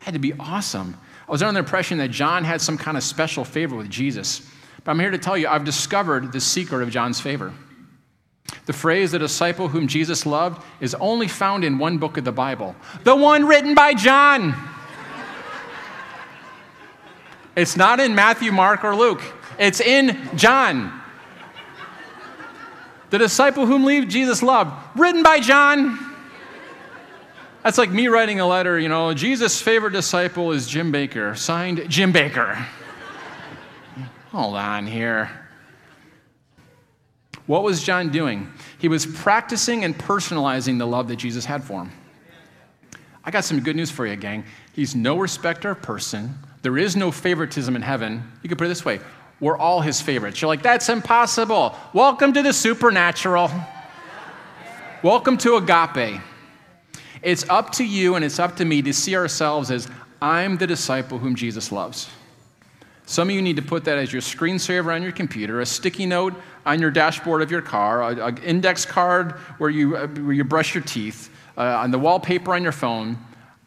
that 0.00 0.04
had 0.04 0.14
to 0.14 0.20
be 0.20 0.32
awesome. 0.40 0.98
I 1.28 1.30
was 1.30 1.42
under 1.42 1.52
the 1.52 1.58
impression 1.58 1.98
that 1.98 2.10
John 2.10 2.42
had 2.42 2.62
some 2.62 2.78
kind 2.78 2.96
of 2.96 3.02
special 3.02 3.44
favor 3.44 3.76
with 3.76 3.90
Jesus. 3.90 4.40
But 4.82 4.92
I'm 4.92 5.00
here 5.00 5.10
to 5.10 5.18
tell 5.18 5.36
you, 5.36 5.46
I've 5.46 5.64
discovered 5.64 6.32
the 6.32 6.40
secret 6.40 6.82
of 6.82 6.90
John's 6.90 7.20
favor. 7.20 7.52
The 8.64 8.72
phrase, 8.72 9.12
the 9.12 9.18
disciple 9.18 9.68
whom 9.68 9.88
Jesus 9.88 10.24
loved, 10.24 10.64
is 10.80 10.94
only 10.94 11.28
found 11.28 11.64
in 11.64 11.78
one 11.78 11.98
book 11.98 12.16
of 12.16 12.24
the 12.24 12.32
Bible, 12.32 12.74
the 13.04 13.14
one 13.14 13.46
written 13.46 13.74
by 13.74 13.92
John. 13.92 14.54
It's 17.54 17.76
not 17.76 18.00
in 18.00 18.14
Matthew, 18.14 18.50
Mark, 18.50 18.82
or 18.82 18.96
Luke, 18.96 19.20
it's 19.58 19.80
in 19.80 20.30
John. 20.34 20.98
The 23.10 23.18
disciple 23.18 23.66
whom 23.66 24.08
Jesus 24.08 24.42
loved, 24.42 24.72
written 24.96 25.22
by 25.22 25.40
John. 25.40 26.07
That's 27.68 27.76
like 27.76 27.90
me 27.90 28.08
writing 28.08 28.40
a 28.40 28.46
letter, 28.46 28.80
you 28.80 28.88
know, 28.88 29.12
Jesus' 29.12 29.60
favorite 29.60 29.90
disciple 29.90 30.52
is 30.52 30.66
Jim 30.66 30.90
Baker, 30.90 31.34
signed 31.34 31.84
Jim 31.86 32.12
Baker. 32.12 32.54
Hold 34.32 34.56
on 34.56 34.86
here. 34.86 35.28
What 37.44 37.62
was 37.62 37.82
John 37.82 38.08
doing? 38.08 38.50
He 38.78 38.88
was 38.88 39.04
practicing 39.04 39.84
and 39.84 39.94
personalizing 39.94 40.78
the 40.78 40.86
love 40.86 41.08
that 41.08 41.16
Jesus 41.16 41.44
had 41.44 41.62
for 41.62 41.82
him. 41.82 41.92
I 43.22 43.30
got 43.30 43.44
some 43.44 43.60
good 43.60 43.76
news 43.76 43.90
for 43.90 44.06
you, 44.06 44.16
gang. 44.16 44.44
He's 44.72 44.94
no 44.94 45.18
respecter 45.18 45.72
of 45.72 45.82
person. 45.82 46.38
There 46.62 46.78
is 46.78 46.96
no 46.96 47.10
favoritism 47.10 47.76
in 47.76 47.82
heaven. 47.82 48.32
You 48.42 48.48
could 48.48 48.56
put 48.56 48.64
it 48.64 48.68
this 48.68 48.86
way 48.86 48.98
we're 49.40 49.58
all 49.58 49.82
his 49.82 50.00
favorites. 50.00 50.40
You're 50.40 50.48
like, 50.48 50.62
that's 50.62 50.88
impossible. 50.88 51.76
Welcome 51.92 52.32
to 52.32 52.40
the 52.40 52.54
supernatural. 52.54 53.50
Welcome 55.02 55.36
to 55.36 55.56
agape. 55.56 56.22
It's 57.22 57.48
up 57.48 57.72
to 57.72 57.84
you 57.84 58.14
and 58.14 58.24
it's 58.24 58.38
up 58.38 58.56
to 58.56 58.64
me 58.64 58.82
to 58.82 58.92
see 58.92 59.16
ourselves 59.16 59.70
as 59.70 59.88
I'm 60.20 60.56
the 60.56 60.66
disciple 60.66 61.18
whom 61.18 61.34
Jesus 61.34 61.72
loves. 61.72 62.08
Some 63.06 63.30
of 63.30 63.34
you 63.34 63.40
need 63.40 63.56
to 63.56 63.62
put 63.62 63.84
that 63.84 63.96
as 63.96 64.12
your 64.12 64.20
screensaver 64.20 64.94
on 64.94 65.02
your 65.02 65.12
computer, 65.12 65.60
a 65.60 65.66
sticky 65.66 66.04
note 66.04 66.34
on 66.66 66.78
your 66.78 66.90
dashboard 66.90 67.40
of 67.40 67.50
your 67.50 67.62
car, 67.62 68.02
an 68.02 68.36
index 68.38 68.84
card 68.84 69.32
where 69.56 69.70
you, 69.70 69.96
uh, 69.96 70.06
where 70.08 70.34
you 70.34 70.44
brush 70.44 70.74
your 70.74 70.84
teeth, 70.84 71.30
uh, 71.56 71.62
on 71.62 71.90
the 71.90 71.98
wallpaper 71.98 72.54
on 72.54 72.62
your 72.62 72.72
phone. 72.72 73.16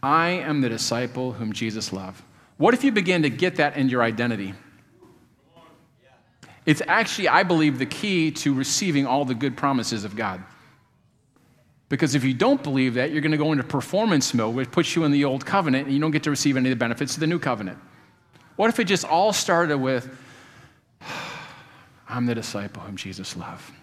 I 0.03 0.29
am 0.29 0.61
the 0.61 0.69
disciple 0.69 1.33
whom 1.33 1.53
Jesus 1.53 1.91
loved. 1.91 2.21
What 2.57 2.75
if 2.75 2.83
you 2.83 2.91
begin 2.91 3.23
to 3.23 3.29
get 3.31 3.55
that 3.55 3.77
in 3.77 3.89
your 3.89 4.03
identity? 4.03 4.53
It's 6.65 6.81
actually, 6.87 7.27
I 7.27 7.41
believe, 7.41 7.79
the 7.79 7.87
key 7.87 8.29
to 8.31 8.53
receiving 8.53 9.07
all 9.07 9.25
the 9.25 9.33
good 9.33 9.57
promises 9.57 10.03
of 10.03 10.15
God. 10.15 10.43
Because 11.91 12.15
if 12.15 12.23
you 12.23 12.33
don't 12.33 12.63
believe 12.63 12.93
that, 12.93 13.11
you're 13.11 13.19
going 13.19 13.33
to 13.33 13.37
go 13.37 13.51
into 13.51 13.65
performance 13.65 14.33
mode, 14.33 14.55
which 14.55 14.71
puts 14.71 14.95
you 14.95 15.03
in 15.03 15.11
the 15.11 15.25
old 15.25 15.45
covenant, 15.45 15.87
and 15.87 15.93
you 15.93 15.99
don't 15.99 16.11
get 16.11 16.23
to 16.23 16.29
receive 16.29 16.55
any 16.55 16.69
of 16.69 16.71
the 16.71 16.79
benefits 16.79 17.15
of 17.15 17.19
the 17.19 17.27
new 17.27 17.37
covenant. 17.37 17.77
What 18.55 18.69
if 18.69 18.79
it 18.79 18.85
just 18.85 19.03
all 19.03 19.33
started 19.33 19.75
with, 19.75 20.09
I'm 22.07 22.25
the 22.25 22.33
disciple 22.33 22.81
whom 22.81 22.95
Jesus 22.95 23.35
loved, 23.35 23.73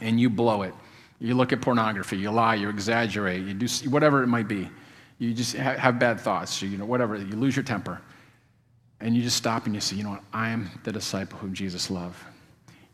and 0.00 0.18
you 0.18 0.30
blow 0.30 0.62
it? 0.62 0.72
You 1.20 1.34
look 1.34 1.52
at 1.52 1.60
pornography, 1.60 2.16
you 2.16 2.30
lie, 2.30 2.54
you 2.54 2.70
exaggerate, 2.70 3.44
you 3.44 3.52
do 3.52 3.66
whatever 3.90 4.22
it 4.22 4.26
might 4.26 4.48
be. 4.48 4.70
You 5.18 5.34
just 5.34 5.54
have 5.54 5.98
bad 5.98 6.20
thoughts, 6.20 6.62
you 6.62 6.78
know, 6.78 6.86
whatever, 6.86 7.14
you 7.14 7.36
lose 7.36 7.54
your 7.54 7.62
temper. 7.62 8.00
And 9.00 9.14
you 9.14 9.22
just 9.22 9.36
stop 9.36 9.66
and 9.66 9.74
you 9.74 9.82
say, 9.82 9.96
you 9.96 10.02
know 10.02 10.12
what, 10.12 10.24
I 10.32 10.48
am 10.48 10.70
the 10.82 10.92
disciple 10.92 11.38
whom 11.40 11.52
Jesus 11.52 11.90
loved. 11.90 12.16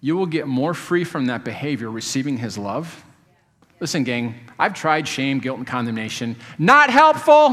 You 0.00 0.16
will 0.16 0.26
get 0.26 0.48
more 0.48 0.74
free 0.74 1.04
from 1.04 1.26
that 1.26 1.44
behavior 1.44 1.88
receiving 1.88 2.36
his 2.36 2.58
love 2.58 3.04
Listen, 3.80 4.04
gang, 4.04 4.34
I've 4.58 4.74
tried 4.74 5.08
shame, 5.08 5.38
guilt, 5.38 5.58
and 5.58 5.66
condemnation. 5.66 6.36
Not 6.58 6.90
helpful. 6.90 7.48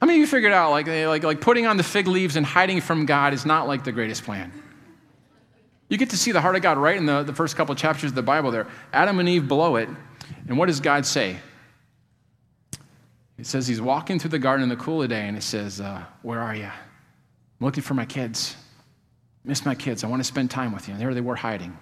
How 0.00 0.06
many 0.06 0.18
of 0.18 0.20
you 0.20 0.26
figured 0.26 0.52
out 0.52 0.70
like, 0.70 0.86
like, 0.86 1.24
like 1.24 1.40
putting 1.40 1.66
on 1.66 1.76
the 1.76 1.82
fig 1.82 2.06
leaves 2.06 2.36
and 2.36 2.46
hiding 2.46 2.80
from 2.80 3.04
God 3.04 3.32
is 3.32 3.44
not 3.44 3.66
like 3.66 3.84
the 3.84 3.92
greatest 3.92 4.22
plan? 4.22 4.52
You 5.88 5.98
get 5.98 6.10
to 6.10 6.16
see 6.16 6.30
the 6.32 6.40
heart 6.40 6.56
of 6.56 6.62
God 6.62 6.78
right 6.78 6.96
in 6.96 7.06
the, 7.06 7.22
the 7.22 7.34
first 7.34 7.56
couple 7.56 7.72
of 7.72 7.78
chapters 7.78 8.10
of 8.10 8.14
the 8.14 8.22
Bible 8.22 8.50
there. 8.50 8.66
Adam 8.92 9.18
and 9.18 9.28
Eve 9.28 9.48
blow 9.48 9.76
it. 9.76 9.88
And 10.48 10.56
what 10.56 10.66
does 10.66 10.80
God 10.80 11.04
say? 11.04 11.36
It 13.38 13.46
says 13.46 13.66
he's 13.66 13.80
walking 13.80 14.18
through 14.18 14.30
the 14.30 14.38
garden 14.38 14.62
in 14.62 14.68
the 14.68 14.76
cool 14.76 15.02
of 15.02 15.08
the 15.08 15.14
day 15.14 15.26
and 15.26 15.36
it 15.36 15.42
says, 15.42 15.80
uh, 15.80 16.04
Where 16.22 16.40
are 16.40 16.54
you? 16.54 16.64
I'm 16.64 16.72
looking 17.60 17.82
for 17.82 17.94
my 17.94 18.06
kids. 18.06 18.56
Miss 19.44 19.64
my 19.66 19.74
kids. 19.74 20.04
I 20.04 20.06
want 20.06 20.20
to 20.20 20.24
spend 20.24 20.50
time 20.50 20.72
with 20.72 20.86
you. 20.88 20.94
And 20.94 21.00
there 21.00 21.12
they 21.12 21.20
were 21.20 21.36
hiding. 21.36 21.76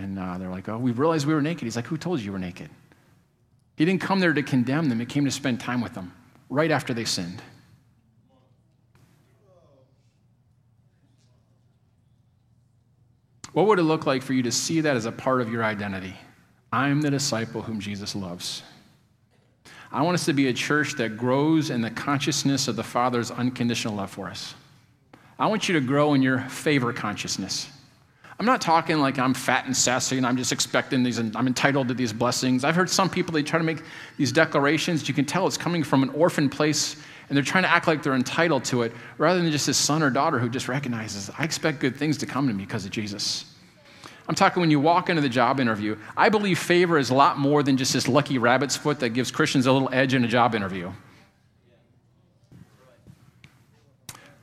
And 0.00 0.18
uh, 0.18 0.38
they're 0.38 0.48
like, 0.48 0.66
oh, 0.68 0.78
we 0.78 0.92
realized 0.92 1.26
we 1.26 1.34
were 1.34 1.42
naked. 1.42 1.64
He's 1.64 1.76
like, 1.76 1.86
who 1.86 1.98
told 1.98 2.20
you 2.20 2.26
you 2.26 2.32
were 2.32 2.38
naked? 2.38 2.70
He 3.76 3.84
didn't 3.84 4.00
come 4.00 4.18
there 4.18 4.32
to 4.32 4.42
condemn 4.42 4.88
them, 4.88 4.98
he 4.98 5.06
came 5.06 5.24
to 5.26 5.30
spend 5.30 5.60
time 5.60 5.80
with 5.80 5.94
them 5.94 6.12
right 6.48 6.70
after 6.70 6.94
they 6.94 7.04
sinned. 7.04 7.42
What 13.52 13.66
would 13.66 13.78
it 13.78 13.82
look 13.82 14.06
like 14.06 14.22
for 14.22 14.32
you 14.32 14.42
to 14.44 14.52
see 14.52 14.80
that 14.80 14.96
as 14.96 15.06
a 15.06 15.12
part 15.12 15.40
of 15.40 15.50
your 15.50 15.64
identity? 15.64 16.14
I'm 16.72 17.02
the 17.02 17.10
disciple 17.10 17.62
whom 17.62 17.80
Jesus 17.80 18.14
loves. 18.14 18.62
I 19.92 20.02
want 20.02 20.14
us 20.14 20.24
to 20.26 20.32
be 20.32 20.48
a 20.48 20.52
church 20.52 20.94
that 20.94 21.16
grows 21.16 21.68
in 21.68 21.80
the 21.80 21.90
consciousness 21.90 22.68
of 22.68 22.76
the 22.76 22.84
Father's 22.84 23.30
unconditional 23.30 23.96
love 23.96 24.10
for 24.10 24.28
us. 24.28 24.54
I 25.38 25.48
want 25.48 25.68
you 25.68 25.74
to 25.74 25.80
grow 25.80 26.14
in 26.14 26.22
your 26.22 26.40
favor 26.40 26.92
consciousness. 26.92 27.68
I'm 28.40 28.46
not 28.46 28.62
talking 28.62 29.00
like 29.00 29.18
I'm 29.18 29.34
fat 29.34 29.66
and 29.66 29.76
sassy 29.76 30.16
and 30.16 30.26
I'm 30.26 30.38
just 30.38 30.50
expecting 30.50 31.02
these 31.02 31.18
and 31.18 31.36
I'm 31.36 31.46
entitled 31.46 31.88
to 31.88 31.94
these 31.94 32.10
blessings. 32.10 32.64
I've 32.64 32.74
heard 32.74 32.88
some 32.88 33.10
people, 33.10 33.34
they 33.34 33.42
try 33.42 33.58
to 33.58 33.64
make 33.64 33.82
these 34.16 34.32
declarations. 34.32 35.06
You 35.06 35.12
can 35.12 35.26
tell 35.26 35.46
it's 35.46 35.58
coming 35.58 35.82
from 35.82 36.02
an 36.02 36.08
orphan 36.08 36.48
place 36.48 36.96
and 37.28 37.36
they're 37.36 37.44
trying 37.44 37.64
to 37.64 37.70
act 37.70 37.86
like 37.86 38.02
they're 38.02 38.14
entitled 38.14 38.64
to 38.64 38.80
it 38.80 38.94
rather 39.18 39.42
than 39.42 39.52
just 39.52 39.66
this 39.66 39.76
son 39.76 40.02
or 40.02 40.08
daughter 40.08 40.38
who 40.38 40.48
just 40.48 40.68
recognizes, 40.68 41.30
I 41.36 41.44
expect 41.44 41.80
good 41.80 41.96
things 41.96 42.16
to 42.16 42.26
come 42.26 42.48
to 42.48 42.54
me 42.54 42.64
because 42.64 42.86
of 42.86 42.92
Jesus. 42.92 43.44
I'm 44.26 44.34
talking 44.34 44.62
when 44.62 44.70
you 44.70 44.80
walk 44.80 45.10
into 45.10 45.20
the 45.20 45.28
job 45.28 45.60
interview. 45.60 45.98
I 46.16 46.30
believe 46.30 46.58
favor 46.58 46.96
is 46.96 47.10
a 47.10 47.14
lot 47.14 47.36
more 47.36 47.62
than 47.62 47.76
just 47.76 47.92
this 47.92 48.08
lucky 48.08 48.38
rabbit's 48.38 48.74
foot 48.74 49.00
that 49.00 49.10
gives 49.10 49.30
Christians 49.30 49.66
a 49.66 49.72
little 49.72 49.90
edge 49.92 50.14
in 50.14 50.24
a 50.24 50.28
job 50.28 50.54
interview. 50.54 50.90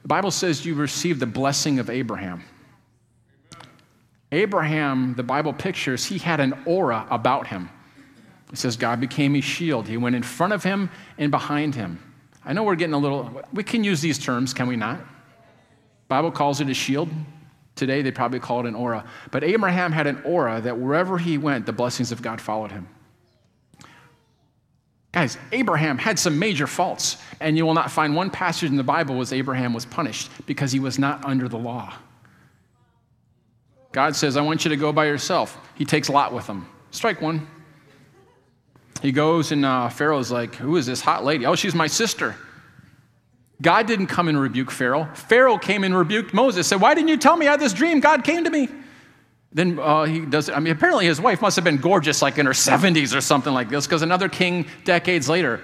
The 0.04 0.08
Bible 0.08 0.30
says 0.30 0.64
you 0.68 0.76
receive 0.76 1.20
the 1.20 1.26
blessing 1.26 1.80
of 1.80 1.90
Abraham. 1.90 2.44
Abraham, 4.32 5.14
the 5.16 5.24
Bible 5.24 5.54
pictures, 5.54 6.06
he 6.06 6.18
had 6.18 6.40
an 6.40 6.54
aura 6.66 7.08
about 7.10 7.48
him. 7.48 7.70
It 8.52 8.58
says 8.58 8.78
God 8.78 9.00
became 9.00 9.34
his 9.34 9.44
shield. 9.44 9.88
He 9.88 9.98
went 9.98 10.16
in 10.16 10.24
front 10.24 10.54
of 10.54 10.64
him 10.64 10.90
and 11.18 11.32
behind 11.32 11.76
him. 11.76 12.00
I 12.46 12.54
know 12.54 12.64
we're 12.64 12.76
getting 12.76 12.94
a 12.94 12.98
little, 12.98 13.42
we 13.54 13.64
can 13.64 13.84
use 13.84 14.02
these 14.02 14.18
terms, 14.18 14.54
can 14.54 14.68
we 14.68 14.76
not? 14.76 15.00
Bible 16.08 16.32
calls 16.32 16.62
it 16.62 16.70
a 16.70 16.74
shield. 16.74 17.10
Today 17.76 18.02
they 18.02 18.12
probably 18.12 18.40
call 18.40 18.62
it 18.62 18.66
an 18.66 18.76
aura. 18.76 19.06
But 19.32 19.44
Abraham 19.44 19.92
had 19.92 20.08
an 20.08 20.22
aura 20.24 20.62
that 20.62 20.78
wherever 20.78 21.18
he 21.18 21.38
went, 21.38 21.66
the 21.66 21.74
blessings 21.74 22.12
of 22.12 22.22
God 22.22 22.40
followed 22.42 22.72
him. 22.72 22.88
Guys, 25.12 25.38
Abraham 25.52 25.98
had 25.98 26.20
some 26.20 26.38
major 26.38 26.68
faults, 26.68 27.18
and 27.40 27.58
you 27.58 27.66
will 27.66 27.74
not 27.74 27.92
find 27.92 28.16
one 28.16 28.30
passage 28.30 28.70
in 28.70 28.76
the 28.76 28.84
Bible 28.84 29.18
where 29.18 29.26
Abraham 29.32 29.74
was 29.74 29.86
punished 29.86 30.30
because 30.46 30.72
he 30.72 30.80
was 30.80 31.00
not 31.00 31.26
under 31.26 31.48
the 31.48 31.58
law. 31.58 31.94
God 33.92 34.16
says, 34.16 34.38
I 34.38 34.42
want 34.42 34.66
you 34.66 34.70
to 34.70 34.78
go 34.78 34.92
by 34.92 35.06
yourself. 35.06 35.58
He 35.76 35.86
takes 35.86 36.10
Lot 36.10 36.34
with 36.34 36.48
him. 36.48 36.68
Strike 36.92 37.22
one. 37.22 37.48
He 39.02 39.12
goes, 39.12 39.52
and 39.52 39.64
uh, 39.64 39.90
Pharaoh's 39.90 40.32
like, 40.32 40.56
Who 40.56 40.76
is 40.76 40.86
this 40.86 41.02
hot 41.02 41.24
lady? 41.24 41.46
Oh, 41.46 41.56
she's 41.56 41.76
my 41.76 41.88
sister. 41.88 42.36
God 43.62 43.88
didn't 43.88 44.08
come 44.08 44.28
and 44.28 44.40
rebuke 44.40 44.70
Pharaoh. 44.70 45.10
Pharaoh 45.16 45.58
came 45.58 45.84
and 45.84 45.98
rebuked 45.98 46.34
Moses, 46.34 46.68
said, 46.68 46.82
Why 46.82 46.94
didn't 46.94 47.10
you 47.10 47.18
tell 47.18 47.36
me 47.36 47.48
I 47.48 47.52
had 47.52 47.60
this 47.60 47.74
dream? 47.74 48.00
God 48.00 48.24
came 48.24 48.44
to 48.44 48.50
me. 48.50 48.70
Then 49.52 49.80
uh, 49.80 50.04
he 50.04 50.20
does, 50.20 50.50
I 50.50 50.60
mean, 50.60 50.74
apparently 50.74 51.06
his 51.06 51.22
wife 51.22 51.42
must 51.42 51.56
have 51.56 51.66
been 51.66 51.78
gorgeous, 51.78 52.22
like 52.22 52.38
in 52.38 52.46
her 52.46 52.52
70s 52.52 53.16
or 53.16 53.22
something 53.22 53.54
like 53.54 53.70
this, 53.70 53.88
because 53.88 54.02
another 54.02 54.30
king 54.30 54.68
decades 54.84 55.30
later 55.30 55.62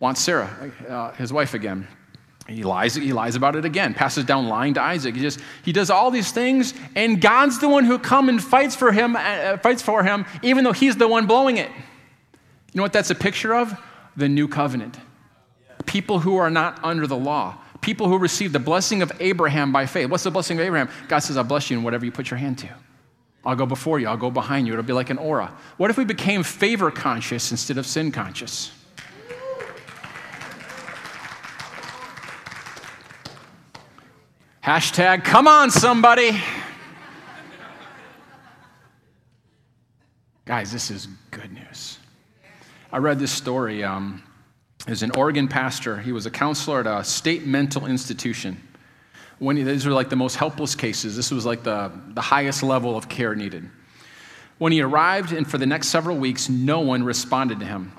wants 0.00 0.20
Sarah, 0.20 0.72
uh, 0.88 1.12
his 1.12 1.32
wife 1.32 1.54
again. 1.54 1.86
He 2.48 2.64
lies, 2.64 2.94
he 2.94 3.12
lies 3.12 3.36
about 3.36 3.54
it 3.56 3.64
again, 3.64 3.94
passes 3.94 4.24
down 4.24 4.48
lying 4.48 4.74
to 4.74 4.82
Isaac. 4.82 5.14
He 5.14 5.20
just 5.20 5.40
he 5.64 5.72
does 5.72 5.90
all 5.90 6.10
these 6.10 6.32
things, 6.32 6.74
and 6.96 7.20
God's 7.20 7.60
the 7.60 7.68
one 7.68 7.84
who 7.84 7.98
come 7.98 8.28
and 8.28 8.42
fights 8.42 8.74
for 8.74 8.90
him, 8.90 9.16
uh, 9.16 9.58
fights 9.58 9.80
for 9.80 10.02
him, 10.02 10.26
even 10.42 10.64
though 10.64 10.72
he's 10.72 10.96
the 10.96 11.06
one 11.06 11.26
blowing 11.26 11.56
it. 11.56 11.70
You 11.70 12.78
know 12.78 12.82
what 12.82 12.92
that's 12.92 13.10
a 13.10 13.14
picture 13.14 13.54
of? 13.54 13.78
The 14.16 14.28
new 14.28 14.48
covenant. 14.48 14.98
People 15.86 16.20
who 16.20 16.36
are 16.36 16.50
not 16.50 16.80
under 16.82 17.06
the 17.06 17.16
law, 17.16 17.58
People 17.82 18.06
who 18.08 18.16
receive 18.16 18.52
the 18.52 18.60
blessing 18.60 19.02
of 19.02 19.12
Abraham 19.18 19.72
by 19.72 19.86
faith. 19.86 20.08
What's 20.08 20.22
the 20.22 20.30
blessing 20.30 20.56
of 20.58 20.64
Abraham? 20.64 20.88
God 21.08 21.18
says, 21.18 21.36
I'll 21.36 21.44
bless 21.44 21.68
you 21.68 21.76
in 21.76 21.82
whatever 21.82 22.04
you 22.04 22.12
put 22.12 22.30
your 22.30 22.38
hand 22.38 22.58
to. 22.58 22.68
I'll 23.44 23.56
go 23.56 23.66
before 23.66 23.98
you, 23.98 24.06
I'll 24.06 24.16
go 24.16 24.30
behind 24.30 24.68
you. 24.68 24.72
It'll 24.72 24.84
be 24.84 24.92
like 24.92 25.10
an 25.10 25.18
aura. 25.18 25.52
What 25.78 25.90
if 25.90 25.98
we 25.98 26.04
became 26.04 26.44
favor 26.44 26.92
conscious 26.92 27.50
instead 27.50 27.76
of 27.76 27.86
sin 27.86 28.12
conscious? 28.12 28.70
Hashtag, 34.62 35.24
come 35.24 35.48
on, 35.48 35.72
somebody. 35.72 36.40
Guys, 40.44 40.70
this 40.70 40.88
is 40.88 41.08
good 41.32 41.52
news. 41.52 41.98
I 42.92 42.98
read 42.98 43.18
this 43.18 43.32
story. 43.32 43.82
Um, 43.82 44.22
there's 44.86 45.02
an 45.02 45.10
Oregon 45.16 45.48
pastor. 45.48 45.98
He 45.98 46.12
was 46.12 46.26
a 46.26 46.30
counselor 46.30 46.78
at 46.78 46.86
a 46.86 47.02
state 47.02 47.44
mental 47.44 47.86
institution. 47.86 48.56
When 49.40 49.56
he, 49.56 49.64
these 49.64 49.84
were 49.84 49.90
like 49.90 50.10
the 50.10 50.16
most 50.16 50.36
helpless 50.36 50.76
cases. 50.76 51.16
This 51.16 51.32
was 51.32 51.44
like 51.44 51.64
the, 51.64 51.90
the 52.10 52.20
highest 52.20 52.62
level 52.62 52.96
of 52.96 53.08
care 53.08 53.34
needed. 53.34 53.68
When 54.58 54.70
he 54.70 54.80
arrived, 54.80 55.32
and 55.32 55.50
for 55.50 55.58
the 55.58 55.66
next 55.66 55.88
several 55.88 56.18
weeks, 56.18 56.48
no 56.48 56.78
one 56.78 57.02
responded 57.02 57.58
to 57.58 57.66
him. 57.66 57.90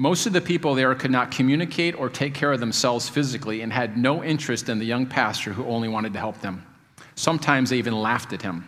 Most 0.00 0.26
of 0.26 0.32
the 0.32 0.40
people 0.40 0.76
there 0.76 0.94
could 0.94 1.10
not 1.10 1.32
communicate 1.32 1.98
or 1.98 2.08
take 2.08 2.32
care 2.32 2.52
of 2.52 2.60
themselves 2.60 3.08
physically 3.08 3.62
and 3.62 3.72
had 3.72 3.98
no 3.98 4.22
interest 4.22 4.68
in 4.68 4.78
the 4.78 4.84
young 4.84 5.06
pastor 5.06 5.52
who 5.52 5.66
only 5.66 5.88
wanted 5.88 6.12
to 6.12 6.20
help 6.20 6.40
them. 6.40 6.64
Sometimes 7.16 7.70
they 7.70 7.78
even 7.78 8.00
laughed 8.00 8.32
at 8.32 8.42
him. 8.42 8.64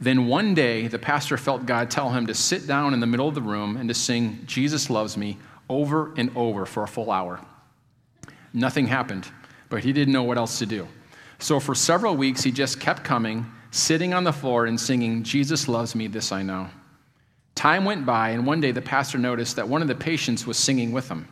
Then 0.00 0.26
one 0.26 0.52
day, 0.52 0.88
the 0.88 0.98
pastor 0.98 1.36
felt 1.36 1.64
God 1.64 1.92
tell 1.92 2.10
him 2.10 2.26
to 2.26 2.34
sit 2.34 2.66
down 2.66 2.92
in 2.92 2.98
the 2.98 3.06
middle 3.06 3.28
of 3.28 3.36
the 3.36 3.40
room 3.40 3.76
and 3.76 3.88
to 3.88 3.94
sing, 3.94 4.40
Jesus 4.44 4.90
Loves 4.90 5.16
Me, 5.16 5.38
over 5.68 6.12
and 6.16 6.36
over 6.36 6.66
for 6.66 6.82
a 6.82 6.88
full 6.88 7.12
hour. 7.12 7.38
Nothing 8.52 8.88
happened, 8.88 9.28
but 9.68 9.84
he 9.84 9.92
didn't 9.92 10.12
know 10.12 10.24
what 10.24 10.38
else 10.38 10.58
to 10.58 10.66
do. 10.66 10.88
So 11.38 11.60
for 11.60 11.76
several 11.76 12.16
weeks, 12.16 12.42
he 12.42 12.50
just 12.50 12.80
kept 12.80 13.04
coming, 13.04 13.46
sitting 13.70 14.12
on 14.12 14.24
the 14.24 14.32
floor 14.32 14.66
and 14.66 14.78
singing, 14.78 15.22
Jesus 15.22 15.68
Loves 15.68 15.94
Me, 15.94 16.08
This 16.08 16.32
I 16.32 16.42
Know. 16.42 16.68
Time 17.54 17.84
went 17.84 18.06
by, 18.06 18.30
and 18.30 18.46
one 18.46 18.60
day 18.60 18.72
the 18.72 18.82
pastor 18.82 19.18
noticed 19.18 19.56
that 19.56 19.68
one 19.68 19.82
of 19.82 19.88
the 19.88 19.94
patients 19.94 20.46
was 20.46 20.56
singing 20.56 20.92
with 20.92 21.08
him. 21.08 21.28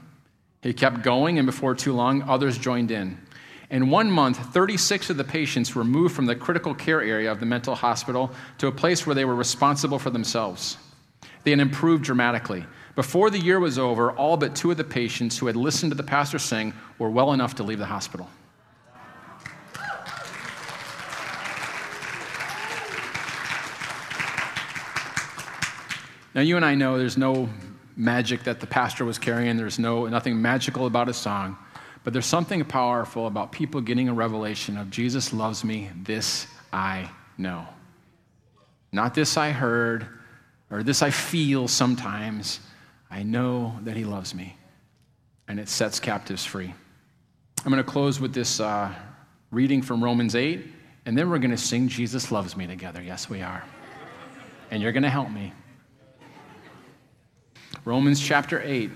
He 0.62 0.72
kept 0.72 1.02
going, 1.02 1.38
and 1.38 1.46
before 1.46 1.74
too 1.74 1.92
long, 1.92 2.22
others 2.22 2.58
joined 2.58 2.90
in. 2.90 3.18
In 3.70 3.88
one 3.88 4.10
month, 4.10 4.52
36 4.52 5.10
of 5.10 5.16
the 5.16 5.24
patients 5.24 5.74
were 5.74 5.84
moved 5.84 6.14
from 6.14 6.26
the 6.26 6.34
critical 6.34 6.74
care 6.74 7.00
area 7.00 7.30
of 7.30 7.40
the 7.40 7.46
mental 7.46 7.74
hospital 7.74 8.30
to 8.58 8.66
a 8.66 8.72
place 8.72 9.06
where 9.06 9.14
they 9.14 9.24
were 9.24 9.34
responsible 9.34 9.98
for 9.98 10.10
themselves. 10.10 10.76
They 11.44 11.52
had 11.52 11.60
improved 11.60 12.04
dramatically. 12.04 12.66
Before 12.96 13.30
the 13.30 13.38
year 13.38 13.60
was 13.60 13.78
over, 13.78 14.10
all 14.12 14.36
but 14.36 14.54
two 14.54 14.70
of 14.70 14.76
the 14.76 14.84
patients 14.84 15.38
who 15.38 15.46
had 15.46 15.56
listened 15.56 15.92
to 15.92 15.96
the 15.96 16.02
pastor 16.02 16.38
sing 16.38 16.74
were 16.98 17.10
well 17.10 17.32
enough 17.32 17.54
to 17.54 17.62
leave 17.62 17.78
the 17.78 17.86
hospital. 17.86 18.28
Now, 26.34 26.42
you 26.42 26.56
and 26.56 26.64
I 26.64 26.74
know 26.74 26.96
there's 26.96 27.18
no 27.18 27.48
magic 27.96 28.44
that 28.44 28.60
the 28.60 28.66
pastor 28.66 29.04
was 29.04 29.18
carrying, 29.18 29.56
there's 29.56 29.78
no, 29.78 30.06
nothing 30.06 30.40
magical 30.40 30.86
about 30.86 31.08
a 31.08 31.14
song, 31.14 31.56
but 32.04 32.12
there's 32.12 32.26
something 32.26 32.64
powerful 32.64 33.26
about 33.26 33.52
people 33.52 33.80
getting 33.80 34.08
a 34.08 34.14
revelation 34.14 34.76
of 34.78 34.90
Jesus 34.90 35.32
loves 35.32 35.64
me, 35.64 35.90
this 36.02 36.46
I 36.72 37.10
know. 37.36 37.66
Not 38.92 39.14
this 39.14 39.36
I 39.36 39.50
heard 39.50 40.06
or 40.70 40.82
this 40.82 41.02
I 41.02 41.10
feel 41.10 41.68
sometimes. 41.68 42.60
I 43.10 43.24
know 43.24 43.76
that 43.82 43.96
he 43.96 44.04
loves 44.04 44.34
me, 44.34 44.56
and 45.48 45.58
it 45.58 45.68
sets 45.68 45.98
captives 45.98 46.44
free. 46.44 46.72
I'm 47.64 47.72
going 47.72 47.82
to 47.84 47.90
close 47.90 48.20
with 48.20 48.32
this 48.32 48.60
uh, 48.60 48.94
reading 49.50 49.82
from 49.82 50.02
Romans 50.02 50.36
8, 50.36 50.64
and 51.06 51.18
then 51.18 51.28
we're 51.28 51.38
going 51.38 51.50
to 51.50 51.58
sing 51.58 51.88
Jesus 51.88 52.30
Loves 52.30 52.56
Me 52.56 52.68
together. 52.68 53.02
Yes, 53.02 53.28
we 53.28 53.42
are. 53.42 53.64
And 54.70 54.80
you're 54.80 54.92
going 54.92 55.02
to 55.02 55.10
help 55.10 55.28
me. 55.28 55.52
Romans 57.84 58.20
chapter 58.20 58.60
8. 58.62 58.90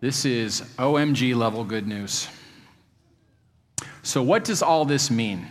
This 0.00 0.24
is 0.24 0.60
OMG 0.78 1.34
level 1.34 1.64
good 1.64 1.88
news. 1.88 2.28
So, 4.02 4.22
what 4.22 4.44
does 4.44 4.62
all 4.62 4.84
this 4.84 5.10
mean? 5.10 5.48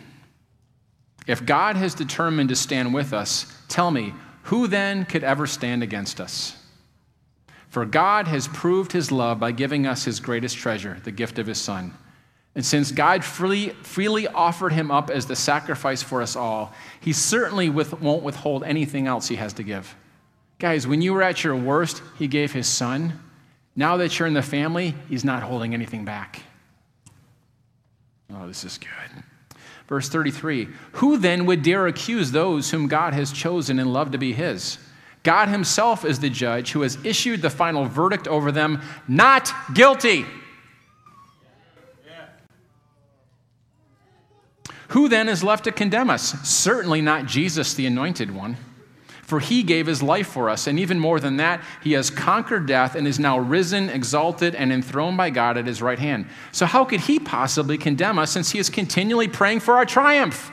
If 1.28 1.46
God 1.46 1.76
has 1.76 1.94
determined 1.94 2.50
to 2.50 2.56
stand 2.56 2.94
with 2.94 3.12
us, 3.12 3.46
tell 3.68 3.92
me, 3.92 4.14
who 4.44 4.68
then 4.68 5.04
could 5.06 5.24
ever 5.24 5.46
stand 5.48 5.84
against 5.84 6.22
us? 6.22 6.56
For 7.68 7.86
God 7.86 8.28
has 8.28 8.48
proved 8.48 8.94
his 8.94 9.12
love 9.12 9.38
by 9.38 9.52
giving 9.52 9.86
us 9.86 10.06
his 10.06 10.22
greatest 10.22 10.56
treasure, 10.56 11.02
the 11.04 11.12
gift 11.12 11.40
of 11.40 11.48
his 11.48 11.60
Son. 11.60 11.94
And 12.54 12.66
since 12.66 12.92
God 12.92 13.26
freely, 13.26 13.70
freely 13.82 14.28
offered 14.28 14.72
him 14.72 14.92
up 14.92 15.10
as 15.10 15.26
the 15.26 15.36
sacrifice 15.36 16.02
for 16.02 16.22
us 16.22 16.38
all, 16.38 16.72
he 17.02 17.12
certainly 17.12 17.68
with, 17.68 18.00
won't 18.00 18.24
withhold 18.24 18.64
anything 18.64 19.08
else 19.08 19.28
he 19.28 19.36
has 19.36 19.52
to 19.54 19.64
give. 19.64 19.94
Guys, 20.58 20.88
when 20.88 21.02
you 21.02 21.14
were 21.14 21.22
at 21.22 21.44
your 21.44 21.56
worst, 21.56 22.02
he 22.18 22.28
gave 22.28 22.54
his 22.54 22.68
son. 22.68 23.20
Now 23.76 23.98
that 23.98 24.18
you're 24.18 24.28
in 24.28 24.34
the 24.34 24.42
family, 24.42 24.96
he's 25.10 25.26
not 25.26 25.44
holding 25.44 25.74
anything 25.74 26.06
back. 26.06 26.42
Oh, 28.34 28.48
this 28.48 28.64
is 28.64 28.78
good. 28.78 29.24
Verse 29.88 30.10
33 30.10 30.70
Who 30.94 31.18
then 31.18 31.46
would 31.46 31.62
dare 31.62 31.88
accuse 31.88 32.32
those 32.32 32.72
whom 32.72 32.88
God 32.88 33.14
has 33.14 33.32
chosen 33.32 33.80
and 33.80 33.92
loved 33.92 34.14
to 34.14 34.18
be 34.18 34.34
his? 34.34 34.78
God 35.24 35.50
himself 35.50 36.06
is 36.06 36.20
the 36.20 36.30
judge 36.30 36.72
who 36.72 36.82
has 36.82 37.04
issued 37.04 37.42
the 37.42 37.50
final 37.50 37.86
verdict 37.86 38.28
over 38.28 38.52
them 38.52 38.82
not 39.08 39.52
guilty. 39.74 40.26
Who 44.90 45.10
then 45.10 45.28
is 45.28 45.44
left 45.44 45.64
to 45.64 45.72
condemn 45.72 46.12
us? 46.12 46.32
Certainly 46.48 47.02
not 47.02 47.26
Jesus, 47.26 47.74
the 47.74 47.88
anointed 47.88 48.34
one. 48.34 48.56
For 49.26 49.40
he 49.40 49.64
gave 49.64 49.88
his 49.88 50.04
life 50.04 50.28
for 50.28 50.52
us, 50.52 50.68
and 50.68 50.80
even 50.80 51.00
more 51.00 51.20
than 51.20 51.38
that, 51.38 51.64
he 51.82 51.94
has 51.94 52.12
conquered 52.12 52.68
death 52.68 52.94
and 52.94 53.08
is 53.08 53.20
now 53.20 53.40
risen, 53.40 53.90
exalted, 53.90 54.54
and 54.54 54.72
enthroned 54.72 55.18
by 55.18 55.32
God 55.32 55.58
at 55.58 55.66
his 55.66 55.82
right 55.82 55.98
hand. 55.98 56.28
So, 56.52 56.68
how 56.68 56.86
could 56.86 57.00
he 57.02 57.18
possibly 57.18 57.80
condemn 57.80 58.20
us 58.20 58.32
since 58.32 58.52
he 58.52 58.60
is 58.60 58.70
continually 58.70 59.28
praying 59.28 59.62
for 59.62 59.78
our 59.78 59.86
triumph? 59.86 60.52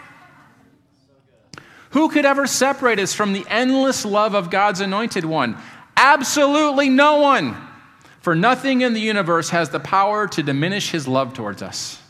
Who 1.90 2.08
could 2.08 2.24
ever 2.24 2.46
separate 2.46 2.98
us 2.98 3.12
from 3.12 3.34
the 3.34 3.44
endless 3.50 4.06
love 4.06 4.34
of 4.34 4.48
God's 4.48 4.80
anointed 4.80 5.26
one? 5.26 5.58
Absolutely 5.94 6.88
no 6.88 7.18
one. 7.18 7.54
For 8.22 8.34
nothing 8.34 8.80
in 8.80 8.94
the 8.94 9.00
universe 9.00 9.50
has 9.50 9.68
the 9.68 9.80
power 9.80 10.26
to 10.28 10.42
diminish 10.42 10.90
his 10.90 11.06
love 11.06 11.34
towards 11.34 11.60
us. 11.60 12.00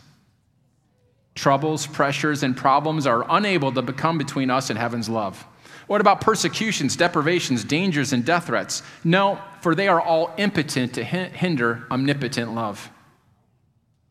Troubles, 1.35 1.88
pressures, 1.88 2.44
and 2.44 2.57
problems 2.57 3.05
are 3.05 3.27
unable 3.29 3.72
to 3.72 3.83
become 3.83 4.16
between 4.16 4.48
us 4.48 4.70
and 4.70 4.79
heaven's 4.79 5.09
love. 5.09 5.44
What 5.93 6.01
about 6.01 6.23
persecutions, 6.23 6.97
deprivations, 6.97 7.65
dangers, 7.65 8.15
and 8.15 8.25
death 8.25 8.47
threats? 8.47 8.83
No, 9.05 9.39
for 9.61 9.75
they 9.75 9.89
are 9.89 10.01
all 10.01 10.33
impotent 10.39 10.95
to 10.95 11.05
hinder 11.05 11.87
omnipotent 11.91 12.55
love. 12.55 12.91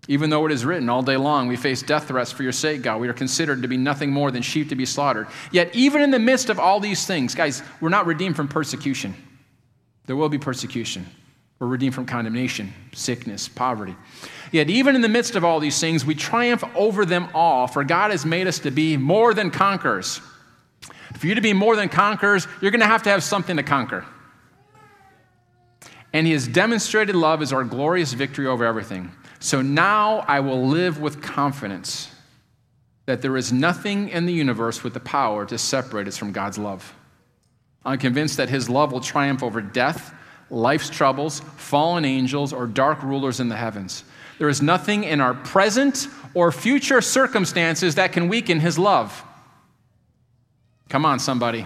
Even 0.08 0.30
though 0.30 0.46
it 0.46 0.52
is 0.52 0.64
written 0.64 0.90
all 0.90 1.02
day 1.02 1.18
long, 1.18 1.48
we 1.48 1.56
face 1.56 1.82
death 1.82 2.08
threats 2.08 2.32
for 2.32 2.44
your 2.44 2.52
sake, 2.52 2.84
God. 2.84 3.02
We 3.02 3.08
are 3.08 3.14
considered 3.14 3.64
to 3.64 3.68
be 3.68 3.78
nothing 3.78 4.12
more 4.12 4.30
than 4.30 4.44
sheep 4.44 4.70
to 4.70 4.76
be 4.76 4.86
slaughtered. 4.86 5.26
Yet, 5.52 5.76
even 5.76 6.04
in 6.04 6.12
the 6.12 6.20
midst 6.20 6.52
of 6.52 6.60
all 6.60 6.80
these 6.80 7.08
things, 7.08 7.34
guys, 7.34 7.64
we're 7.80 7.90
not 7.90 8.06
redeemed 8.06 8.36
from 8.36 8.48
persecution. 8.48 9.16
There 10.06 10.16
will 10.16 10.30
be 10.30 10.38
persecution. 10.38 11.08
We're 11.58 11.66
redeemed 11.66 11.96
from 11.96 12.06
condemnation, 12.06 12.76
sickness, 12.94 13.48
poverty. 13.48 13.96
Yet, 14.52 14.70
even 14.70 14.94
in 14.94 15.02
the 15.02 15.10
midst 15.10 15.36
of 15.36 15.44
all 15.44 15.60
these 15.60 15.80
things, 15.80 16.06
we 16.06 16.14
triumph 16.14 16.64
over 16.76 17.06
them 17.06 17.30
all, 17.34 17.66
for 17.66 17.84
God 17.84 18.12
has 18.12 18.24
made 18.24 18.46
us 18.46 18.60
to 18.60 18.70
be 18.70 18.98
more 18.98 19.34
than 19.34 19.50
conquerors. 19.50 20.22
For 21.14 21.28
you 21.28 21.36
to 21.36 21.42
be 21.42 21.54
more 21.54 21.76
than 21.76 21.90
conquerors, 21.90 22.48
you're 22.62 22.72
going 22.72 22.82
to 22.82 22.88
have 22.88 23.04
to 23.04 23.10
have 23.10 23.24
something 23.24 23.58
to 23.58 23.64
conquer. 23.64 24.06
And 26.14 26.28
has 26.28 26.48
demonstrated 26.48 27.16
love 27.16 27.42
as 27.42 27.54
our 27.54 27.64
glorious 27.64 28.14
victory 28.14 28.48
over 28.48 28.66
everything. 28.66 29.12
So 29.40 29.62
now 29.62 30.20
I 30.28 30.42
will 30.42 30.68
live 30.68 31.00
with 31.00 31.22
confidence 31.22 32.12
that 33.06 33.22
there 33.22 33.36
is 33.38 33.52
nothing 33.52 34.10
in 34.10 34.26
the 34.26 34.34
universe 34.34 34.84
with 34.84 34.94
the 34.94 35.00
power 35.00 35.46
to 35.46 35.58
separate 35.58 36.08
us 36.08 36.18
from 36.18 36.32
God's 36.32 36.58
love. 36.58 36.94
I'm 37.84 37.98
convinced 37.98 38.38
that 38.38 38.50
his 38.50 38.70
love 38.70 38.92
will 38.92 39.00
triumph 39.00 39.42
over 39.42 39.62
death, 39.62 40.14
life's 40.50 40.90
troubles, 40.90 41.40
fallen 41.58 42.06
angels, 42.06 42.54
or 42.54 42.68
dark 42.68 43.02
rulers 43.02 43.40
in 43.40 43.50
the 43.50 43.56
heavens. 43.56 44.04
There 44.38 44.50
is 44.50 44.62
nothing 44.62 45.04
in 45.04 45.20
our 45.22 45.34
present 45.34 46.08
or 46.34 46.52
future 46.52 47.02
circumstances 47.02 47.96
that 47.96 48.14
can 48.14 48.28
weaken 48.28 48.60
his 48.60 48.78
love. 48.78 49.24
Come 50.92 51.06
on, 51.06 51.20
somebody. 51.20 51.66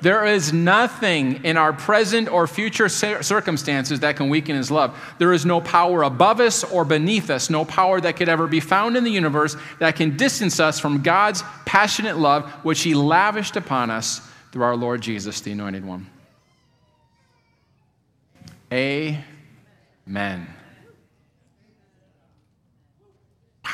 There 0.00 0.24
is 0.24 0.52
nothing 0.52 1.44
in 1.44 1.56
our 1.56 1.72
present 1.72 2.28
or 2.28 2.46
future 2.46 2.88
circumstances 2.88 4.00
that 4.00 4.14
can 4.14 4.28
weaken 4.28 4.54
his 4.54 4.70
love. 4.70 4.96
There 5.18 5.32
is 5.32 5.44
no 5.44 5.60
power 5.60 6.04
above 6.04 6.38
us 6.38 6.62
or 6.62 6.84
beneath 6.84 7.28
us, 7.28 7.50
no 7.50 7.64
power 7.64 8.00
that 8.00 8.14
could 8.14 8.28
ever 8.28 8.46
be 8.46 8.60
found 8.60 8.96
in 8.96 9.02
the 9.02 9.10
universe 9.10 9.56
that 9.80 9.96
can 9.96 10.16
distance 10.16 10.60
us 10.60 10.78
from 10.78 11.02
God's 11.02 11.42
passionate 11.66 12.16
love, 12.16 12.48
which 12.64 12.82
he 12.82 12.94
lavished 12.94 13.56
upon 13.56 13.90
us 13.90 14.20
through 14.52 14.62
our 14.62 14.76
Lord 14.76 15.00
Jesus, 15.00 15.40
the 15.40 15.50
Anointed 15.50 15.84
One. 15.84 16.06
Amen. 18.72 20.46
Wow. 23.64 23.70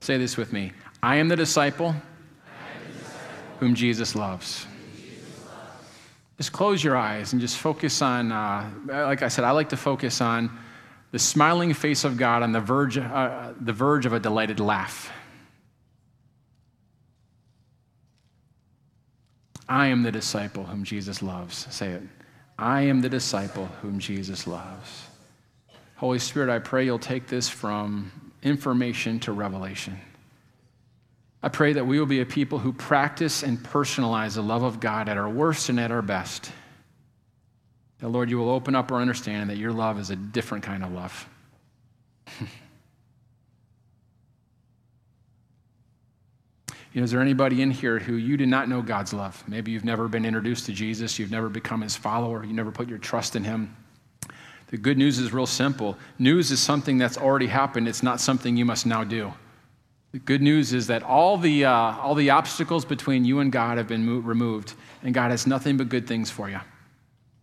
Say 0.00 0.16
this 0.16 0.38
with 0.38 0.50
me 0.50 0.72
I 1.02 1.16
am 1.16 1.28
the 1.28 1.36
disciple 1.36 1.94
whom 3.62 3.76
Jesus 3.76 4.16
loves. 4.16 4.66
Just 6.36 6.50
close 6.50 6.82
your 6.82 6.96
eyes 6.96 7.32
and 7.32 7.40
just 7.40 7.58
focus 7.58 8.02
on, 8.02 8.32
uh, 8.32 8.68
like 8.88 9.22
I 9.22 9.28
said, 9.28 9.44
I 9.44 9.52
like 9.52 9.68
to 9.68 9.76
focus 9.76 10.20
on 10.20 10.58
the 11.12 11.20
smiling 11.20 11.72
face 11.72 12.02
of 12.02 12.16
God 12.16 12.42
on 12.42 12.50
the 12.50 12.58
verge, 12.58 12.98
uh, 12.98 13.52
the 13.60 13.72
verge 13.72 14.04
of 14.04 14.14
a 14.14 14.18
delighted 14.18 14.58
laugh. 14.58 15.12
I 19.68 19.86
am 19.86 20.02
the 20.02 20.10
disciple 20.10 20.64
whom 20.64 20.82
Jesus 20.82 21.22
loves. 21.22 21.72
Say 21.72 21.90
it. 21.90 22.02
I 22.58 22.80
am 22.80 23.00
the 23.00 23.08
disciple 23.08 23.66
whom 23.80 24.00
Jesus 24.00 24.48
loves. 24.48 25.04
Holy 25.94 26.18
Spirit, 26.18 26.50
I 26.50 26.58
pray 26.58 26.84
you'll 26.84 26.98
take 26.98 27.28
this 27.28 27.48
from 27.48 28.10
information 28.42 29.20
to 29.20 29.30
revelation. 29.30 30.00
I 31.42 31.48
pray 31.48 31.72
that 31.72 31.86
we 31.86 31.98
will 31.98 32.06
be 32.06 32.20
a 32.20 32.26
people 32.26 32.58
who 32.58 32.72
practice 32.72 33.42
and 33.42 33.58
personalize 33.58 34.34
the 34.34 34.42
love 34.42 34.62
of 34.62 34.78
God 34.78 35.08
at 35.08 35.16
our 35.16 35.28
worst 35.28 35.68
and 35.68 35.80
at 35.80 35.90
our 35.90 36.02
best. 36.02 36.52
That, 37.98 38.08
Lord, 38.08 38.30
you 38.30 38.38
will 38.38 38.50
open 38.50 38.74
up 38.74 38.92
our 38.92 39.00
understanding 39.00 39.48
that 39.48 39.56
your 39.56 39.72
love 39.72 39.98
is 39.98 40.10
a 40.10 40.16
different 40.16 40.64
kind 40.64 40.84
of 40.84 40.92
love. 40.92 41.28
You 46.92 47.00
know, 47.00 47.04
is 47.04 47.10
there 47.10 47.22
anybody 47.22 47.62
in 47.62 47.70
here 47.70 47.98
who 47.98 48.16
you 48.16 48.36
did 48.36 48.48
not 48.48 48.68
know 48.68 48.82
God's 48.82 49.14
love? 49.14 49.42
Maybe 49.48 49.70
you've 49.70 49.84
never 49.84 50.08
been 50.08 50.26
introduced 50.26 50.66
to 50.66 50.72
Jesus, 50.72 51.18
you've 51.18 51.30
never 51.30 51.48
become 51.48 51.80
his 51.80 51.96
follower, 51.96 52.44
you 52.44 52.52
never 52.52 52.70
put 52.70 52.88
your 52.88 52.98
trust 52.98 53.34
in 53.34 53.44
him. 53.44 53.74
The 54.68 54.76
good 54.76 54.98
news 54.98 55.18
is 55.18 55.32
real 55.32 55.46
simple. 55.46 55.96
News 56.18 56.50
is 56.50 56.60
something 56.60 56.98
that's 56.98 57.16
already 57.16 57.46
happened, 57.46 57.88
it's 57.88 58.02
not 58.02 58.20
something 58.20 58.56
you 58.56 58.66
must 58.66 58.84
now 58.84 59.04
do. 59.04 59.32
The 60.12 60.18
good 60.18 60.42
news 60.42 60.74
is 60.74 60.86
that 60.88 61.02
all 61.02 61.38
the, 61.38 61.64
uh, 61.64 61.72
all 61.72 62.14
the 62.14 62.30
obstacles 62.30 62.84
between 62.84 63.24
you 63.24 63.40
and 63.40 63.50
God 63.50 63.78
have 63.78 63.88
been 63.88 64.04
mo- 64.04 64.18
removed, 64.18 64.74
and 65.02 65.14
God 65.14 65.30
has 65.30 65.46
nothing 65.46 65.78
but 65.78 65.88
good 65.88 66.06
things 66.06 66.30
for 66.30 66.50
you. 66.50 66.60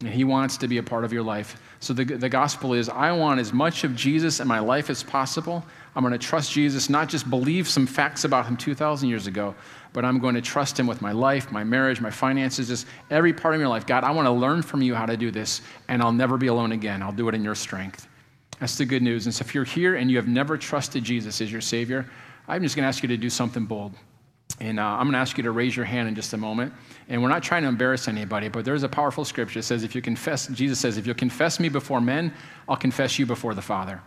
And 0.02 0.10
He 0.10 0.24
wants 0.24 0.56
to 0.58 0.68
be 0.68 0.78
a 0.78 0.84
part 0.84 1.04
of 1.04 1.12
your 1.12 1.24
life. 1.24 1.60
So 1.80 1.94
the, 1.94 2.06
the 2.06 2.30
gospel 2.30 2.74
is 2.74 2.88
I 2.88 3.12
want 3.12 3.40
as 3.40 3.52
much 3.52 3.84
of 3.84 3.96
Jesus 3.96 4.40
in 4.40 4.48
my 4.48 4.60
life 4.60 4.92
as 4.92 5.02
possible. 5.02 5.66
I'm 5.96 6.04
going 6.04 6.14
to 6.14 6.20
trust 6.20 6.52
Jesus, 6.52 6.92
not 6.92 7.10
just 7.10 7.28
believe 7.28 7.68
some 7.68 7.88
facts 7.88 8.24
about 8.24 8.46
Him 8.46 8.56
2,000 8.56 9.10
years 9.10 9.26
ago, 9.26 9.56
but 9.92 10.06
I'm 10.06 10.20
going 10.20 10.36
to 10.36 10.42
trust 10.42 10.80
Him 10.80 10.86
with 10.86 11.02
my 11.02 11.12
life, 11.12 11.52
my 11.52 11.64
marriage, 11.64 12.00
my 12.00 12.12
finances, 12.12 12.68
just 12.68 12.86
every 13.10 13.34
part 13.34 13.56
of 13.56 13.60
your 13.60 13.70
life. 13.70 13.88
God, 13.88 14.04
I 14.04 14.12
want 14.12 14.28
to 14.28 14.32
learn 14.32 14.62
from 14.62 14.84
you 14.84 14.94
how 14.94 15.08
to 15.08 15.18
do 15.18 15.32
this, 15.32 15.62
and 15.88 16.04
I'll 16.04 16.12
never 16.12 16.38
be 16.38 16.48
alone 16.48 16.72
again. 16.72 17.02
I'll 17.02 17.12
do 17.12 17.28
it 17.30 17.34
in 17.34 17.44
your 17.44 17.56
strength. 17.56 18.08
That's 18.60 18.78
the 18.78 18.86
good 18.86 19.02
news. 19.02 19.26
And 19.26 19.34
so 19.34 19.42
if 19.42 19.56
you're 19.56 19.64
here 19.64 19.96
and 19.96 20.12
you 20.12 20.18
have 20.18 20.28
never 20.28 20.56
trusted 20.56 21.04
Jesus 21.04 21.42
as 21.42 21.52
your 21.52 21.62
Savior, 21.62 22.06
I'm 22.50 22.64
just 22.64 22.76
going 22.76 22.84
to 22.84 22.88
ask 22.88 23.04
you 23.04 23.10
to 23.10 23.18
do 23.18 23.30
something 23.30 23.66
bold. 23.66 23.94
And 24.60 24.80
uh, 24.80 24.84
I'm 24.84 25.04
going 25.04 25.14
to 25.14 25.20
ask 25.20 25.38
you 25.38 25.44
to 25.44 25.52
raise 25.52 25.76
your 25.76 25.86
hand 25.86 26.08
in 26.08 26.16
just 26.16 26.34
a 26.34 26.38
moment. 26.38 26.74
And 27.08 27.22
we're 27.22 27.30
not 27.30 27.44
trying 27.44 27.62
to 27.62 27.70
embarrass 27.70 28.08
anybody, 28.08 28.50
but 28.50 28.66
there's 28.66 28.84
a 28.84 28.90
powerful 28.90 29.24
scripture 29.24 29.60
that 29.60 29.64
says, 29.64 29.84
if 29.84 29.94
you 29.94 30.02
confess, 30.02 30.48
Jesus 30.48 30.80
says, 30.80 30.98
if 30.98 31.06
you'll 31.06 31.16
confess 31.16 31.60
me 31.60 31.70
before 31.70 32.02
men, 32.02 32.34
I'll 32.68 32.76
confess 32.76 33.20
you 33.20 33.26
before 33.26 33.54
the 33.54 33.62
Father. 33.62 34.02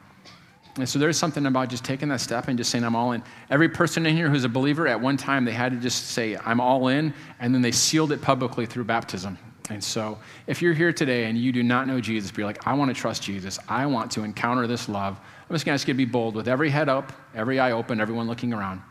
And 0.77 0.89
so 0.89 0.99
there's 0.99 1.17
something 1.17 1.47
about 1.47 1.69
just 1.69 1.85
taking 1.85 2.09
that 2.09 2.21
step 2.21 2.49
and 2.49 2.59
just 2.59 2.71
saying, 2.71 2.85
I'm 2.85 2.97
all 2.97 3.13
in. 3.13 3.23
Every 3.51 3.69
person 3.69 4.07
in 4.07 4.17
here 4.17 4.29
who's 4.29 4.45
a 4.45 4.49
believer, 4.49 4.89
at 4.89 5.01
one 5.01 5.17
time, 5.17 5.45
they 5.45 5.53
had 5.53 5.73
to 5.73 5.79
just 5.79 6.09
say, 6.09 6.37
I'm 6.37 6.61
all 6.61 6.89
in, 6.89 7.15
and 7.41 7.55
then 7.55 7.63
they 7.63 7.73
sealed 7.73 8.11
it 8.11 8.21
publicly 8.23 8.67
through 8.67 8.85
baptism. 8.85 9.39
And 9.71 9.83
so 9.83 10.19
if 10.47 10.61
you're 10.61 10.75
here 10.75 10.93
today 10.93 11.25
and 11.25 11.39
you 11.39 11.53
do 11.53 11.63
not 11.63 11.87
know 11.87 12.01
Jesus, 12.01 12.31
but 12.31 12.39
you're 12.39 12.47
like, 12.47 12.67
I 12.67 12.75
want 12.75 12.95
to 12.95 13.01
trust 13.01 13.23
Jesus, 13.23 13.59
I 13.69 13.87
want 13.87 14.11
to 14.13 14.25
encounter 14.25 14.67
this 14.67 14.89
love, 14.89 15.19
I'm 15.19 15.55
just 15.55 15.65
going 15.65 15.73
to 15.73 15.81
ask 15.81 15.87
you 15.87 15.95
to 15.95 15.99
be 15.99 16.05
bold 16.05 16.35
with 16.35 16.49
every 16.49 16.69
head 16.69 16.89
up, 16.89 17.13
every 17.35 17.61
eye 17.61 17.73
open, 17.73 18.01
everyone 18.01 18.27
looking 18.27 18.53
around. 18.53 18.83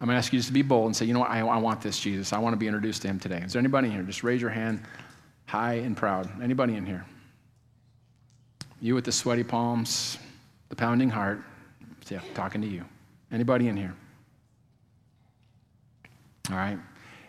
I'm 0.00 0.06
going 0.06 0.14
to 0.14 0.18
ask 0.18 0.32
you 0.32 0.38
just 0.38 0.48
to 0.48 0.54
be 0.54 0.62
bold 0.62 0.86
and 0.86 0.96
say, 0.96 1.04
you 1.04 1.12
know 1.12 1.20
what, 1.20 1.30
I, 1.30 1.40
I 1.40 1.58
want 1.58 1.82
this 1.82 1.98
Jesus. 1.98 2.32
I 2.32 2.38
want 2.38 2.54
to 2.54 2.56
be 2.56 2.66
introduced 2.66 3.02
to 3.02 3.08
him 3.08 3.18
today. 3.18 3.42
Is 3.44 3.52
there 3.52 3.60
anybody 3.60 3.88
in 3.88 3.94
here? 3.94 4.02
Just 4.02 4.22
raise 4.22 4.40
your 4.40 4.50
hand 4.50 4.82
high 5.46 5.74
and 5.74 5.96
proud. 5.96 6.30
Anybody 6.40 6.76
in 6.76 6.86
here? 6.86 7.04
You 8.80 8.94
with 8.94 9.04
the 9.04 9.12
sweaty 9.12 9.42
palms, 9.42 10.16
the 10.68 10.76
pounding 10.76 11.10
heart. 11.10 11.42
Yeah, 12.08 12.20
talking 12.34 12.60
to 12.62 12.66
you. 12.66 12.84
Anybody 13.30 13.68
in 13.68 13.76
here? 13.76 13.94
All 16.50 16.56
right. 16.56 16.78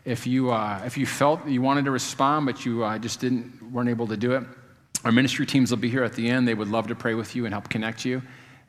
If 0.04 0.26
you, 0.26 0.52
uh, 0.52 0.82
if 0.86 0.97
you 0.97 1.06
felt 1.06 1.47
you 1.47 1.62
wanted 1.62 1.86
to 1.86 1.91
respond, 1.91 2.45
but 2.47 2.66
you 2.66 2.84
uh, 2.84 2.97
just 2.97 3.20
didn't, 3.20 3.72
weren't 3.72 3.89
able 3.89 4.08
to 4.08 4.18
do 4.18 4.34
it, 4.34 4.43
our 5.04 5.12
ministry 5.12 5.45
teams 5.45 5.72
will 5.72 5.78
be 5.78 5.89
here 5.89 6.04
at 6.04 6.14
the 6.14 6.30
end. 6.30 6.47
They 6.47 6.54
would 6.54 6.68
love 6.68 6.88
to 6.88 6.95
pray 6.95 7.14
with 7.14 7.36
you 7.36 7.45
and 7.45 7.54
help 7.54 7.70
connect 7.70 8.06
you. 8.06 8.22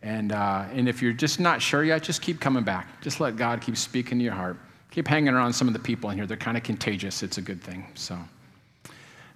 And, 0.02 0.32
uh, 0.32 0.64
and 0.72 0.88
if 0.88 1.00
you're 1.00 1.12
just 1.12 1.38
not 1.38 1.62
sure 1.62 1.84
yet, 1.84 2.02
just 2.02 2.22
keep 2.22 2.40
coming 2.40 2.64
back. 2.64 3.00
Just 3.02 3.20
let 3.20 3.36
God 3.36 3.60
keep 3.60 3.76
speaking 3.76 4.18
to 4.18 4.24
your 4.24 4.34
heart. 4.34 4.58
Keep 4.90 5.08
hanging 5.08 5.32
around 5.32 5.52
some 5.52 5.68
of 5.68 5.74
the 5.74 5.78
people 5.78 6.10
in 6.10 6.16
here. 6.16 6.26
They're 6.26 6.36
kind 6.36 6.56
of 6.56 6.62
contagious. 6.62 7.22
It's 7.22 7.38
a 7.38 7.42
good 7.42 7.62
thing. 7.62 7.86
So, 7.94 8.18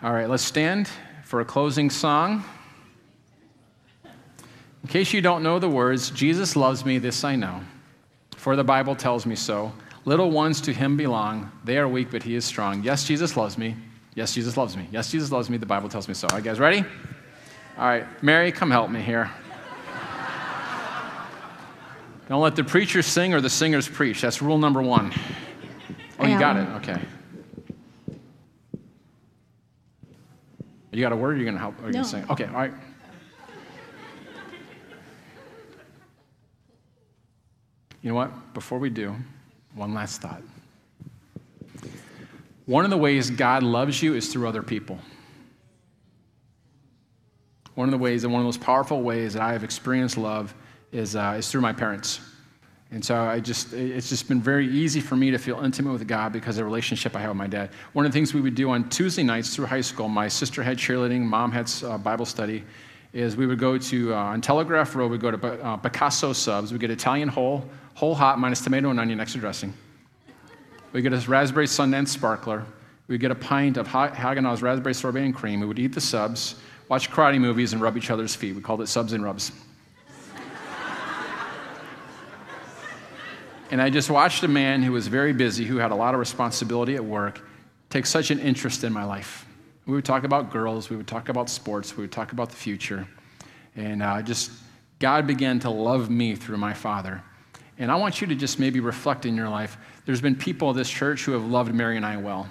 all 0.03 0.13
right, 0.13 0.29
let's 0.29 0.43
stand 0.43 0.89
for 1.25 1.41
a 1.41 1.45
closing 1.45 1.89
song. 1.89 2.45
In 4.83 4.89
case 4.89 5.13
you 5.13 5.21
don't 5.21 5.43
know 5.43 5.59
the 5.59 5.69
words, 5.69 6.11
Jesus 6.11 6.57
loves 6.57 6.85
me, 6.85 6.99
this 6.99 7.25
I 7.25 7.37
know, 7.37 7.61
for 8.37 8.55
the 8.55 8.65
Bible 8.65 8.95
tells 8.95 9.27
me 9.27 9.35
so. 9.35 9.73
Little 10.07 10.31
ones 10.31 10.61
to 10.63 10.73
him 10.73 10.97
belong. 10.97 11.51
They 11.65 11.79
are 11.79 11.89
weak, 11.89 12.13
but 12.13 12.23
he 12.23 12.37
is 12.37 12.45
strong. 12.45 12.83
Yes, 12.85 13.05
Jesus 13.05 13.37
loves 13.37 13.59
me. 13.59 13.75
Yes, 14.15 14.33
Jesus 14.33 14.57
loves 14.57 14.77
me. 14.77 14.89
Yes, 14.93 15.11
Jesus 15.11 15.33
loves 15.33 15.51
me. 15.51 15.59
The 15.59 15.67
Bible 15.67 15.89
tells 15.89 16.07
me 16.07 16.15
so. 16.15 16.29
All 16.29 16.37
right, 16.37 16.45
guys, 16.45 16.61
ready? 16.61 16.85
All 17.77 17.87
right, 17.87 18.07
Mary, 18.23 18.53
come 18.53 18.71
help 18.71 18.89
me 18.89 19.03
here. 19.03 19.31
Don't 22.29 22.41
let 22.41 22.55
the 22.55 22.63
preacher 22.63 23.03
sing 23.03 23.35
or 23.35 23.41
the 23.41 23.51
singers 23.51 23.89
preach. 23.89 24.21
That's 24.21 24.41
rule 24.41 24.59
number 24.59 24.81
one. 24.81 25.13
Oh, 26.21 26.27
you 26.27 26.39
got 26.39 26.57
it. 26.57 26.69
Okay. 26.77 27.01
You 30.93 31.03
got 31.03 31.13
a 31.13 31.17
word? 31.17 31.37
You're 31.37 31.45
going 31.45 31.55
to 31.55 31.61
help? 31.61 31.75
Are 31.83 31.87
you 31.87 31.93
no. 31.93 31.93
going 31.93 32.05
to 32.05 32.11
sing? 32.11 32.31
Okay, 32.31 32.47
all 32.47 32.53
right. 32.53 32.73
You 38.03 38.11
know 38.11 38.15
what? 38.15 38.55
Before 38.55 38.79
we 38.79 38.89
do, 38.89 39.15
one 39.77 39.95
last 39.95 40.23
thought. 40.23 40.43
One 42.65 42.85
of 42.85 42.91
the 42.91 42.97
ways 42.97 43.31
God 43.31 43.63
loves 43.63 44.03
you 44.03 44.15
is 44.15 44.33
through 44.33 44.49
other 44.49 44.63
people. 44.63 44.99
One 47.75 47.87
of 47.87 47.93
the 47.93 47.99
ways, 47.99 48.25
and 48.25 48.33
one 48.33 48.41
of 48.41 48.45
the 48.45 48.49
most 48.49 48.63
powerful 48.63 49.03
ways 49.03 49.35
that 49.35 49.43
I 49.43 49.53
have 49.53 49.63
experienced 49.63 50.17
love 50.17 50.55
is, 50.91 51.15
uh, 51.15 51.37
is 51.39 51.49
through 51.51 51.61
my 51.61 51.75
parents. 51.75 52.21
And 52.91 53.05
so 53.05 53.17
I 53.17 53.39
just, 53.39 53.75
it's 53.75 54.09
just 54.09 54.29
been 54.29 54.41
very 54.41 54.67
easy 54.67 55.01
for 55.01 55.15
me 55.15 55.31
to 55.31 55.39
feel 55.39 55.63
intimate 55.63 55.93
with 55.93 56.07
God 56.09 56.33
because 56.33 56.57
of 56.57 56.61
the 56.61 56.65
relationship 56.65 57.15
I 57.15 57.21
have 57.21 57.31
with 57.31 57.37
my 57.37 57.47
dad. 57.47 57.71
One 57.93 58.07
of 58.07 58.13
the 58.13 58.17
things 58.17 58.33
we 58.33 58.41
would 58.41 58.55
do 58.55 58.71
on 58.71 58.89
Tuesday 58.89 59.23
nights 59.23 59.55
through 59.55 59.67
high 59.67 59.81
school, 59.83 60.09
my 60.09 60.27
sister 60.27 60.63
had 60.63 60.79
cheerleading, 60.79 61.21
mom 61.21 61.53
had 61.53 61.71
uh, 61.85 61.99
Bible 61.99 62.25
study, 62.25 62.65
is 63.13 63.37
we 63.37 63.47
would 63.47 63.59
go 63.59 63.77
to, 63.77 64.15
uh, 64.15 64.17
on 64.17 64.41
Telegraph 64.41 64.95
Road, 64.95 65.11
we'd 65.11 65.21
go 65.21 65.31
to 65.31 65.65
uh, 65.65 65.77
Picasso 65.77 66.33
subs. 66.33 66.73
We'd 66.73 66.81
get 66.81 66.91
Italian 66.91 67.29
whole, 67.29 67.69
whole 67.97 68.15
hot 68.15 68.39
minus 68.39 68.61
tomato 68.61 68.91
and 68.91 69.01
onion 69.01 69.19
extra 69.19 69.41
dressing. 69.41 69.73
We'd 70.93 71.01
get 71.01 71.15
a 71.15 71.31
raspberry 71.31 71.67
Sundance 71.67 72.09
sparkler. 72.09 72.63
We'd 73.09 73.21
get 73.21 73.31
a 73.31 73.35
pint 73.35 73.79
of 73.79 73.89
Haagen-Dazs 73.89 74.61
raspberry 74.61 74.95
sorbet 74.95 75.25
and 75.25 75.35
cream. 75.35 75.61
We 75.61 75.67
would 75.67 75.79
eat 75.79 75.95
the 75.95 76.01
subs, 76.01 76.57
watch 76.89 77.11
karate 77.11 77.41
movies, 77.41 77.73
and 77.73 77.81
rub 77.81 77.97
each 77.97 78.11
other's 78.11 78.35
feet. 78.35 78.55
We 78.55 78.61
called 78.61 78.83
it 78.83 78.89
subs 78.89 79.15
and 79.15 79.25
rubs. 79.25 79.51
And 83.71 83.81
I 83.81 83.89
just 83.89 84.11
watched 84.11 84.45
a 84.45 84.49
man 84.49 84.83
who 84.83 84.93
was 84.93 85.09
very 85.09 85.33
busy, 85.33 85.65
who 85.65 85.79
had 85.79 85.91
a 85.91 85.95
lot 85.95 86.13
of 86.13 86.21
responsibility 86.21 86.97
at 86.97 87.05
work, 87.05 87.41
take 87.89 88.05
such 88.05 88.31
an 88.31 88.39
interest 88.39 88.85
in 88.85 88.93
my 88.93 89.05
life. 89.05 89.47
We 89.87 89.95
would 89.95 90.05
talk 90.05 90.25
about 90.25 90.53
girls, 90.53 90.91
we 90.91 90.97
would 90.97 91.09
talk 91.09 91.31
about 91.31 91.49
sports, 91.49 91.97
we 91.97 92.03
would 92.03 92.13
talk 92.13 92.33
about 92.33 92.51
the 92.51 92.57
future. 92.57 93.09
And 93.75 94.03
uh, 94.03 94.21
just, 94.23 94.53
God 94.99 95.27
began 95.27 95.59
to 95.61 95.71
love 95.71 96.11
me 96.11 96.37
through 96.37 96.59
my 96.59 96.75
father. 96.75 97.23
And 97.79 97.91
I 97.91 97.97
want 97.97 98.21
you 98.21 98.27
to 98.29 98.35
just 98.35 98.59
maybe 98.59 98.81
reflect 98.81 99.27
in 99.27 99.37
your 99.37 99.49
life. 99.49 99.77
There's 100.07 100.21
been 100.21 100.37
people 100.37 100.71
in 100.71 100.77
this 100.77 100.89
church 100.89 101.25
who 101.25 101.33
have 101.33 101.45
loved 101.45 101.75
Mary 101.75 101.97
and 101.97 102.07
I 102.07 102.17
well. 102.17 102.49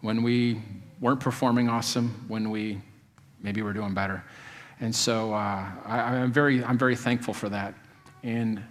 When 0.00 0.22
we 0.22 0.60
weren't 1.00 1.20
performing 1.20 1.68
awesome, 1.68 2.24
when 2.28 2.50
we 2.50 2.80
maybe 3.40 3.62
were 3.62 3.72
doing 3.72 3.94
better. 3.94 4.22
And 4.80 4.94
so 4.94 5.32
uh, 5.32 5.66
I, 5.86 6.16
am 6.16 6.32
very, 6.32 6.62
I'm 6.62 6.76
very 6.76 6.96
thankful 6.96 7.32
for 7.32 7.48
that. 7.48 7.74
And 8.22 8.62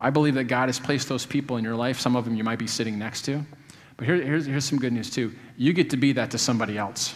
I 0.00 0.10
believe 0.10 0.34
that 0.34 0.44
God 0.44 0.68
has 0.68 0.80
placed 0.80 1.08
those 1.08 1.24
people 1.24 1.56
in 1.56 1.64
your 1.64 1.76
life. 1.76 2.00
Some 2.00 2.16
of 2.16 2.24
them 2.24 2.34
you 2.34 2.42
might 2.42 2.58
be 2.58 2.66
sitting 2.66 2.98
next 2.98 3.22
to. 3.26 3.44
But 3.96 4.06
here, 4.06 4.16
here's, 4.16 4.46
here's 4.46 4.64
some 4.64 4.78
good 4.78 4.92
news, 4.92 5.10
too. 5.10 5.32
You 5.56 5.72
get 5.72 5.90
to 5.90 5.96
be 5.96 6.12
that 6.14 6.30
to 6.32 6.38
somebody 6.38 6.78
else. 6.78 7.14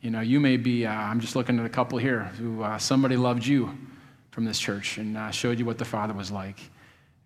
You 0.00 0.10
know, 0.10 0.20
you 0.20 0.40
may 0.40 0.56
be, 0.56 0.86
uh, 0.86 0.92
I'm 0.92 1.20
just 1.20 1.36
looking 1.36 1.58
at 1.58 1.66
a 1.66 1.68
couple 1.70 1.98
here 1.98 2.24
who 2.38 2.62
uh, 2.62 2.78
somebody 2.78 3.16
loved 3.16 3.46
you 3.46 3.76
from 4.36 4.44
this 4.44 4.58
church 4.58 4.98
and 4.98 5.16
uh, 5.16 5.30
showed 5.30 5.58
you 5.58 5.64
what 5.64 5.78
the 5.78 5.84
Father 5.84 6.12
was 6.12 6.30
like. 6.30 6.60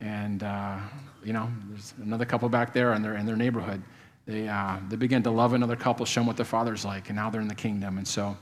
And, 0.00 0.44
uh, 0.44 0.78
you 1.24 1.32
know, 1.32 1.50
there's 1.68 1.92
another 2.00 2.24
couple 2.24 2.48
back 2.48 2.72
there 2.72 2.94
in 2.94 3.02
their, 3.02 3.16
in 3.16 3.26
their 3.26 3.34
neighborhood. 3.34 3.82
They, 4.26 4.46
uh, 4.46 4.76
they 4.88 4.94
begin 4.94 5.20
to 5.24 5.30
love 5.32 5.52
another 5.52 5.74
couple, 5.74 6.06
show 6.06 6.20
them 6.20 6.28
what 6.28 6.36
the 6.36 6.44
Father's 6.44 6.84
like, 6.84 7.08
and 7.08 7.16
now 7.16 7.28
they're 7.28 7.40
in 7.40 7.48
the 7.48 7.54
kingdom. 7.56 7.98
And 7.98 8.06
so, 8.06 8.36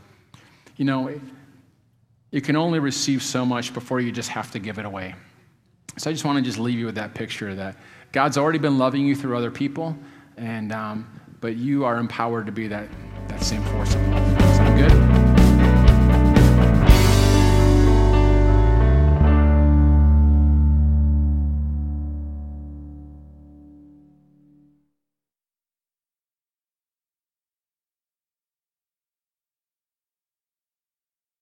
you 0.77 0.85
know, 0.85 1.19
you 2.31 2.43
can 2.43 2.57
only 2.57 2.79
receive 2.79 3.23
so 3.23 3.47
much 3.47 3.73
before 3.73 4.01
you 4.01 4.13
just 4.13 4.29
have 4.29 4.51
to 4.51 4.59
give 4.59 4.79
it 4.79 4.85
away. 4.85 5.15
So 5.97 6.11
I 6.11 6.13
just 6.13 6.27
want 6.27 6.37
to 6.37 6.43
just 6.43 6.59
leave 6.59 6.79
you 6.79 6.85
with 6.85 6.97
that 6.97 7.15
picture 7.15 7.55
that 7.55 7.75
God's 8.13 8.37
already 8.37 8.59
been 8.59 8.77
loving 8.77 9.07
you 9.07 9.17
through 9.17 9.35
other 9.35 9.51
people, 9.51 9.97
and 10.37 10.73
um, 10.73 11.09
but 11.41 11.57
you 11.57 11.87
are 11.87 11.97
empowered 11.97 12.45
to 12.45 12.53
be 12.53 12.69
that, 12.69 12.87
that 13.29 13.43
same 13.43 13.63
force 13.63 13.95
of 13.95 14.09
love. 14.09 14.41
Sound 14.57 14.79
good? 14.79 15.28